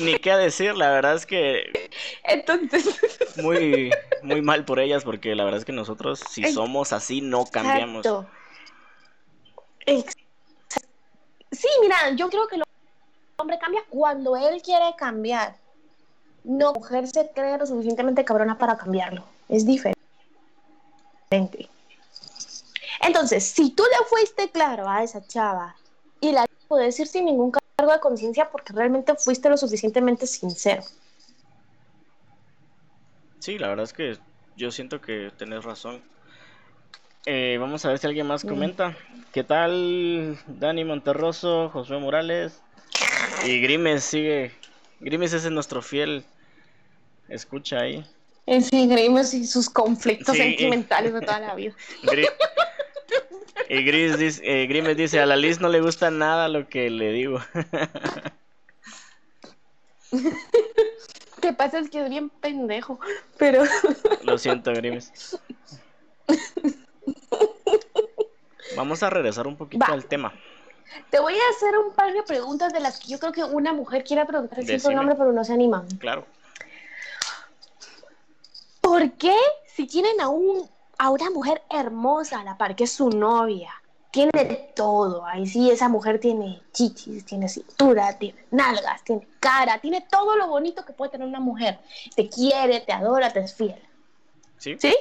Ni 0.00 0.18
qué 0.18 0.34
decir, 0.34 0.74
la 0.74 0.90
verdad 0.90 1.14
es 1.14 1.24
que. 1.24 1.90
Entonces. 2.24 3.00
Muy, 3.38 3.90
muy 4.22 4.42
mal 4.42 4.66
por 4.66 4.80
ellas, 4.80 5.02
porque 5.02 5.34
la 5.34 5.44
verdad 5.44 5.60
es 5.60 5.64
que 5.64 5.72
nosotros, 5.72 6.20
si 6.28 6.44
somos 6.52 6.92
así, 6.92 7.22
no 7.22 7.46
cambiamos. 7.46 8.06
Sí, 9.86 11.68
mira, 11.80 11.96
yo 12.16 12.28
creo 12.28 12.46
que 12.48 12.56
el 12.56 12.64
hombre 13.38 13.58
cambia 13.58 13.82
cuando 13.88 14.36
él 14.36 14.60
quiere 14.60 14.94
cambiar 14.98 15.56
no, 16.44 16.72
mujer 16.72 17.06
se 17.06 17.30
cree 17.34 17.58
lo 17.58 17.66
suficientemente 17.66 18.24
cabrona 18.24 18.58
para 18.58 18.76
cambiarlo. 18.76 19.24
Es 19.48 19.66
diferente. 19.66 19.98
Entonces, 23.02 23.44
si 23.44 23.70
tú 23.70 23.82
le 23.84 24.06
fuiste 24.06 24.50
claro 24.50 24.88
a 24.88 25.02
esa 25.02 25.26
chava 25.26 25.76
y 26.20 26.32
la 26.32 26.46
puedes 26.68 26.86
decir 26.86 27.06
sin 27.06 27.24
ningún 27.24 27.50
cargo 27.50 27.92
de 27.92 28.00
conciencia 28.00 28.50
porque 28.50 28.72
realmente 28.72 29.14
fuiste 29.16 29.48
lo 29.48 29.56
suficientemente 29.56 30.26
sincero. 30.26 30.82
Sí, 33.38 33.58
la 33.58 33.68
verdad 33.68 33.84
es 33.84 33.92
que 33.92 34.18
yo 34.56 34.70
siento 34.70 35.00
que 35.00 35.32
tenés 35.36 35.64
razón. 35.64 36.02
Eh, 37.26 37.56
vamos 37.58 37.84
a 37.84 37.88
ver 37.88 37.98
si 37.98 38.06
alguien 38.06 38.26
más 38.26 38.44
mm. 38.44 38.48
comenta. 38.48 38.96
¿Qué 39.32 39.44
tal 39.44 40.38
Dani 40.46 40.84
Monterroso, 40.84 41.70
Josué 41.70 41.98
Morales? 41.98 42.60
Y 43.44 43.60
Grimes 43.60 44.04
sigue 44.04 44.52
Grimes 45.00 45.32
es 45.32 45.50
nuestro 45.50 45.82
fiel 45.82 46.24
escucha 47.30 47.80
ahí. 47.80 48.04
Sí, 48.46 48.86
Grimes 48.88 49.32
y 49.34 49.46
sus 49.46 49.70
conflictos 49.70 50.36
sentimentales 50.36 51.14
de 51.14 51.20
toda 51.20 51.38
la 51.40 51.54
vida. 51.54 51.74
y 53.68 53.84
Gris 53.84 54.18
dice, 54.18 54.42
eh, 54.44 54.66
Grimes 54.66 54.96
dice, 54.96 55.20
a 55.20 55.26
la 55.26 55.36
Liz 55.36 55.60
no 55.60 55.68
le 55.68 55.80
gusta 55.80 56.10
nada 56.10 56.48
lo 56.48 56.68
que 56.68 56.90
le 56.90 57.12
digo. 57.12 57.40
Te 61.40 61.52
pasa 61.52 61.78
es 61.78 61.88
que 61.88 62.02
es 62.02 62.10
bien 62.10 62.28
pendejo, 62.28 62.98
pero... 63.38 63.62
Lo 64.24 64.36
siento, 64.36 64.72
Grimes. 64.72 65.38
Vamos 68.76 69.02
a 69.02 69.08
regresar 69.10 69.46
un 69.46 69.56
poquito 69.56 69.86
Va. 69.88 69.94
al 69.94 70.04
tema. 70.06 70.34
Te 71.10 71.20
voy 71.20 71.34
a 71.34 71.50
hacer 71.56 71.76
un 71.78 71.92
par 71.92 72.12
de 72.12 72.22
preguntas 72.22 72.72
de 72.72 72.80
las 72.80 72.98
que 72.98 73.08
yo 73.08 73.18
creo 73.18 73.32
que 73.32 73.44
una 73.44 73.72
mujer 73.72 74.04
quiera 74.04 74.26
preguntar 74.26 74.62
siempre 74.64 74.92
un 74.92 74.98
hombre, 74.98 75.14
pero 75.16 75.32
no 75.32 75.44
se 75.44 75.52
animan. 75.52 75.86
Claro. 75.98 76.26
¿Por 78.80 79.12
qué 79.12 79.36
si 79.66 79.86
tienen 79.86 80.20
a, 80.20 80.28
un, 80.28 80.68
a 80.98 81.10
una 81.10 81.30
mujer 81.30 81.62
hermosa 81.70 82.40
a 82.40 82.44
la 82.44 82.56
par, 82.56 82.74
que 82.74 82.84
es 82.84 82.92
su 82.92 83.10
novia, 83.10 83.72
tiene 84.10 84.72
todo? 84.74 85.24
Ahí 85.24 85.46
sí, 85.46 85.70
esa 85.70 85.88
mujer 85.88 86.18
tiene 86.18 86.62
chichis, 86.72 87.24
tiene 87.24 87.48
cintura, 87.48 88.18
tiene 88.18 88.44
nalgas, 88.50 89.04
tiene 89.04 89.26
cara, 89.38 89.78
tiene 89.78 90.06
todo 90.10 90.36
lo 90.36 90.48
bonito 90.48 90.84
que 90.84 90.92
puede 90.92 91.12
tener 91.12 91.26
una 91.26 91.40
mujer. 91.40 91.78
Te 92.16 92.28
quiere, 92.28 92.80
te 92.80 92.92
adora, 92.92 93.32
te 93.32 93.40
es 93.40 93.54
fiel. 93.54 93.80
¿Sí? 94.58 94.76
¿Sí? 94.78 94.94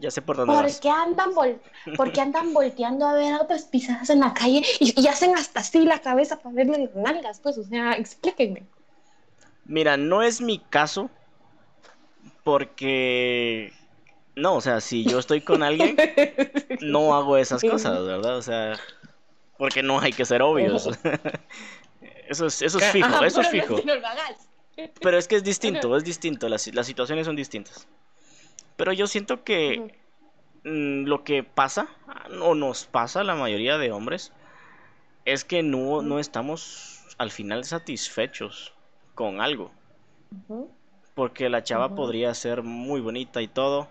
Ya 0.00 0.10
sé 0.10 0.22
por 0.22 0.36
dónde 0.36 0.54
¿Por 0.54 0.64
vas. 0.64 0.80
qué 0.80 0.88
andan, 0.90 1.30
vol- 1.34 1.60
por 1.96 2.12
qué 2.12 2.20
andan 2.20 2.52
volteando 2.54 3.06
a 3.06 3.14
ver 3.14 3.32
a 3.34 3.42
otras 3.42 3.64
pisadas 3.64 4.08
en 4.10 4.20
la 4.20 4.32
calle 4.34 4.62
y, 4.80 5.00
y 5.00 5.06
hacen 5.08 5.36
hasta 5.36 5.60
así 5.60 5.80
la 5.84 6.00
cabeza 6.00 6.38
para 6.40 6.54
verle 6.54 6.78
las 6.78 6.94
nalgas? 6.94 7.40
Pues, 7.40 7.58
o 7.58 7.64
sea, 7.64 7.92
explíquenme. 7.92 8.66
Mira, 9.66 9.96
no 9.96 10.22
es 10.22 10.40
mi 10.40 10.58
caso 10.58 11.10
porque... 12.44 13.72
No, 14.36 14.54
o 14.56 14.60
sea, 14.60 14.80
si 14.80 15.04
yo 15.04 15.18
estoy 15.18 15.40
con 15.40 15.62
alguien, 15.62 15.96
no 16.80 17.14
hago 17.14 17.36
esas 17.36 17.64
cosas, 17.64 18.04
¿verdad? 18.06 18.36
O 18.38 18.42
sea, 18.42 18.78
porque 19.58 19.82
no 19.82 20.00
hay 20.00 20.12
que 20.12 20.24
ser 20.24 20.42
obvios. 20.42 20.88
Eso 22.28 22.46
es, 22.46 22.62
eso 22.62 22.78
es 22.78 22.84
fijo, 22.84 23.06
Ajá, 23.06 23.26
eso 23.26 23.40
es 23.40 23.48
pero 23.50 23.62
fijo. 23.62 23.82
no 23.86 23.94
lo 23.96 24.06
hagas. 24.06 24.48
Pero 25.00 25.18
es 25.18 25.26
que 25.26 25.36
es 25.36 25.42
distinto, 25.44 25.96
es 25.96 26.04
distinto, 26.04 26.48
las, 26.48 26.66
las 26.74 26.86
situaciones 26.86 27.26
son 27.26 27.36
distintas. 27.36 27.88
Pero 28.78 28.92
yo 28.92 29.08
siento 29.08 29.42
que 29.42 29.92
mm, 30.62 31.02
lo 31.04 31.24
que 31.24 31.42
pasa, 31.42 31.88
o 32.40 32.54
nos 32.54 32.84
pasa 32.84 33.20
a 33.20 33.24
la 33.24 33.34
mayoría 33.34 33.76
de 33.76 33.90
hombres, 33.90 34.32
es 35.24 35.44
que 35.44 35.64
no, 35.64 36.00
no 36.00 36.20
estamos 36.20 37.04
al 37.18 37.32
final 37.32 37.64
satisfechos 37.64 38.72
con 39.16 39.40
algo. 39.40 39.72
Porque 41.16 41.48
la 41.48 41.64
chava 41.64 41.96
podría 41.96 42.32
ser 42.34 42.62
muy 42.62 43.00
bonita 43.00 43.42
y 43.42 43.48
todo, 43.48 43.88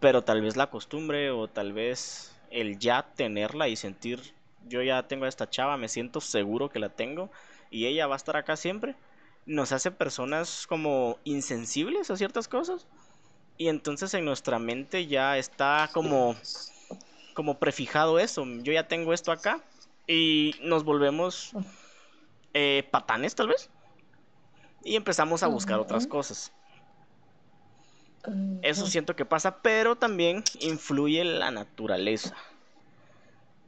pero 0.00 0.24
tal 0.24 0.40
vez 0.40 0.56
la 0.56 0.70
costumbre 0.70 1.30
o 1.30 1.46
tal 1.46 1.74
vez 1.74 2.34
el 2.50 2.78
ya 2.78 3.02
tenerla 3.14 3.68
y 3.68 3.76
sentir, 3.76 4.20
yo 4.66 4.82
ya 4.82 5.06
tengo 5.06 5.26
a 5.26 5.28
esta 5.28 5.50
chava, 5.50 5.76
me 5.76 5.88
siento 5.88 6.22
seguro 6.22 6.70
que 6.70 6.78
la 6.78 6.88
tengo 6.88 7.30
y 7.70 7.84
ella 7.84 8.06
va 8.06 8.14
a 8.14 8.16
estar 8.16 8.38
acá 8.38 8.56
siempre, 8.56 8.96
nos 9.44 9.72
hace 9.72 9.90
personas 9.90 10.66
como 10.66 11.18
insensibles 11.24 12.10
a 12.10 12.16
ciertas 12.16 12.48
cosas. 12.48 12.86
Y 13.58 13.68
entonces 13.68 14.14
en 14.14 14.24
nuestra 14.24 14.58
mente 14.58 15.06
ya 15.06 15.36
está 15.36 15.90
como, 15.92 16.36
como 17.34 17.58
prefijado 17.58 18.20
eso. 18.20 18.44
Yo 18.62 18.72
ya 18.72 18.86
tengo 18.86 19.12
esto 19.12 19.32
acá 19.32 19.60
y 20.06 20.54
nos 20.62 20.84
volvemos 20.84 21.52
eh, 22.54 22.88
patanes 22.90 23.34
tal 23.34 23.48
vez. 23.48 23.68
Y 24.84 24.94
empezamos 24.94 25.42
a 25.42 25.48
buscar 25.48 25.80
otras 25.80 26.06
cosas. 26.06 26.52
Eso 28.62 28.86
siento 28.86 29.16
que 29.16 29.24
pasa, 29.24 29.60
pero 29.62 29.96
también 29.96 30.44
influye 30.60 31.24
la 31.24 31.50
naturaleza. 31.50 32.36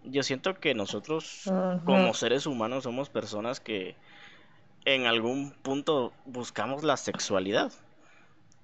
Yo 0.05 0.23
siento 0.23 0.55
que 0.55 0.75
nosotros 0.75 1.51
como 1.85 2.15
seres 2.15 2.47
humanos 2.47 2.85
somos 2.85 3.09
personas 3.09 3.61
que 3.61 3.97
en 4.85 5.07
algún 5.07 5.53
punto 5.63 6.13
buscamos 6.25 6.85
la 6.85 6.97
sexualidad. 6.97 7.73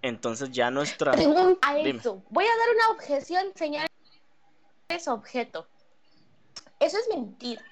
Entonces 0.09 0.51
ya 0.51 0.71
nuestra... 0.71 1.13
Pregunta 1.13 1.59
a 1.69 1.75
Dime. 1.75 2.01
Voy 2.31 2.45
a 2.45 2.49
dar 2.49 2.75
una 2.75 2.91
objeción, 2.91 3.47
señores. 3.55 3.89
Es 4.89 5.09
objeto. 5.09 5.67
Eso 6.79 6.97
es 6.99 7.09
mentira. 7.15 7.63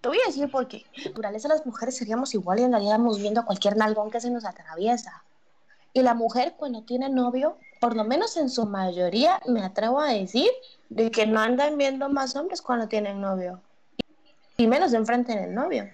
Te 0.00 0.08
voy 0.08 0.18
a 0.22 0.26
decir 0.26 0.50
por 0.50 0.66
qué. 0.66 0.84
Naturaleza, 1.04 1.48
las 1.48 1.64
mujeres 1.66 1.96
seríamos 1.96 2.34
igual 2.34 2.58
y 2.58 2.64
andaríamos 2.64 3.18
viendo 3.20 3.44
cualquier 3.44 3.76
nalgón 3.76 4.10
que 4.10 4.20
se 4.20 4.30
nos 4.30 4.44
atraviesa. 4.44 5.22
Y 5.92 6.02
la 6.02 6.14
mujer, 6.14 6.54
cuando 6.56 6.82
tiene 6.82 7.08
novio, 7.08 7.58
por 7.80 7.94
lo 7.96 8.04
menos 8.04 8.36
en 8.36 8.50
su 8.50 8.66
mayoría, 8.66 9.40
me 9.46 9.62
atrevo 9.62 10.00
a 10.00 10.12
decir, 10.12 10.50
de 10.88 11.10
que 11.10 11.26
no 11.26 11.40
andan 11.40 11.78
viendo 11.78 12.08
más 12.08 12.34
hombres 12.36 12.60
cuando 12.60 12.88
tienen 12.88 13.20
novio. 13.20 13.60
Y 14.56 14.66
menos 14.66 14.92
enfrente 14.92 15.34
del 15.34 15.54
novio. 15.54 15.88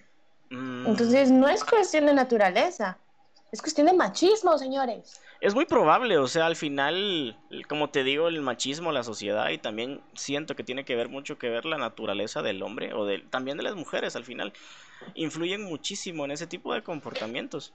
Mm, 0.50 0.86
Entonces, 0.86 1.30
no 1.30 1.48
es 1.48 1.62
cuestión 1.62 2.06
de 2.06 2.14
naturaleza. 2.14 2.98
Es 3.52 3.60
cuestión 3.60 3.86
de 3.86 3.92
machismo, 3.92 4.56
señores. 4.58 5.20
Es 5.44 5.54
muy 5.54 5.66
probable, 5.66 6.16
o 6.16 6.26
sea, 6.26 6.46
al 6.46 6.56
final, 6.56 7.36
como 7.68 7.90
te 7.90 8.02
digo, 8.02 8.28
el 8.28 8.40
machismo, 8.40 8.92
la 8.92 9.02
sociedad 9.02 9.50
y 9.50 9.58
también 9.58 10.00
siento 10.14 10.56
que 10.56 10.64
tiene 10.64 10.86
que 10.86 10.96
ver 10.96 11.10
mucho 11.10 11.36
que 11.36 11.50
ver 11.50 11.66
la 11.66 11.76
naturaleza 11.76 12.40
del 12.40 12.62
hombre 12.62 12.94
o 12.94 13.04
del, 13.04 13.28
también 13.28 13.58
de 13.58 13.62
las 13.62 13.74
mujeres 13.74 14.16
al 14.16 14.24
final, 14.24 14.54
influyen 15.14 15.62
muchísimo 15.62 16.24
en 16.24 16.30
ese 16.30 16.46
tipo 16.46 16.72
de 16.72 16.82
comportamientos. 16.82 17.74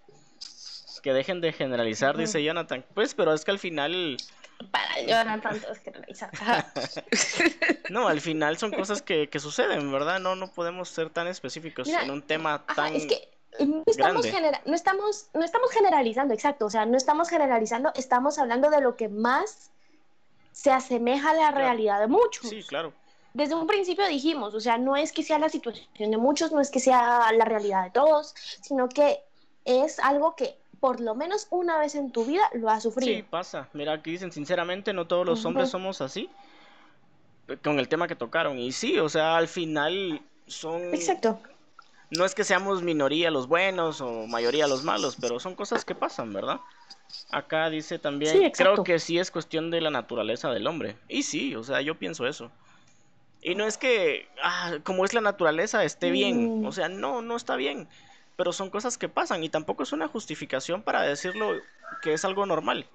Que 1.04 1.14
dejen 1.14 1.42
de 1.42 1.54
generalizar, 1.54 2.18
dice 2.18 2.44
Jonathan. 2.44 2.84
Pues, 2.96 3.14
pero 3.14 3.36
es 3.36 3.46
que 3.46 3.52
al 3.52 3.60
final, 3.60 4.18
Para 4.72 5.02
Jonathan, 5.04 5.62
todo 5.62 5.72
es 5.72 5.78
generalizar. 5.78 6.32
No, 7.92 8.08
al 8.08 8.20
final 8.20 8.58
son 8.58 8.72
cosas 8.72 9.04
que, 9.04 9.30
que 9.30 9.40
suceden, 9.40 9.92
¿verdad? 9.92 10.20
No, 10.20 10.36
no 10.36 10.52
podemos 10.52 10.90
ser 10.90 11.12
tan 11.12 11.28
específicos 11.28 11.88
Mira, 11.88 12.02
en 12.02 12.10
un 12.10 12.24
tema 12.24 12.64
Ajá, 12.68 12.74
tan... 12.74 12.96
es 12.96 13.06
que 13.06 13.39
no 13.66 13.84
estamos, 13.86 14.22
grande. 14.24 14.32
genera- 14.32 14.62
no, 14.66 14.76
estamos, 14.76 15.30
no 15.34 15.44
estamos 15.44 15.72
generalizando, 15.72 16.34
exacto, 16.34 16.66
o 16.66 16.70
sea, 16.70 16.86
no 16.86 16.98
estamos 16.98 17.30
generalizando, 17.30 17.92
estamos 17.96 18.38
hablando 18.40 18.70
de 18.70 18.82
lo 18.82 18.96
que 18.96 19.10
más 19.10 19.72
se 20.52 20.72
asemeja 20.72 21.32
a 21.32 21.34
la 21.34 21.40
Claro. 21.40 21.58
realidad 21.58 22.00
de 22.00 22.08
muchos. 22.08 22.50
Sí, 22.50 22.64
claro. 22.64 22.94
Desde 23.34 23.56
un 23.56 23.68
principio 23.68 24.08
dijimos, 24.08 24.54
o 24.56 24.60
sea, 24.60 24.78
no 24.78 24.96
es 24.96 25.12
que 25.14 25.24
sea 25.24 25.40
la 25.40 25.50
situación 25.50 26.12
de 26.12 26.18
muchos, 26.18 26.52
no 26.52 26.60
es 26.62 26.72
que 26.72 26.80
sea 26.80 27.32
la 27.32 27.46
realidad 27.46 27.84
de 27.84 27.92
todos, 27.92 28.34
sino 28.62 28.90
que 28.90 29.20
es 29.66 30.00
algo 30.00 30.36
que 30.36 30.58
por 30.80 31.00
lo 31.00 31.14
menos 31.14 31.48
una 31.50 31.78
vez 31.78 31.94
en 31.96 32.12
tu 32.12 32.26
vida 32.26 32.50
lo 32.54 32.70
has 32.70 32.84
sufrido. 32.84 33.14
Sí, 33.16 33.22
pasa. 33.24 33.68
Mira, 33.74 33.94
aquí 33.94 34.12
dicen, 34.12 34.32
sinceramente, 34.32 34.94
no 34.94 35.08
todos 35.08 35.26
los 35.26 35.44
hombres 35.46 35.70
somos 35.70 36.02
así. 36.02 36.30
eh, 37.48 37.58
Con 37.64 37.80
el 37.80 37.88
tema 37.88 38.08
que 38.08 38.16
tocaron. 38.16 38.58
Y 38.58 38.72
sí, 38.72 38.98
o 39.00 39.10
sea, 39.10 39.36
al 39.38 39.48
final 39.48 40.22
son... 40.48 40.94
Exacto. 40.94 41.40
No 42.12 42.26
es 42.26 42.34
que 42.34 42.44
seamos 42.44 42.82
minoría 42.82 43.30
los 43.30 43.48
buenos 43.48 44.02
o 44.02 44.26
mayoría 44.28 44.68
los 44.68 44.84
malos, 44.84 45.18
pero 45.20 45.40
son 45.40 45.56
cosas 45.56 45.86
que 45.86 45.96
pasan, 45.96 46.34
¿verdad? 46.34 46.60
Acá 47.32 47.70
dice 47.70 48.00
también, 48.00 48.34
Sí, 48.36 48.52
creo 48.52 48.84
que 48.84 49.00
sí 49.00 49.20
es 49.20 49.32
cuestión 49.32 49.70
de 49.70 49.82
la 49.82 49.92
naturaleza 49.92 50.50
del 50.50 50.68
hombre. 50.68 50.96
Y 51.08 51.24
sí, 51.24 51.56
o 51.56 51.64
sea, 51.64 51.82
yo 51.82 51.96
pienso 51.96 52.28
eso. 52.28 52.52
Y 53.42 53.56
no 53.56 53.66
es 53.66 53.78
que, 53.78 54.28
ah, 54.44 54.78
como 54.84 55.06
es 55.06 55.14
la 55.14 55.22
naturaleza, 55.22 55.84
esté 55.84 56.12
bien. 56.12 56.62
Mm. 56.62 56.66
O 56.66 56.72
sea, 56.72 56.90
no, 56.90 57.22
no 57.22 57.36
está 57.36 57.56
bien. 57.56 57.88
Pero 58.36 58.54
son 58.54 58.70
cosas 58.70 58.98
que 58.98 59.10
pasan 59.10 59.44
y 59.44 59.50
tampoco 59.50 59.84
es 59.84 59.92
una 59.92 60.08
justificación 60.08 60.82
para 60.82 61.04
decirlo 61.04 61.54
que 62.02 62.14
es 62.14 62.26
algo 62.26 62.46
normal. 62.46 62.86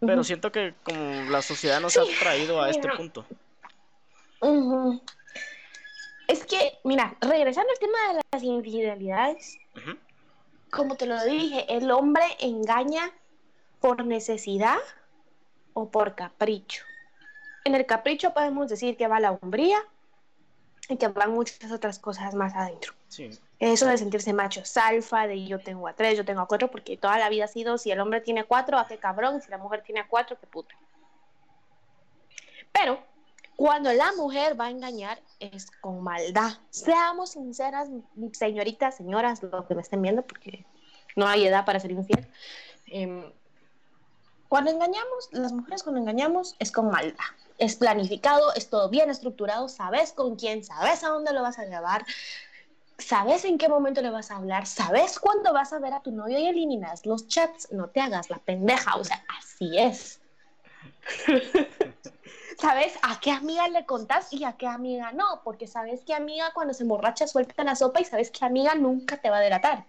Pero 0.00 0.24
siento 0.24 0.50
que 0.50 0.74
como 0.82 1.30
la 1.30 1.42
sociedad 1.42 1.80
nos 1.80 1.92
Sí, 1.92 1.98
ha 2.00 2.18
traído 2.20 2.62
a 2.62 2.70
este 2.70 2.88
punto. 2.88 3.26
Es 6.30 6.46
que, 6.46 6.78
mira, 6.84 7.16
regresando 7.20 7.72
al 7.72 7.78
tema 7.80 7.98
de 8.08 8.20
las 8.30 8.42
infidelidades, 8.44 9.58
como 10.70 10.96
te 10.96 11.06
lo 11.06 11.20
dije, 11.24 11.66
el 11.68 11.90
hombre 11.90 12.22
engaña 12.38 13.10
por 13.80 14.06
necesidad 14.06 14.78
o 15.72 15.90
por 15.90 16.14
capricho. 16.14 16.84
En 17.64 17.74
el 17.74 17.84
capricho 17.84 18.32
podemos 18.32 18.68
decir 18.68 18.96
que 18.96 19.08
va 19.08 19.18
la 19.18 19.32
hombría 19.32 19.82
y 20.88 20.98
que 20.98 21.08
van 21.08 21.32
muchas 21.32 21.72
otras 21.72 21.98
cosas 21.98 22.32
más 22.36 22.54
adentro. 22.54 22.92
Sí, 23.08 23.30
Eso 23.58 23.86
de 23.86 23.98
sentirse 23.98 24.32
macho 24.32 24.62
alfa, 24.76 25.26
de 25.26 25.44
yo 25.46 25.58
tengo 25.58 25.88
a 25.88 25.94
tres, 25.94 26.16
yo 26.16 26.24
tengo 26.24 26.42
a 26.42 26.46
cuatro, 26.46 26.70
porque 26.70 26.96
toda 26.96 27.18
la 27.18 27.28
vida 27.28 27.46
ha 27.46 27.48
sido, 27.48 27.76
si 27.76 27.90
el 27.90 27.98
hombre 27.98 28.20
tiene 28.20 28.44
cuatro, 28.44 28.78
a 28.78 28.86
qué 28.86 28.98
cabrón, 28.98 29.42
si 29.42 29.50
la 29.50 29.58
mujer 29.58 29.82
tiene 29.82 30.02
a 30.02 30.06
cuatro, 30.06 30.38
qué 30.38 30.46
puta. 30.46 30.76
Pero 32.70 33.09
cuando 33.60 33.92
la 33.92 34.10
mujer 34.12 34.58
va 34.58 34.68
a 34.68 34.70
engañar 34.70 35.20
es 35.38 35.70
con 35.82 36.02
maldad. 36.02 36.52
Seamos 36.70 37.32
sinceras, 37.32 37.90
señoritas, 38.32 38.96
señoras, 38.96 39.42
lo 39.42 39.66
que 39.66 39.74
me 39.74 39.82
estén 39.82 40.00
viendo, 40.00 40.22
porque 40.22 40.64
no 41.14 41.26
hay 41.26 41.46
edad 41.46 41.66
para 41.66 41.78
ser 41.78 41.90
infiel. 41.90 42.26
Em, 42.86 43.30
cuando 44.48 44.70
engañamos, 44.70 45.28
las 45.32 45.52
mujeres 45.52 45.82
cuando 45.82 46.00
engañamos 46.00 46.56
es 46.58 46.72
con 46.72 46.90
maldad. 46.90 47.18
Es 47.58 47.76
planificado, 47.76 48.50
es 48.54 48.70
todo 48.70 48.88
bien 48.88 49.10
estructurado, 49.10 49.68
sabes 49.68 50.12
con 50.12 50.36
quién, 50.36 50.64
sabes 50.64 51.04
a 51.04 51.08
dónde 51.08 51.34
lo 51.34 51.42
vas 51.42 51.58
a 51.58 51.66
llevar, 51.66 52.06
sabes 52.96 53.44
en 53.44 53.58
qué 53.58 53.68
momento 53.68 54.00
le 54.00 54.08
vas 54.08 54.30
a 54.30 54.36
hablar, 54.36 54.66
sabes 54.66 55.18
cuándo 55.18 55.52
vas 55.52 55.74
a 55.74 55.80
ver 55.80 55.92
a 55.92 56.00
tu 56.00 56.12
novio 56.12 56.38
y 56.38 56.46
eliminas 56.46 57.04
los 57.04 57.28
chats, 57.28 57.70
no 57.72 57.88
te 57.90 58.00
hagas 58.00 58.30
la 58.30 58.38
pendeja, 58.38 58.96
o 58.96 59.04
sea, 59.04 59.22
así 59.38 59.76
es. 59.76 60.19
¿Sabes 62.58 62.98
a 63.02 63.18
qué 63.20 63.30
amiga 63.30 63.68
le 63.68 63.86
contás 63.86 64.32
y 64.32 64.44
a 64.44 64.52
qué 64.52 64.66
amiga 64.66 65.12
no? 65.12 65.40
Porque 65.44 65.66
sabes 65.66 66.02
que 66.04 66.12
amiga 66.12 66.52
cuando 66.52 66.74
se 66.74 66.82
emborracha 66.82 67.26
suelta 67.26 67.64
la 67.64 67.74
sopa 67.74 68.00
y 68.00 68.04
sabes 68.04 68.30
que 68.30 68.44
amiga 68.44 68.74
nunca 68.74 69.16
te 69.16 69.30
va 69.30 69.38
a 69.38 69.40
delatar. 69.40 69.86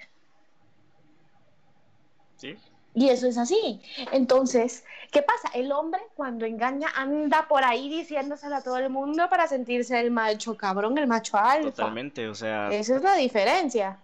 Sí. 2.38 2.58
Y 2.94 3.10
eso 3.10 3.28
es 3.28 3.38
así. 3.38 3.82
Entonces, 4.12 4.84
¿qué 5.12 5.22
pasa? 5.22 5.50
El 5.54 5.72
hombre 5.72 6.02
cuando 6.16 6.46
engaña 6.46 6.90
anda 6.96 7.48
por 7.48 7.64
ahí 7.64 7.90
diciéndoselo 7.90 8.56
a 8.56 8.64
todo 8.64 8.78
el 8.78 8.90
mundo 8.90 9.30
para 9.30 9.48
sentirse 9.48 10.00
el 10.00 10.12
macho 10.12 10.58
cabrón, 10.58 10.98
el 10.98 11.08
macho 11.08 11.38
alfa. 11.38 11.72
Totalmente, 11.72 12.28
o 12.28 12.36
sea. 12.36 12.70
Esa 12.72 12.98
es 12.98 13.02
la 13.02 13.16
diferencia. 13.16 14.00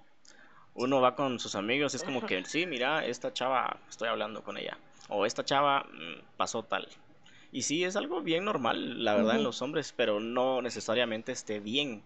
Uno 0.76 1.02
va 1.02 1.16
con 1.16 1.40
sus 1.40 1.56
amigos, 1.56 1.96
es 1.96 2.04
como 2.04 2.26
que, 2.26 2.46
sí, 2.46 2.66
mira, 2.66 3.04
esta 3.04 3.34
chava, 3.34 3.78
estoy 3.90 4.10
hablando 4.10 4.44
con 4.44 4.58
ella. 4.58 4.78
O 5.10 5.26
esta 5.26 5.44
chava 5.44 5.84
mm, 5.84 6.38
pasó 6.38 6.64
tal. 6.64 6.88
Y 7.52 7.62
sí, 7.64 7.84
es 7.84 7.96
algo 7.96 8.22
bien 8.22 8.46
normal, 8.46 9.04
la 9.04 9.16
verdad, 9.16 9.38
en 9.38 9.44
los 9.44 9.62
hombres, 9.62 9.94
pero 9.96 10.20
no 10.20 10.62
necesariamente 10.62 11.32
esté 11.32 11.60
bien. 11.60 12.04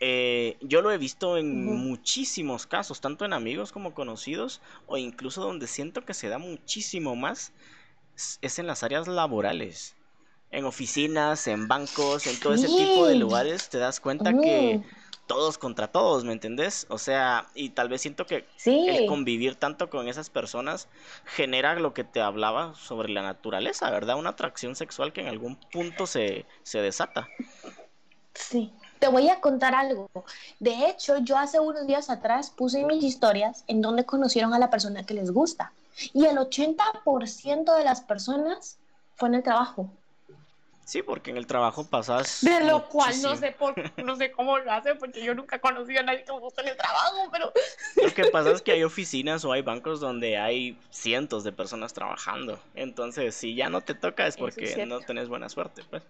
Eh, 0.00 0.56
yo 0.62 0.80
lo 0.80 0.90
he 0.90 0.96
visto 0.96 1.36
en 1.36 1.66
muchísimos 1.66 2.66
casos, 2.66 3.02
tanto 3.02 3.26
en 3.26 3.34
amigos 3.34 3.72
como 3.72 3.92
conocidos, 3.92 4.62
o 4.86 4.96
incluso 4.96 5.42
donde 5.42 5.66
siento 5.66 6.06
que 6.06 6.14
se 6.14 6.28
da 6.28 6.38
muchísimo 6.38 7.14
más, 7.14 7.52
es 8.40 8.58
en 8.58 8.66
las 8.66 8.82
áreas 8.82 9.06
laborales. 9.06 9.94
En 10.50 10.64
oficinas, 10.64 11.46
en 11.46 11.68
bancos, 11.68 12.26
en 12.26 12.40
todo 12.40 12.54
ese 12.54 12.66
tipo 12.66 13.06
de 13.06 13.16
lugares, 13.16 13.68
te 13.68 13.78
das 13.78 14.00
cuenta 14.00 14.32
que 14.32 14.80
todos 15.30 15.58
contra 15.58 15.86
todos, 15.86 16.24
¿me 16.24 16.32
entendés? 16.32 16.88
O 16.90 16.98
sea, 16.98 17.46
y 17.54 17.70
tal 17.70 17.88
vez 17.88 18.00
siento 18.00 18.26
que 18.26 18.46
el 18.66 19.06
convivir 19.06 19.54
tanto 19.54 19.88
con 19.88 20.08
esas 20.08 20.28
personas 20.28 20.88
genera 21.24 21.76
lo 21.76 21.94
que 21.94 22.02
te 22.02 22.20
hablaba 22.20 22.74
sobre 22.74 23.10
la 23.10 23.22
naturaleza, 23.22 23.88
¿verdad? 23.92 24.18
Una 24.18 24.30
atracción 24.30 24.74
sexual 24.74 25.12
que 25.12 25.20
en 25.20 25.28
algún 25.28 25.54
punto 25.54 26.08
se, 26.08 26.46
se 26.64 26.80
desata. 26.80 27.28
Sí. 28.34 28.72
Te 28.98 29.06
voy 29.06 29.28
a 29.28 29.40
contar 29.40 29.72
algo. 29.72 30.10
De 30.58 30.88
hecho, 30.88 31.18
yo 31.18 31.38
hace 31.38 31.60
unos 31.60 31.86
días 31.86 32.10
atrás 32.10 32.50
puse 32.50 32.84
mis 32.84 33.04
historias 33.04 33.62
en 33.68 33.82
donde 33.82 34.04
conocieron 34.04 34.52
a 34.52 34.58
la 34.58 34.68
persona 34.68 35.06
que 35.06 35.14
les 35.14 35.30
gusta. 35.30 35.72
Y 36.12 36.26
el 36.26 36.38
80% 36.38 37.76
de 37.76 37.84
las 37.84 38.00
personas 38.00 38.78
fue 39.14 39.28
en 39.28 39.36
el 39.36 39.42
trabajo. 39.44 39.92
Sí, 40.90 41.04
porque 41.04 41.30
en 41.30 41.36
el 41.36 41.46
trabajo 41.46 41.86
pasas. 41.86 42.40
De 42.42 42.64
lo 42.64 42.88
cual 42.88 43.14
no 43.22 43.36
sé 43.36 43.52
por, 43.52 43.76
no 44.04 44.16
sé 44.16 44.32
cómo 44.32 44.58
lo 44.58 44.72
hacen, 44.72 44.98
porque 44.98 45.22
yo 45.22 45.36
nunca 45.36 45.54
he 45.54 45.60
conocido 45.60 46.00
a 46.00 46.02
nadie 46.02 46.24
que 46.24 46.32
me 46.32 46.40
guste 46.40 46.62
en 46.62 46.66
el 46.66 46.76
trabajo, 46.76 47.28
pero. 47.30 47.52
Lo 48.02 48.12
que 48.12 48.24
pasa 48.24 48.50
es 48.50 48.60
que 48.60 48.72
hay 48.72 48.82
oficinas 48.82 49.44
o 49.44 49.52
hay 49.52 49.62
bancos 49.62 50.00
donde 50.00 50.36
hay 50.36 50.76
cientos 50.90 51.44
de 51.44 51.52
personas 51.52 51.92
trabajando. 51.92 52.60
Entonces, 52.74 53.36
si 53.36 53.54
ya 53.54 53.70
no 53.70 53.82
te 53.82 53.94
toca 53.94 54.26
es 54.26 54.36
porque 54.36 54.84
no 54.84 54.98
tenés 54.98 55.28
buena 55.28 55.48
suerte, 55.48 55.84
pues. 55.88 56.02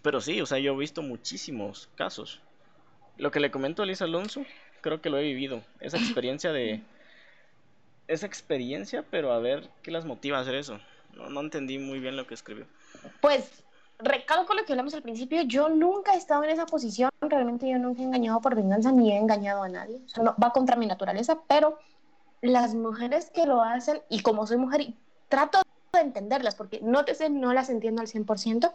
Pero 0.00 0.20
sí, 0.20 0.40
o 0.40 0.46
sea, 0.46 0.60
yo 0.60 0.74
he 0.74 0.76
visto 0.76 1.02
muchísimos 1.02 1.88
casos. 1.96 2.40
Lo 3.16 3.32
que 3.32 3.40
le 3.40 3.50
comento 3.50 3.82
a 3.82 3.86
Lisa 3.86 4.04
Alonso, 4.04 4.44
creo 4.80 5.00
que 5.00 5.10
lo 5.10 5.18
he 5.18 5.24
vivido. 5.24 5.64
Esa 5.80 5.96
experiencia 5.98 6.52
de. 6.52 6.82
Esa 8.06 8.26
experiencia, 8.26 9.04
pero 9.10 9.32
a 9.32 9.40
ver 9.40 9.68
qué 9.82 9.90
las 9.90 10.04
motiva 10.04 10.38
a 10.38 10.42
hacer 10.42 10.54
eso. 10.54 10.78
No, 11.16 11.30
no 11.30 11.40
entendí 11.40 11.78
muy 11.80 11.98
bien 11.98 12.16
lo 12.16 12.24
que 12.24 12.34
escribió. 12.34 12.68
Pues 13.20 13.64
recalco 13.98 14.54
lo 14.54 14.64
que 14.64 14.72
hablamos 14.72 14.94
al 14.94 15.02
principio, 15.02 15.42
yo 15.42 15.68
nunca 15.68 16.14
he 16.14 16.16
estado 16.16 16.44
en 16.44 16.50
esa 16.50 16.66
posición, 16.66 17.10
realmente 17.20 17.68
yo 17.68 17.78
nunca 17.78 18.02
he 18.02 18.04
engañado 18.04 18.40
por 18.40 18.54
venganza 18.54 18.92
ni 18.92 19.12
he 19.12 19.16
engañado 19.16 19.62
a 19.62 19.68
nadie, 19.68 20.00
va 20.42 20.52
contra 20.52 20.76
mi 20.76 20.86
naturaleza, 20.86 21.40
pero 21.48 21.78
las 22.40 22.74
mujeres 22.74 23.30
que 23.30 23.46
lo 23.46 23.62
hacen, 23.62 24.00
y 24.08 24.20
como 24.20 24.46
soy 24.46 24.58
mujer, 24.58 24.82
y 24.82 24.96
trato 25.28 25.60
de 25.92 26.00
entenderlas, 26.00 26.54
porque 26.54 26.80
no, 26.80 27.04
te, 27.04 27.28
no 27.30 27.52
las 27.52 27.70
entiendo 27.70 28.00
al 28.00 28.06
100%, 28.06 28.72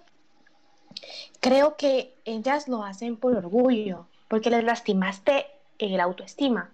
creo 1.40 1.78
que 1.78 2.20
ellas 2.26 2.68
lo 2.68 2.84
hacen 2.84 3.18
por 3.18 3.36
orgullo, 3.36 4.08
porque 4.28 4.50
les 4.50 4.64
lastimaste 4.64 5.46
el 5.78 6.00
autoestima. 6.00 6.73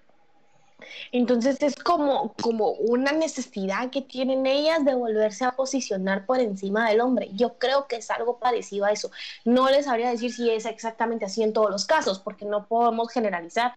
Entonces 1.12 1.62
es 1.62 1.76
como, 1.76 2.34
como 2.42 2.72
una 2.72 3.12
necesidad 3.12 3.90
que 3.90 4.02
tienen 4.02 4.46
ellas 4.46 4.86
de 4.86 4.96
volverse 4.96 5.46
a 5.46 5.52
posicionar 5.52 6.26
por 6.26 6.40
encima 6.40 6.90
del 6.90 7.02
hombre. 7.02 7.30
Yo 7.34 7.58
creo 7.58 7.88
que 7.88 7.98
es 7.98 8.10
algo 8.12 8.40
parecido 8.40 8.86
a 8.86 8.92
eso. 8.92 9.12
No 9.46 9.70
les 9.70 9.86
sabría 9.86 10.10
decir 10.10 10.32
si 10.34 10.50
es 10.50 10.66
exactamente 10.66 11.26
así 11.26 11.44
en 11.44 11.54
todos 11.54 11.70
los 11.70 11.86
casos, 11.86 12.20
porque 12.20 12.46
no 12.46 12.66
podemos 12.66 13.12
generalizar, 13.12 13.74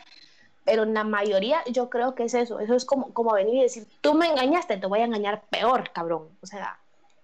pero 0.65 0.85
en 0.85 0.95
la 0.95 1.05
mayoría 1.05 1.63
yo 1.71 1.91
creo 1.91 2.15
que 2.15 2.25
es 2.25 2.35
eso. 2.35 2.61
Eso 2.61 2.75
es 2.75 2.85
como, 2.85 3.13
como 3.13 3.33
venir 3.33 3.55
y 3.55 3.63
decir, 3.63 3.87
tú 4.01 4.15
me 4.15 4.27
engañaste, 4.27 4.77
te 4.77 4.87
voy 4.87 5.01
a 5.01 5.05
engañar 5.05 5.43
peor, 5.51 5.91
cabrón. 5.93 6.29
O 6.41 6.47
sea, 6.47 6.79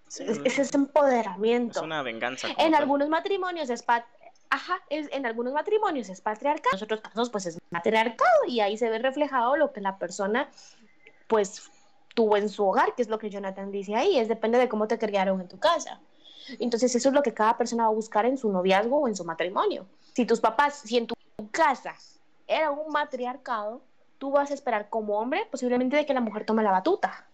ese 0.09 0.61
es 0.61 0.73
empoderamiento. 0.73 1.79
Es 1.79 1.85
una 1.85 2.01
venganza. 2.01 2.47
En 2.57 2.73
algunos 2.73 3.09
matrimonios 3.09 3.69
es, 3.69 3.83
ajá, 4.49 4.81
en 4.89 5.25
algunos 5.25 5.53
matrimonios 5.53 6.09
es 6.09 6.21
patriarcado, 6.21 6.75
en 6.77 6.83
otros 6.83 7.01
casos 7.01 7.29
pues 7.29 7.45
es 7.45 7.59
matriarcado 7.69 8.45
y 8.47 8.59
ahí 8.61 8.77
se 8.77 8.89
ve 8.89 8.99
reflejado 8.99 9.55
lo 9.55 9.71
que 9.71 9.81
la 9.81 9.97
persona 9.97 10.49
pues 11.27 11.69
tuvo 12.15 12.37
en 12.37 12.49
su 12.49 12.67
hogar, 12.67 12.95
que 12.95 13.03
es 13.03 13.09
lo 13.09 13.19
que 13.19 13.29
Jonathan 13.29 13.71
dice 13.71 13.95
ahí, 13.95 14.17
es 14.17 14.27
depende 14.27 14.57
de 14.57 14.67
cómo 14.67 14.87
te 14.87 14.97
criaron 14.97 15.39
en 15.41 15.47
tu 15.47 15.59
casa. 15.59 15.99
Entonces 16.59 16.95
eso 16.95 17.09
es 17.09 17.15
lo 17.15 17.21
que 17.21 17.33
cada 17.33 17.57
persona 17.57 17.83
va 17.83 17.89
a 17.89 17.93
buscar 17.93 18.25
en 18.25 18.37
su 18.37 18.51
noviazgo 18.51 19.01
o 19.01 19.07
en 19.07 19.15
su 19.15 19.23
matrimonio. 19.23 19.85
Si 20.13 20.25
tus 20.25 20.39
papás, 20.39 20.79
si 20.79 20.97
en 20.97 21.05
tu 21.05 21.15
casa 21.51 21.93
era 22.47 22.71
un 22.71 22.91
matriarcado, 22.91 23.81
tú 24.17 24.31
vas 24.31 24.49
a 24.49 24.55
esperar 24.55 24.89
como 24.89 25.19
hombre 25.19 25.47
posiblemente 25.51 25.95
de 25.95 26.05
que 26.07 26.13
la 26.13 26.21
mujer 26.21 26.45
tome 26.45 26.63
la 26.63 26.71
batuta. 26.71 27.27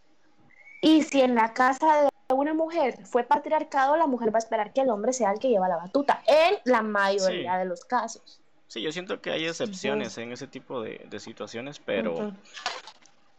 Y 0.81 1.03
si 1.03 1.21
en 1.21 1.33
la 1.33 1.53
casa 1.53 2.03
de 2.03 2.09
una 2.33 2.53
mujer 2.53 3.05
fue 3.05 3.23
patriarcado, 3.23 3.95
la 3.97 4.07
mujer 4.07 4.33
va 4.33 4.37
a 4.37 4.39
esperar 4.39 4.73
que 4.73 4.81
el 4.81 4.89
hombre 4.89 5.13
sea 5.13 5.31
el 5.31 5.39
que 5.39 5.49
lleva 5.49 5.67
la 5.67 5.77
batuta, 5.77 6.23
en 6.25 6.57
la 6.65 6.81
mayoría 6.81 7.57
de 7.57 7.65
los 7.65 7.85
casos. 7.85 8.41
Sí, 8.67 8.81
yo 8.81 8.91
siento 8.91 9.21
que 9.21 9.29
hay 9.31 9.45
excepciones 9.45 10.17
en 10.17 10.31
ese 10.31 10.47
tipo 10.47 10.81
de, 10.81 11.07
situaciones, 11.19 11.79
pero 11.79 12.33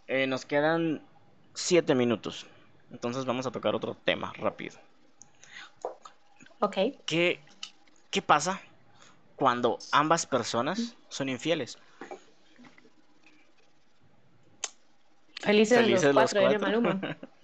eh, 0.06 0.26
nos 0.26 0.46
quedan 0.46 1.02
siete 1.54 1.94
minutos. 1.94 2.46
Entonces 2.92 3.24
vamos 3.24 3.46
a 3.46 3.50
tocar 3.50 3.74
otro 3.74 3.96
tema 4.04 4.32
rápido. 4.38 4.76
Ok. 6.60 6.76
¿Qué, 7.04 7.40
qué 8.10 8.22
pasa 8.22 8.60
cuando 9.34 9.78
ambas 9.90 10.26
personas 10.26 10.96
son 11.08 11.28
infieles? 11.28 11.76
Felices, 15.40 16.02
los, 16.02 16.14
cuatro, 16.14 16.48
de 16.48 16.58
Maluma. 16.58 17.00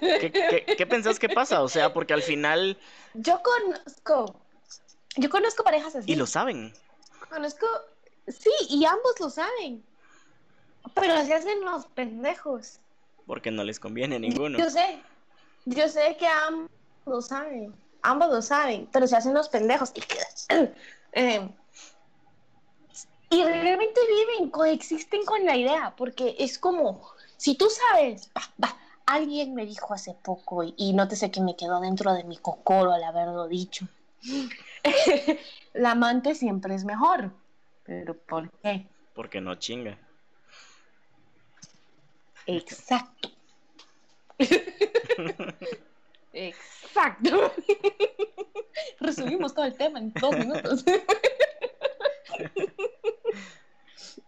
¿Qué, 0.00 0.74
qué, 0.76 0.86
pensás 0.86 1.18
que 1.18 1.28
pasa? 1.28 1.62
O 1.62 1.68
sea, 1.68 1.92
porque 1.92 2.12
al 2.14 2.22
final... 2.22 2.78
Yo 3.14 3.40
conozco, 3.42 4.34
yo 5.16 5.30
conozco 5.30 5.64
parejas 5.64 5.96
así. 5.96 6.12
Y 6.12 6.16
lo 6.16 6.26
saben. 6.26 6.72
Conozco, 7.28 7.66
sí, 8.28 8.50
y 8.68 8.84
ambos 8.84 9.18
lo 9.20 9.30
saben. 9.30 9.82
Pero 10.94 11.24
se 11.24 11.34
hacen 11.34 11.60
los 11.62 11.86
pendejos. 11.86 12.80
Porque 13.26 13.50
no 13.50 13.64
les 13.64 13.78
conviene 13.78 14.16
a 14.16 14.18
ninguno. 14.18 14.58
Yo 14.58 14.70
sé, 14.70 15.00
yo 15.64 15.88
sé 15.88 16.16
que 16.18 16.26
ambos 16.26 16.70
lo 17.06 17.22
saben. 17.22 17.74
Ambos 18.02 18.30
lo 18.30 18.42
saben, 18.42 18.88
pero 18.92 19.06
se 19.06 19.16
hacen 19.16 19.34
los 19.34 19.48
pendejos. 19.48 19.92
Y, 19.94 20.02
eh, 21.12 21.48
y 23.30 23.44
realmente 23.44 24.00
viven, 24.08 24.50
coexisten 24.50 25.24
con 25.24 25.44
la 25.44 25.56
idea, 25.56 25.94
porque 25.96 26.34
es 26.38 26.58
como, 26.58 27.12
si 27.36 27.54
tú 27.54 27.68
sabes, 27.70 28.30
va, 28.36 28.42
va, 28.62 28.76
alguien 29.10 29.54
me 29.54 29.66
dijo 29.66 29.92
hace 29.92 30.14
poco 30.14 30.62
y, 30.62 30.92
no 30.92 31.08
te 31.08 31.16
sé 31.16 31.30
que 31.30 31.40
me 31.40 31.56
quedó 31.56 31.80
dentro 31.80 32.14
de 32.14 32.24
mi 32.24 32.36
cocoro 32.36 32.92
al 32.92 33.02
haberlo 33.02 33.48
dicho. 33.48 33.86
la 35.74 35.92
amante 35.92 36.34
siempre 36.34 36.74
es 36.74 36.84
mejor. 36.84 37.32
¿Pero 37.84 38.16
por 38.16 38.50
qué? 38.62 38.86
Porque 39.14 39.40
no 39.40 39.56
chinga. 39.56 39.98
Exacto. 42.46 43.30
Exacto. 46.32 47.52
Resumimos 49.00 49.54
todo 49.54 49.64
el 49.64 49.74
tema 49.74 49.98
en 49.98 50.12
dos 50.12 50.36
minutos. 50.36 50.84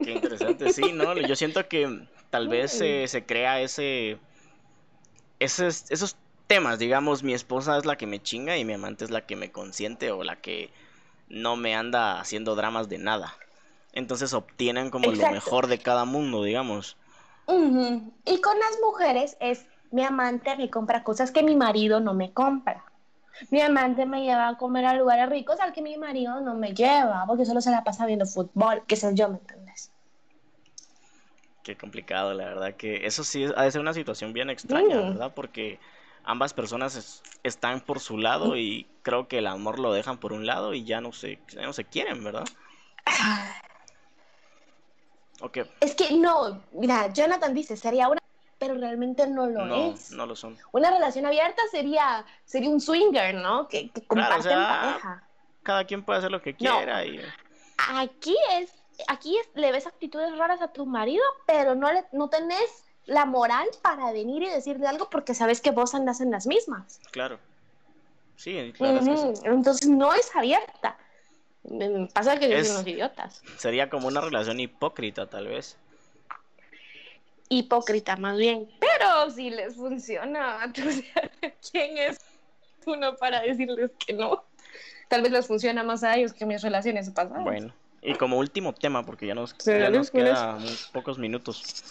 Qué 0.03 0.11
interesante, 0.11 0.73
sí, 0.73 0.93
¿no? 0.93 1.17
Yo 1.17 1.37
siento 1.37 1.69
que 1.69 2.09
tal 2.31 2.49
vez 2.49 2.73
se 2.73 3.25
crea 3.25 3.61
ese 3.61 4.19
esos, 5.43 5.91
esos 5.91 6.17
temas, 6.47 6.79
digamos, 6.79 7.23
mi 7.23 7.35
esposa 7.35 7.79
es 7.79 7.85
la 7.85 7.97
que 7.97 8.07
me 8.07 8.23
chinga 8.23 8.57
y 8.57 8.65
mi 8.65 8.75
amante 8.75 9.05
es 9.05 9.11
la 9.11 9.27
que 9.27 9.37
me 9.37 9.51
consiente 9.51 10.11
o 10.11 10.23
la 10.23 10.37
que 10.37 10.71
no 11.29 11.57
me 11.57 11.75
anda 11.75 12.21
haciendo 12.21 12.55
dramas 12.55 12.89
de 12.89 12.99
nada. 12.99 13.35
Entonces 13.93 14.33
obtienen 14.35 14.91
como 14.91 15.11
lo 15.11 15.31
mejor 15.31 15.67
de 15.67 15.79
cada 15.79 16.05
mundo, 16.05 16.43
digamos. 16.43 16.97
Y 17.47 18.41
con 18.41 18.59
las 18.59 18.79
mujeres 18.83 19.37
es 19.41 19.67
mi 19.91 20.03
amante 20.03 20.57
me 20.57 20.71
compra 20.71 21.05
cosas 21.05 21.31
que 21.31 21.43
mi 21.43 21.55
marido 21.55 22.01
no 22.01 22.15
me 22.15 22.33
compra. 22.33 22.85
Mi 23.51 23.61
amante 23.61 24.07
me 24.07 24.23
lleva 24.23 24.49
a 24.49 24.57
comer 24.57 24.85
a 24.85 24.95
lugares 24.95 25.29
ricos 25.29 25.59
al 25.61 25.73
que 25.73 25.83
mi 25.83 25.97
marido 25.97 26.41
no 26.41 26.55
me 26.55 26.75
lleva, 26.75 27.25
porque 27.27 27.45
solo 27.45 27.61
se 27.61 27.71
la 27.71 27.85
pasa 27.85 28.07
viendo 28.07 28.27
fútbol, 28.27 28.85
que 28.87 28.97
sé 28.97 29.15
yo, 29.15 29.29
¿me? 29.29 29.41
Qué 31.63 31.77
complicado, 31.77 32.35
la 32.35 32.45
verdad 32.45 32.75
que 32.75 33.07
eso 33.07 33.23
sí 33.23 33.47
ha 33.57 33.63
de 33.63 33.71
ser 33.71 33.81
una 33.81 33.95
situación 33.95 34.33
bien 34.33 34.51
extraña, 34.51 34.97
¿verdad? 34.97 35.33
Porque 35.35 35.79
ambas 36.25 36.55
personas 36.55 37.23
están 37.45 37.81
por 37.81 38.01
su 38.01 38.19
lado 38.19 38.57
y 38.57 38.89
creo 39.03 39.29
que 39.29 39.39
el 39.39 39.47
amor 39.47 39.79
lo 39.79 39.93
dejan 39.93 40.19
por 40.19 40.33
un 40.33 40.45
lado 40.45 40.75
y 40.75 40.85
ya 40.85 41.01
no 41.01 41.13
se, 41.13 41.39
ya 41.49 41.63
no 41.63 41.73
se 41.73 41.85
quieren, 41.85 42.25
¿verdad? 42.25 42.45
Okay. 45.41 45.65
Es 45.81 45.95
que 45.95 46.13
no, 46.13 46.63
mira, 46.73 47.13
Jonathan 47.13 47.55
dice, 47.55 47.77
sería 47.77 48.09
una, 48.09 48.21
pero 48.59 48.75
realmente 48.75 49.27
no 49.27 49.47
lo 49.47 49.67
no, 49.67 49.93
es. 49.93 50.11
No 50.13 50.27
lo 50.27 50.37
son. 50.37 50.57
Una 50.73 50.91
relación 50.91 51.27
abierta 51.27 51.63
sería, 51.71 52.25
sería 52.45 52.71
un 52.71 52.81
swinger, 52.81 53.35
¿no? 53.37 53.69
Que, 53.69 53.91
que 53.91 54.03
comparten 54.03 54.53
pareja. 54.53 55.23
Cada 55.63 55.85
quien 55.85 56.03
puede 56.05 56.19
hacer 56.19 56.31
lo 56.31 56.43
que 56.43 56.55
quiera 56.55 57.05
y... 57.05 57.21
Aquí 57.89 58.37
es, 58.53 58.82
aquí 59.09 59.39
es, 59.39 59.49
le 59.55 59.73
ves 59.73 59.87
actitudes 59.87 60.37
raras 60.37 60.61
a 60.63 60.73
tu 60.73 60.87
marido, 60.87 61.25
pero 61.47 61.75
no, 61.75 61.93
le, 61.93 62.05
no 62.13 62.29
tenés 62.29 62.85
la 63.07 63.25
moral 63.25 63.67
para 63.83 64.13
venir 64.13 64.43
y 64.43 64.49
decirle 64.49 64.87
algo 64.87 65.11
porque 65.11 65.35
sabes 65.35 65.61
que 65.61 65.71
vos 65.71 65.95
andas 65.95 66.21
en 66.21 66.31
las 66.31 66.47
mismas. 66.47 67.01
Claro. 67.11 67.39
Sí, 68.37 68.73
claro. 68.77 69.01
Entonces 69.45 69.89
no 69.89 70.15
es 70.15 70.35
abierta. 70.35 70.97
Pasa 72.13 72.39
que 72.39 72.59
es, 72.59 72.71
unos 72.71 72.87
idiotas. 72.87 73.43
Sería 73.57 73.89
como 73.89 74.09
una 74.09 74.21
relación 74.21 74.59
hipócrita, 74.59 75.27
tal 75.27 75.47
vez. 75.47 75.77
Hipócrita, 77.49 78.17
más 78.17 78.37
bien. 78.37 78.69
Pero 78.81 79.31
si 79.31 79.51
les 79.51 79.77
funciona, 79.77 80.73
¿quién 81.71 81.99
es 81.99 82.19
uno 82.85 83.15
para 83.17 83.43
decirles 83.43 83.93
que 84.05 84.13
no? 84.13 84.45
Tal 85.09 85.23
vez 85.23 85.31
les 85.31 85.47
funciona 85.47 85.83
más 85.85 86.03
a 86.03 86.17
ellos 86.17 86.33
que 86.33 86.47
mis 86.47 86.63
relaciones 86.63 87.11
pasadas. 87.11 87.45
Bueno, 87.45 87.73
y 88.03 88.15
como 88.17 88.39
último 88.39 88.75
tema, 88.75 89.07
porque 89.07 89.27
ya 89.27 89.35
nos, 89.35 89.57
ya 89.59 89.89
nos 89.91 90.11
queda 90.11 90.59
pocos 90.93 91.19
minutos. 91.19 91.85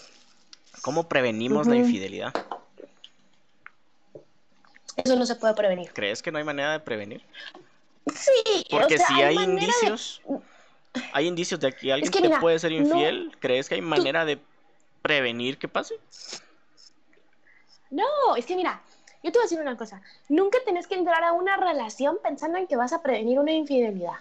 ¿Cómo 0.82 1.08
prevenimos 1.08 1.66
la 1.66 1.76
infidelidad? 1.76 2.34
Eso 4.96 5.16
no 5.16 5.24
se 5.24 5.36
puede 5.36 5.54
prevenir. 5.54 5.90
¿Crees 5.92 6.22
que 6.22 6.30
no 6.30 6.38
hay 6.38 6.44
manera 6.44 6.72
de 6.72 6.80
prevenir? 6.80 7.24
Sí, 8.14 8.66
porque 8.70 8.98
si 8.98 9.22
hay, 9.22 9.36
indicios, 9.36 10.20
hay 11.12 11.26
indicios 11.26 11.60
de 11.60 11.72
que 11.72 11.92
alguien 11.92 12.12
te 12.12 12.38
puede 12.38 12.58
ser 12.58 12.72
infiel, 12.72 13.34
¿crees 13.40 13.68
que 13.68 13.76
hay 13.76 13.80
manera 13.80 14.24
de 14.24 14.38
prevenir 15.00 15.56
que 15.56 15.68
pase? 15.68 15.94
No, 17.90 18.36
es 18.36 18.44
que 18.44 18.56
mira, 18.56 18.82
yo 19.22 19.30
te 19.30 19.38
voy 19.38 19.42
a 19.42 19.44
decir 19.44 19.60
una 19.60 19.76
cosa, 19.76 20.02
nunca 20.28 20.58
tenés 20.64 20.86
que 20.86 20.94
entrar 20.94 21.22
a 21.24 21.32
una 21.32 21.56
relación 21.56 22.18
pensando 22.22 22.58
en 22.58 22.66
que 22.66 22.76
vas 22.76 22.92
a 22.92 23.02
prevenir 23.02 23.38
una 23.38 23.52
infidelidad. 23.52 24.16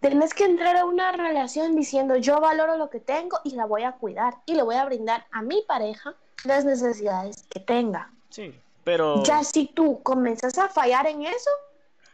Tenés 0.00 0.32
que 0.32 0.44
entrar 0.44 0.76
a 0.76 0.84
una 0.84 1.12
relación 1.12 1.74
diciendo 1.74 2.16
yo 2.16 2.40
valoro 2.40 2.76
lo 2.76 2.88
que 2.88 3.00
tengo 3.00 3.40
y 3.44 3.56
la 3.56 3.66
voy 3.66 3.82
a 3.82 3.92
cuidar 3.92 4.34
y 4.46 4.54
le 4.54 4.62
voy 4.62 4.76
a 4.76 4.84
brindar 4.84 5.26
a 5.32 5.42
mi 5.42 5.62
pareja 5.62 6.14
las 6.44 6.64
necesidades 6.64 7.44
que 7.48 7.58
tenga. 7.58 8.12
Sí, 8.28 8.54
pero... 8.84 9.24
Ya 9.24 9.42
si 9.42 9.66
tú 9.66 10.00
comienzas 10.02 10.56
a 10.58 10.68
fallar 10.68 11.06
en 11.08 11.22
eso, 11.22 11.50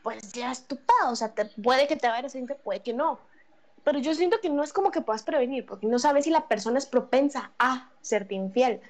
pues 0.03 0.33
ya 0.33 0.53
es 0.53 0.65
o 1.09 1.17
sea, 1.17 1.35
te, 1.35 1.47
puede 1.47 1.87
que 1.87 1.97
te 1.97 2.09
vaya 2.09 2.27
a 2.27 2.55
puede 2.63 2.81
que 2.81 2.93
no. 2.93 3.19
Pero 3.85 3.99
yo 3.99 4.15
siento 4.15 4.41
que 4.41 4.49
no 4.49 4.63
es 4.63 4.73
como 4.73 4.91
que 4.91 5.03
puedas 5.03 5.23
prevenir, 5.23 5.67
porque 5.67 5.87
no 5.87 5.99
sabes 5.99 6.25
si 6.25 6.31
la 6.31 6.49
persona 6.49 6.79
es 6.79 6.87
propensa 6.87 7.53
a 7.59 7.91
serte 8.01 8.35
infiel. 8.35 8.81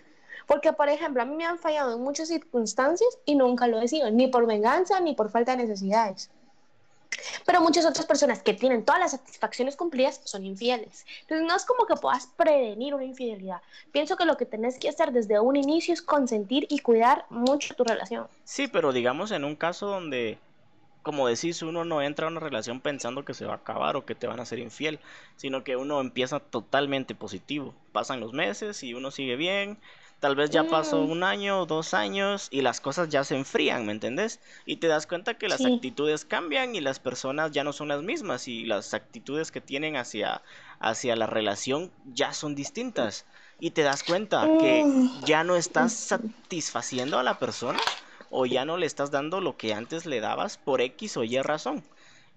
Porque, 0.47 0.73
por 0.73 0.89
ejemplo, 0.89 1.23
a 1.23 1.25
mí 1.25 1.35
me 1.35 1.47
han 1.47 1.59
fallado 1.59 1.95
en 1.95 2.03
muchas 2.03 2.29
circunstancias 2.29 3.19
y 3.25 3.35
nunca 3.35 3.67
lo 3.67 3.81
he 3.81 3.89
sido, 3.89 4.11
ni 4.11 4.29
por 4.29 4.47
venganza 4.47 5.01
ni 5.01 5.15
por 5.15 5.31
falta 5.31 5.57
de 5.57 5.65
necesidades. 5.65 6.31
Pero 7.45 7.61
muchas 7.61 7.85
otras 7.85 8.07
personas 8.07 8.43
que 8.43 8.55
tienen 8.55 8.85
todas 8.85 9.01
las 9.01 9.11
satisfacciones 9.13 9.77
cumplidas 9.77 10.21
son 10.25 10.45
infieles. 10.45 11.07
Entonces 11.23 11.47
no 11.47 11.57
es 11.57 11.65
como 11.65 11.87
que 11.87 11.95
puedas 11.97 12.27
prevenir 12.37 12.95
una 12.95 13.05
infidelidad. 13.05 13.63
Pienso 13.93 14.17
que 14.17 14.25
lo 14.25 14.37
que 14.37 14.47
tenés 14.47 14.79
que 14.79 14.89
hacer 14.89 15.13
desde 15.13 15.41
un 15.41 15.57
inicio 15.57 15.95
es 15.95 16.03
consentir 16.03 16.67
y 16.69 16.81
cuidar 16.81 17.27
mucho 17.31 17.75
tu 17.75 17.85
relación. 17.85 18.27
Sí, 18.45 18.69
pero 18.69 18.93
digamos 18.93 19.31
en 19.31 19.45
un 19.45 19.57
caso 19.57 19.87
donde 19.87 20.39
como 21.05 21.29
decís, 21.29 21.61
uno 21.61 21.85
no 21.85 22.01
entra 22.01 22.27
a 22.27 22.31
una 22.31 22.41
relación 22.41 22.81
pensando 22.81 23.27
que 23.27 23.35
se 23.35 23.45
va 23.45 23.53
a 23.53 23.57
acabar 23.57 23.95
o 23.95 24.07
que 24.07 24.15
te 24.15 24.27
van 24.27 24.41
a 24.41 24.47
ser 24.47 24.59
infiel, 24.59 24.99
sino 25.37 25.63
que 25.63 25.77
uno 25.77 26.01
empieza 26.01 26.41
totalmente 26.41 27.15
positivo. 27.15 27.75
Pasan 27.93 28.21
los 28.21 28.33
meses 28.33 28.83
y 28.83 28.95
uno 28.95 29.11
sigue 29.11 29.37
bien, 29.37 29.79
tal 30.21 30.37
vez 30.37 30.51
ya 30.51 30.65
pasó 30.65 31.03
mm. 31.03 31.11
un 31.11 31.23
año, 31.23 31.67
dos 31.67 31.95
años 31.95 32.49
y 32.51 32.63
las 32.63 32.81
cosas 32.81 33.09
ya 33.09 33.25
se 33.25 33.37
enfrían, 33.37 33.87
¿me 33.87 33.93
entendés? 33.93 34.41
Y 34.65 34.77
te 34.77 34.87
das 34.87 35.07
cuenta 35.07 35.35
que 35.35 35.49
las 35.49 35.65
actitudes 35.65 36.25
cambian 36.25 36.75
y 36.75 36.81
las 36.81 36.99
personas 36.99 37.53
ya 37.53 37.65
no 37.65 37.73
son 37.73 37.89
las 37.89 38.03
mismas 38.03 38.49
y 38.49 38.65
las 38.65 38.95
actitudes 38.95 39.51
que 39.51 39.61
tienen 39.61 39.97
hacia, 39.97 40.43
hacia 40.81 41.17
la 41.17 41.27
relación 41.27 41.91
ya 42.13 42.33
son 42.33 42.55
distintas. 42.55 43.27
Y 43.61 43.71
te 43.71 43.83
das 43.83 44.03
cuenta 44.03 44.47
que 44.59 44.85
mm. 44.85 45.25
ya 45.25 45.45
no 45.45 45.57
estás 45.57 45.93
satisfaciendo 45.93 47.19
a 47.19 47.23
la 47.23 47.39
persona 47.39 47.79
o 48.31 48.47
ya 48.47 48.65
no 48.65 48.77
le 48.77 48.87
estás 48.87 49.11
dando 49.11 49.41
lo 49.41 49.57
que 49.57 49.75
antes 49.75 50.07
le 50.07 50.21
dabas 50.21 50.59
por 50.59 50.81
X 50.81 51.17
o 51.17 51.25
Y 51.25 51.41
razón. 51.41 51.85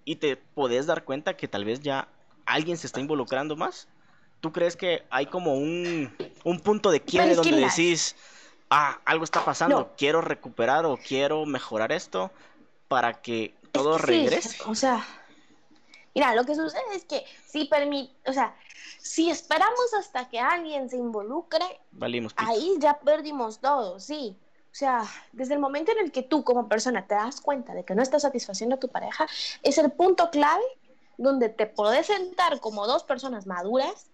Y 0.04 0.16
te 0.16 0.36
podés 0.36 0.86
dar 0.86 1.04
cuenta 1.04 1.36
que 1.36 1.48
tal 1.48 1.64
vez 1.64 1.80
ya 1.80 2.08
alguien 2.46 2.76
se 2.76 2.86
está 2.86 3.00
involucrando 3.00 3.56
más. 3.56 3.88
¿Tú 4.40 4.52
crees 4.52 4.76
que 4.76 5.04
hay 5.10 5.26
como 5.26 5.54
un, 5.54 6.14
un 6.44 6.60
punto 6.60 6.90
de 6.90 7.00
quiebre 7.00 7.34
donde 7.34 7.56
decís, 7.56 8.14
ah, 8.70 9.00
algo 9.04 9.24
está 9.24 9.44
pasando, 9.44 9.94
quiero 9.96 10.20
recuperar 10.20 10.86
o 10.86 10.96
quiero 10.96 11.44
mejorar 11.44 11.90
esto 11.92 12.30
para 12.86 13.20
que 13.20 13.54
todo 13.72 13.98
regrese? 13.98 14.56
o 14.66 14.74
sea, 14.74 15.04
mira, 16.14 16.34
lo 16.34 16.44
que 16.44 16.54
sucede 16.54 16.94
es 16.94 17.04
que 17.04 17.24
si 17.46 17.64
permite, 17.64 18.14
o 18.30 18.32
sea, 18.32 18.54
si 19.00 19.30
esperamos 19.30 19.94
hasta 19.98 20.28
que 20.28 20.38
alguien 20.38 20.88
se 20.88 20.96
involucre, 20.96 21.64
ahí 22.36 22.76
ya 22.78 22.98
perdimos 22.98 23.58
todo, 23.58 23.98
sí. 23.98 24.36
O 24.70 24.74
sea, 24.78 25.02
desde 25.32 25.54
el 25.54 25.60
momento 25.60 25.90
en 25.90 25.98
el 25.98 26.12
que 26.12 26.22
tú 26.22 26.44
como 26.44 26.68
persona 26.68 27.06
te 27.06 27.14
das 27.14 27.40
cuenta 27.40 27.74
de 27.74 27.84
que 27.84 27.94
no 27.94 28.02
estás 28.02 28.22
satisfaciendo 28.22 28.76
a 28.76 28.78
tu 28.78 28.88
pareja, 28.88 29.26
es 29.62 29.78
el 29.78 29.90
punto 29.90 30.30
clave 30.30 30.62
donde 31.16 31.48
te 31.48 31.66
podés 31.66 32.06
sentar 32.06 32.60
como 32.60 32.86
dos 32.86 33.02
personas 33.02 33.46
maduras 33.46 34.06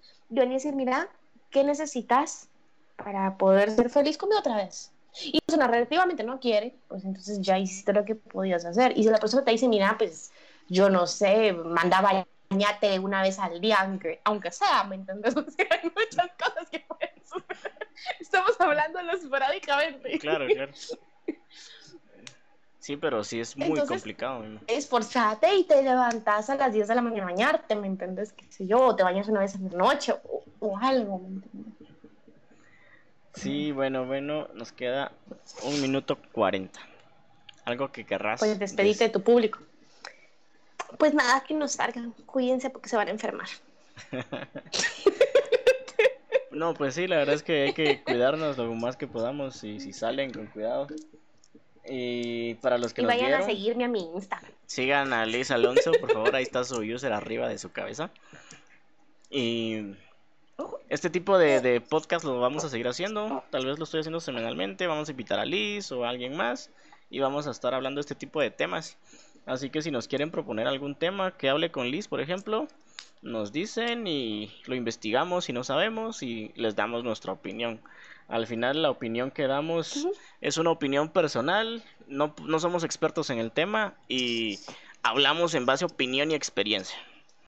y 0.42 0.54
decir, 0.54 0.74
mira, 0.74 1.08
¿qué 1.50 1.64
necesitas 1.64 2.48
para 2.96 3.36
poder 3.36 3.70
ser 3.70 3.90
feliz 3.90 4.18
conmigo 4.18 4.40
otra 4.40 4.56
vez? 4.56 4.92
Y 5.22 5.34
la 5.34 5.40
persona 5.46 5.66
relativamente 5.68 6.24
no 6.24 6.40
quiere, 6.40 6.74
pues 6.88 7.04
entonces 7.04 7.40
ya 7.40 7.58
hiciste 7.58 7.92
lo 7.92 8.04
que 8.04 8.16
podías 8.16 8.64
hacer. 8.64 8.92
Y 8.96 9.04
si 9.04 9.10
la 9.10 9.18
persona 9.18 9.44
te 9.44 9.52
dice, 9.52 9.68
mira, 9.68 9.96
pues 9.96 10.32
yo 10.68 10.90
no 10.90 11.06
sé, 11.06 11.52
mandaba 11.52 12.26
bañate 12.50 12.98
una 12.98 13.22
vez 13.22 13.38
al 13.38 13.60
día, 13.60 13.78
aunque, 14.24 14.50
sea, 14.52 14.84
¿me 14.84 14.96
entiendes? 14.96 15.34
O 15.36 15.40
hay 15.40 15.90
muchas 15.94 16.30
cosas 16.38 16.68
que 16.70 16.80
pueden 16.80 17.22
suceder. 17.24 17.88
Estamos 18.20 18.60
hablando 18.60 19.00
esporádicamente. 19.12 20.18
Claro, 20.18 20.46
claro. 20.46 20.72
Sí, 22.84 22.98
pero 22.98 23.24
sí 23.24 23.40
es 23.40 23.56
muy 23.56 23.80
complicado. 23.80 24.44
Esforzate 24.66 25.54
y 25.54 25.64
te 25.64 25.82
levantas 25.82 26.50
a 26.50 26.56
las 26.56 26.70
10 26.70 26.86
de 26.86 26.94
la 26.94 27.00
mañana 27.00 27.22
a 27.22 27.32
bañarte, 27.32 27.74
¿me 27.76 27.86
entiendes? 27.86 28.34
Que 28.34 28.44
sé 28.52 28.66
yo, 28.66 28.78
o 28.78 28.94
te 28.94 29.02
bañas 29.02 29.26
una 29.26 29.40
vez 29.40 29.54
en 29.54 29.70
la 29.70 29.78
noche 29.78 30.14
o, 30.60 30.76
algo, 30.76 31.18
¿me 31.18 31.28
entiendes? 31.28 31.72
Sí, 33.32 33.72
bueno, 33.72 34.04
bueno, 34.04 34.48
nos 34.52 34.72
queda 34.72 35.12
un 35.62 35.80
minuto 35.80 36.18
cuarenta. 36.30 36.78
Algo 37.64 37.90
que 37.90 38.04
querrás. 38.04 38.40
Pues 38.40 38.58
despedite 38.58 39.04
de 39.04 39.10
tu 39.10 39.22
público. 39.22 39.60
Pues 40.98 41.14
nada, 41.14 41.42
que 41.42 41.54
nos 41.54 41.72
salgan. 41.72 42.12
Cuídense 42.26 42.68
porque 42.68 42.90
se 42.90 42.96
van 42.96 43.08
a 43.08 43.12
enfermar. 43.12 43.48
no, 46.50 46.74
pues 46.74 46.96
sí, 46.96 47.06
la 47.06 47.16
verdad 47.16 47.34
es 47.34 47.42
que 47.42 47.62
hay 47.62 47.72
que 47.72 48.04
cuidarnos 48.04 48.58
lo 48.58 48.74
más 48.74 48.98
que 48.98 49.06
podamos 49.06 49.64
y 49.64 49.80
si 49.80 49.94
salen 49.94 50.34
con 50.34 50.48
cuidado. 50.48 50.88
Y 51.86 52.54
para 52.54 52.78
los 52.78 52.94
que 52.94 53.02
y 53.02 53.04
vayan 53.04 53.34
a 53.34 53.42
seguirme 53.42 53.84
a 53.84 53.88
mi 53.88 54.00
Instagram. 54.14 54.50
Sigan 54.66 55.12
a 55.12 55.26
Liz 55.26 55.50
Alonso, 55.50 55.92
por 56.00 56.12
favor, 56.12 56.34
ahí 56.34 56.42
está 56.42 56.64
su 56.64 56.80
user 56.80 57.12
arriba 57.12 57.48
de 57.48 57.58
su 57.58 57.72
cabeza. 57.72 58.10
Y 59.30 59.94
este 60.88 61.10
tipo 61.10 61.36
de, 61.36 61.60
de, 61.60 61.80
podcast 61.80 62.24
lo 62.24 62.40
vamos 62.40 62.64
a 62.64 62.68
seguir 62.68 62.88
haciendo. 62.88 63.44
Tal 63.50 63.66
vez 63.66 63.78
lo 63.78 63.84
estoy 63.84 64.00
haciendo 64.00 64.20
semanalmente. 64.20 64.86
Vamos 64.86 65.08
a 65.08 65.10
invitar 65.10 65.38
a 65.38 65.44
Liz 65.44 65.92
o 65.92 66.04
a 66.04 66.10
alguien 66.10 66.36
más. 66.36 66.70
Y 67.10 67.18
vamos 67.20 67.46
a 67.46 67.50
estar 67.50 67.74
hablando 67.74 67.98
de 67.98 68.02
este 68.02 68.14
tipo 68.14 68.40
de 68.40 68.50
temas. 68.50 68.96
Así 69.46 69.68
que 69.70 69.82
si 69.82 69.90
nos 69.90 70.08
quieren 70.08 70.30
proponer 70.30 70.66
algún 70.66 70.94
tema 70.94 71.36
que 71.36 71.50
hable 71.50 71.70
con 71.70 71.90
Liz, 71.90 72.08
por 72.08 72.20
ejemplo, 72.20 72.66
nos 73.22 73.52
dicen 73.52 74.06
y 74.06 74.52
lo 74.66 74.74
investigamos 74.74 75.46
si 75.46 75.52
no 75.52 75.64
sabemos 75.64 76.22
y 76.22 76.52
les 76.56 76.76
damos 76.76 77.04
nuestra 77.04 77.32
opinión. 77.32 77.80
Al 78.28 78.46
final 78.46 78.82
la 78.82 78.90
opinión 78.90 79.30
que 79.30 79.46
damos 79.46 80.08
es 80.40 80.56
una 80.56 80.70
opinión 80.70 81.10
personal, 81.10 81.84
no, 82.06 82.34
no 82.42 82.58
somos 82.58 82.84
expertos 82.84 83.30
en 83.30 83.38
el 83.38 83.52
tema 83.52 83.94
y 84.08 84.58
hablamos 85.02 85.54
en 85.54 85.66
base 85.66 85.84
a 85.84 85.88
opinión 85.88 86.30
y 86.30 86.34
experiencia. 86.34 86.96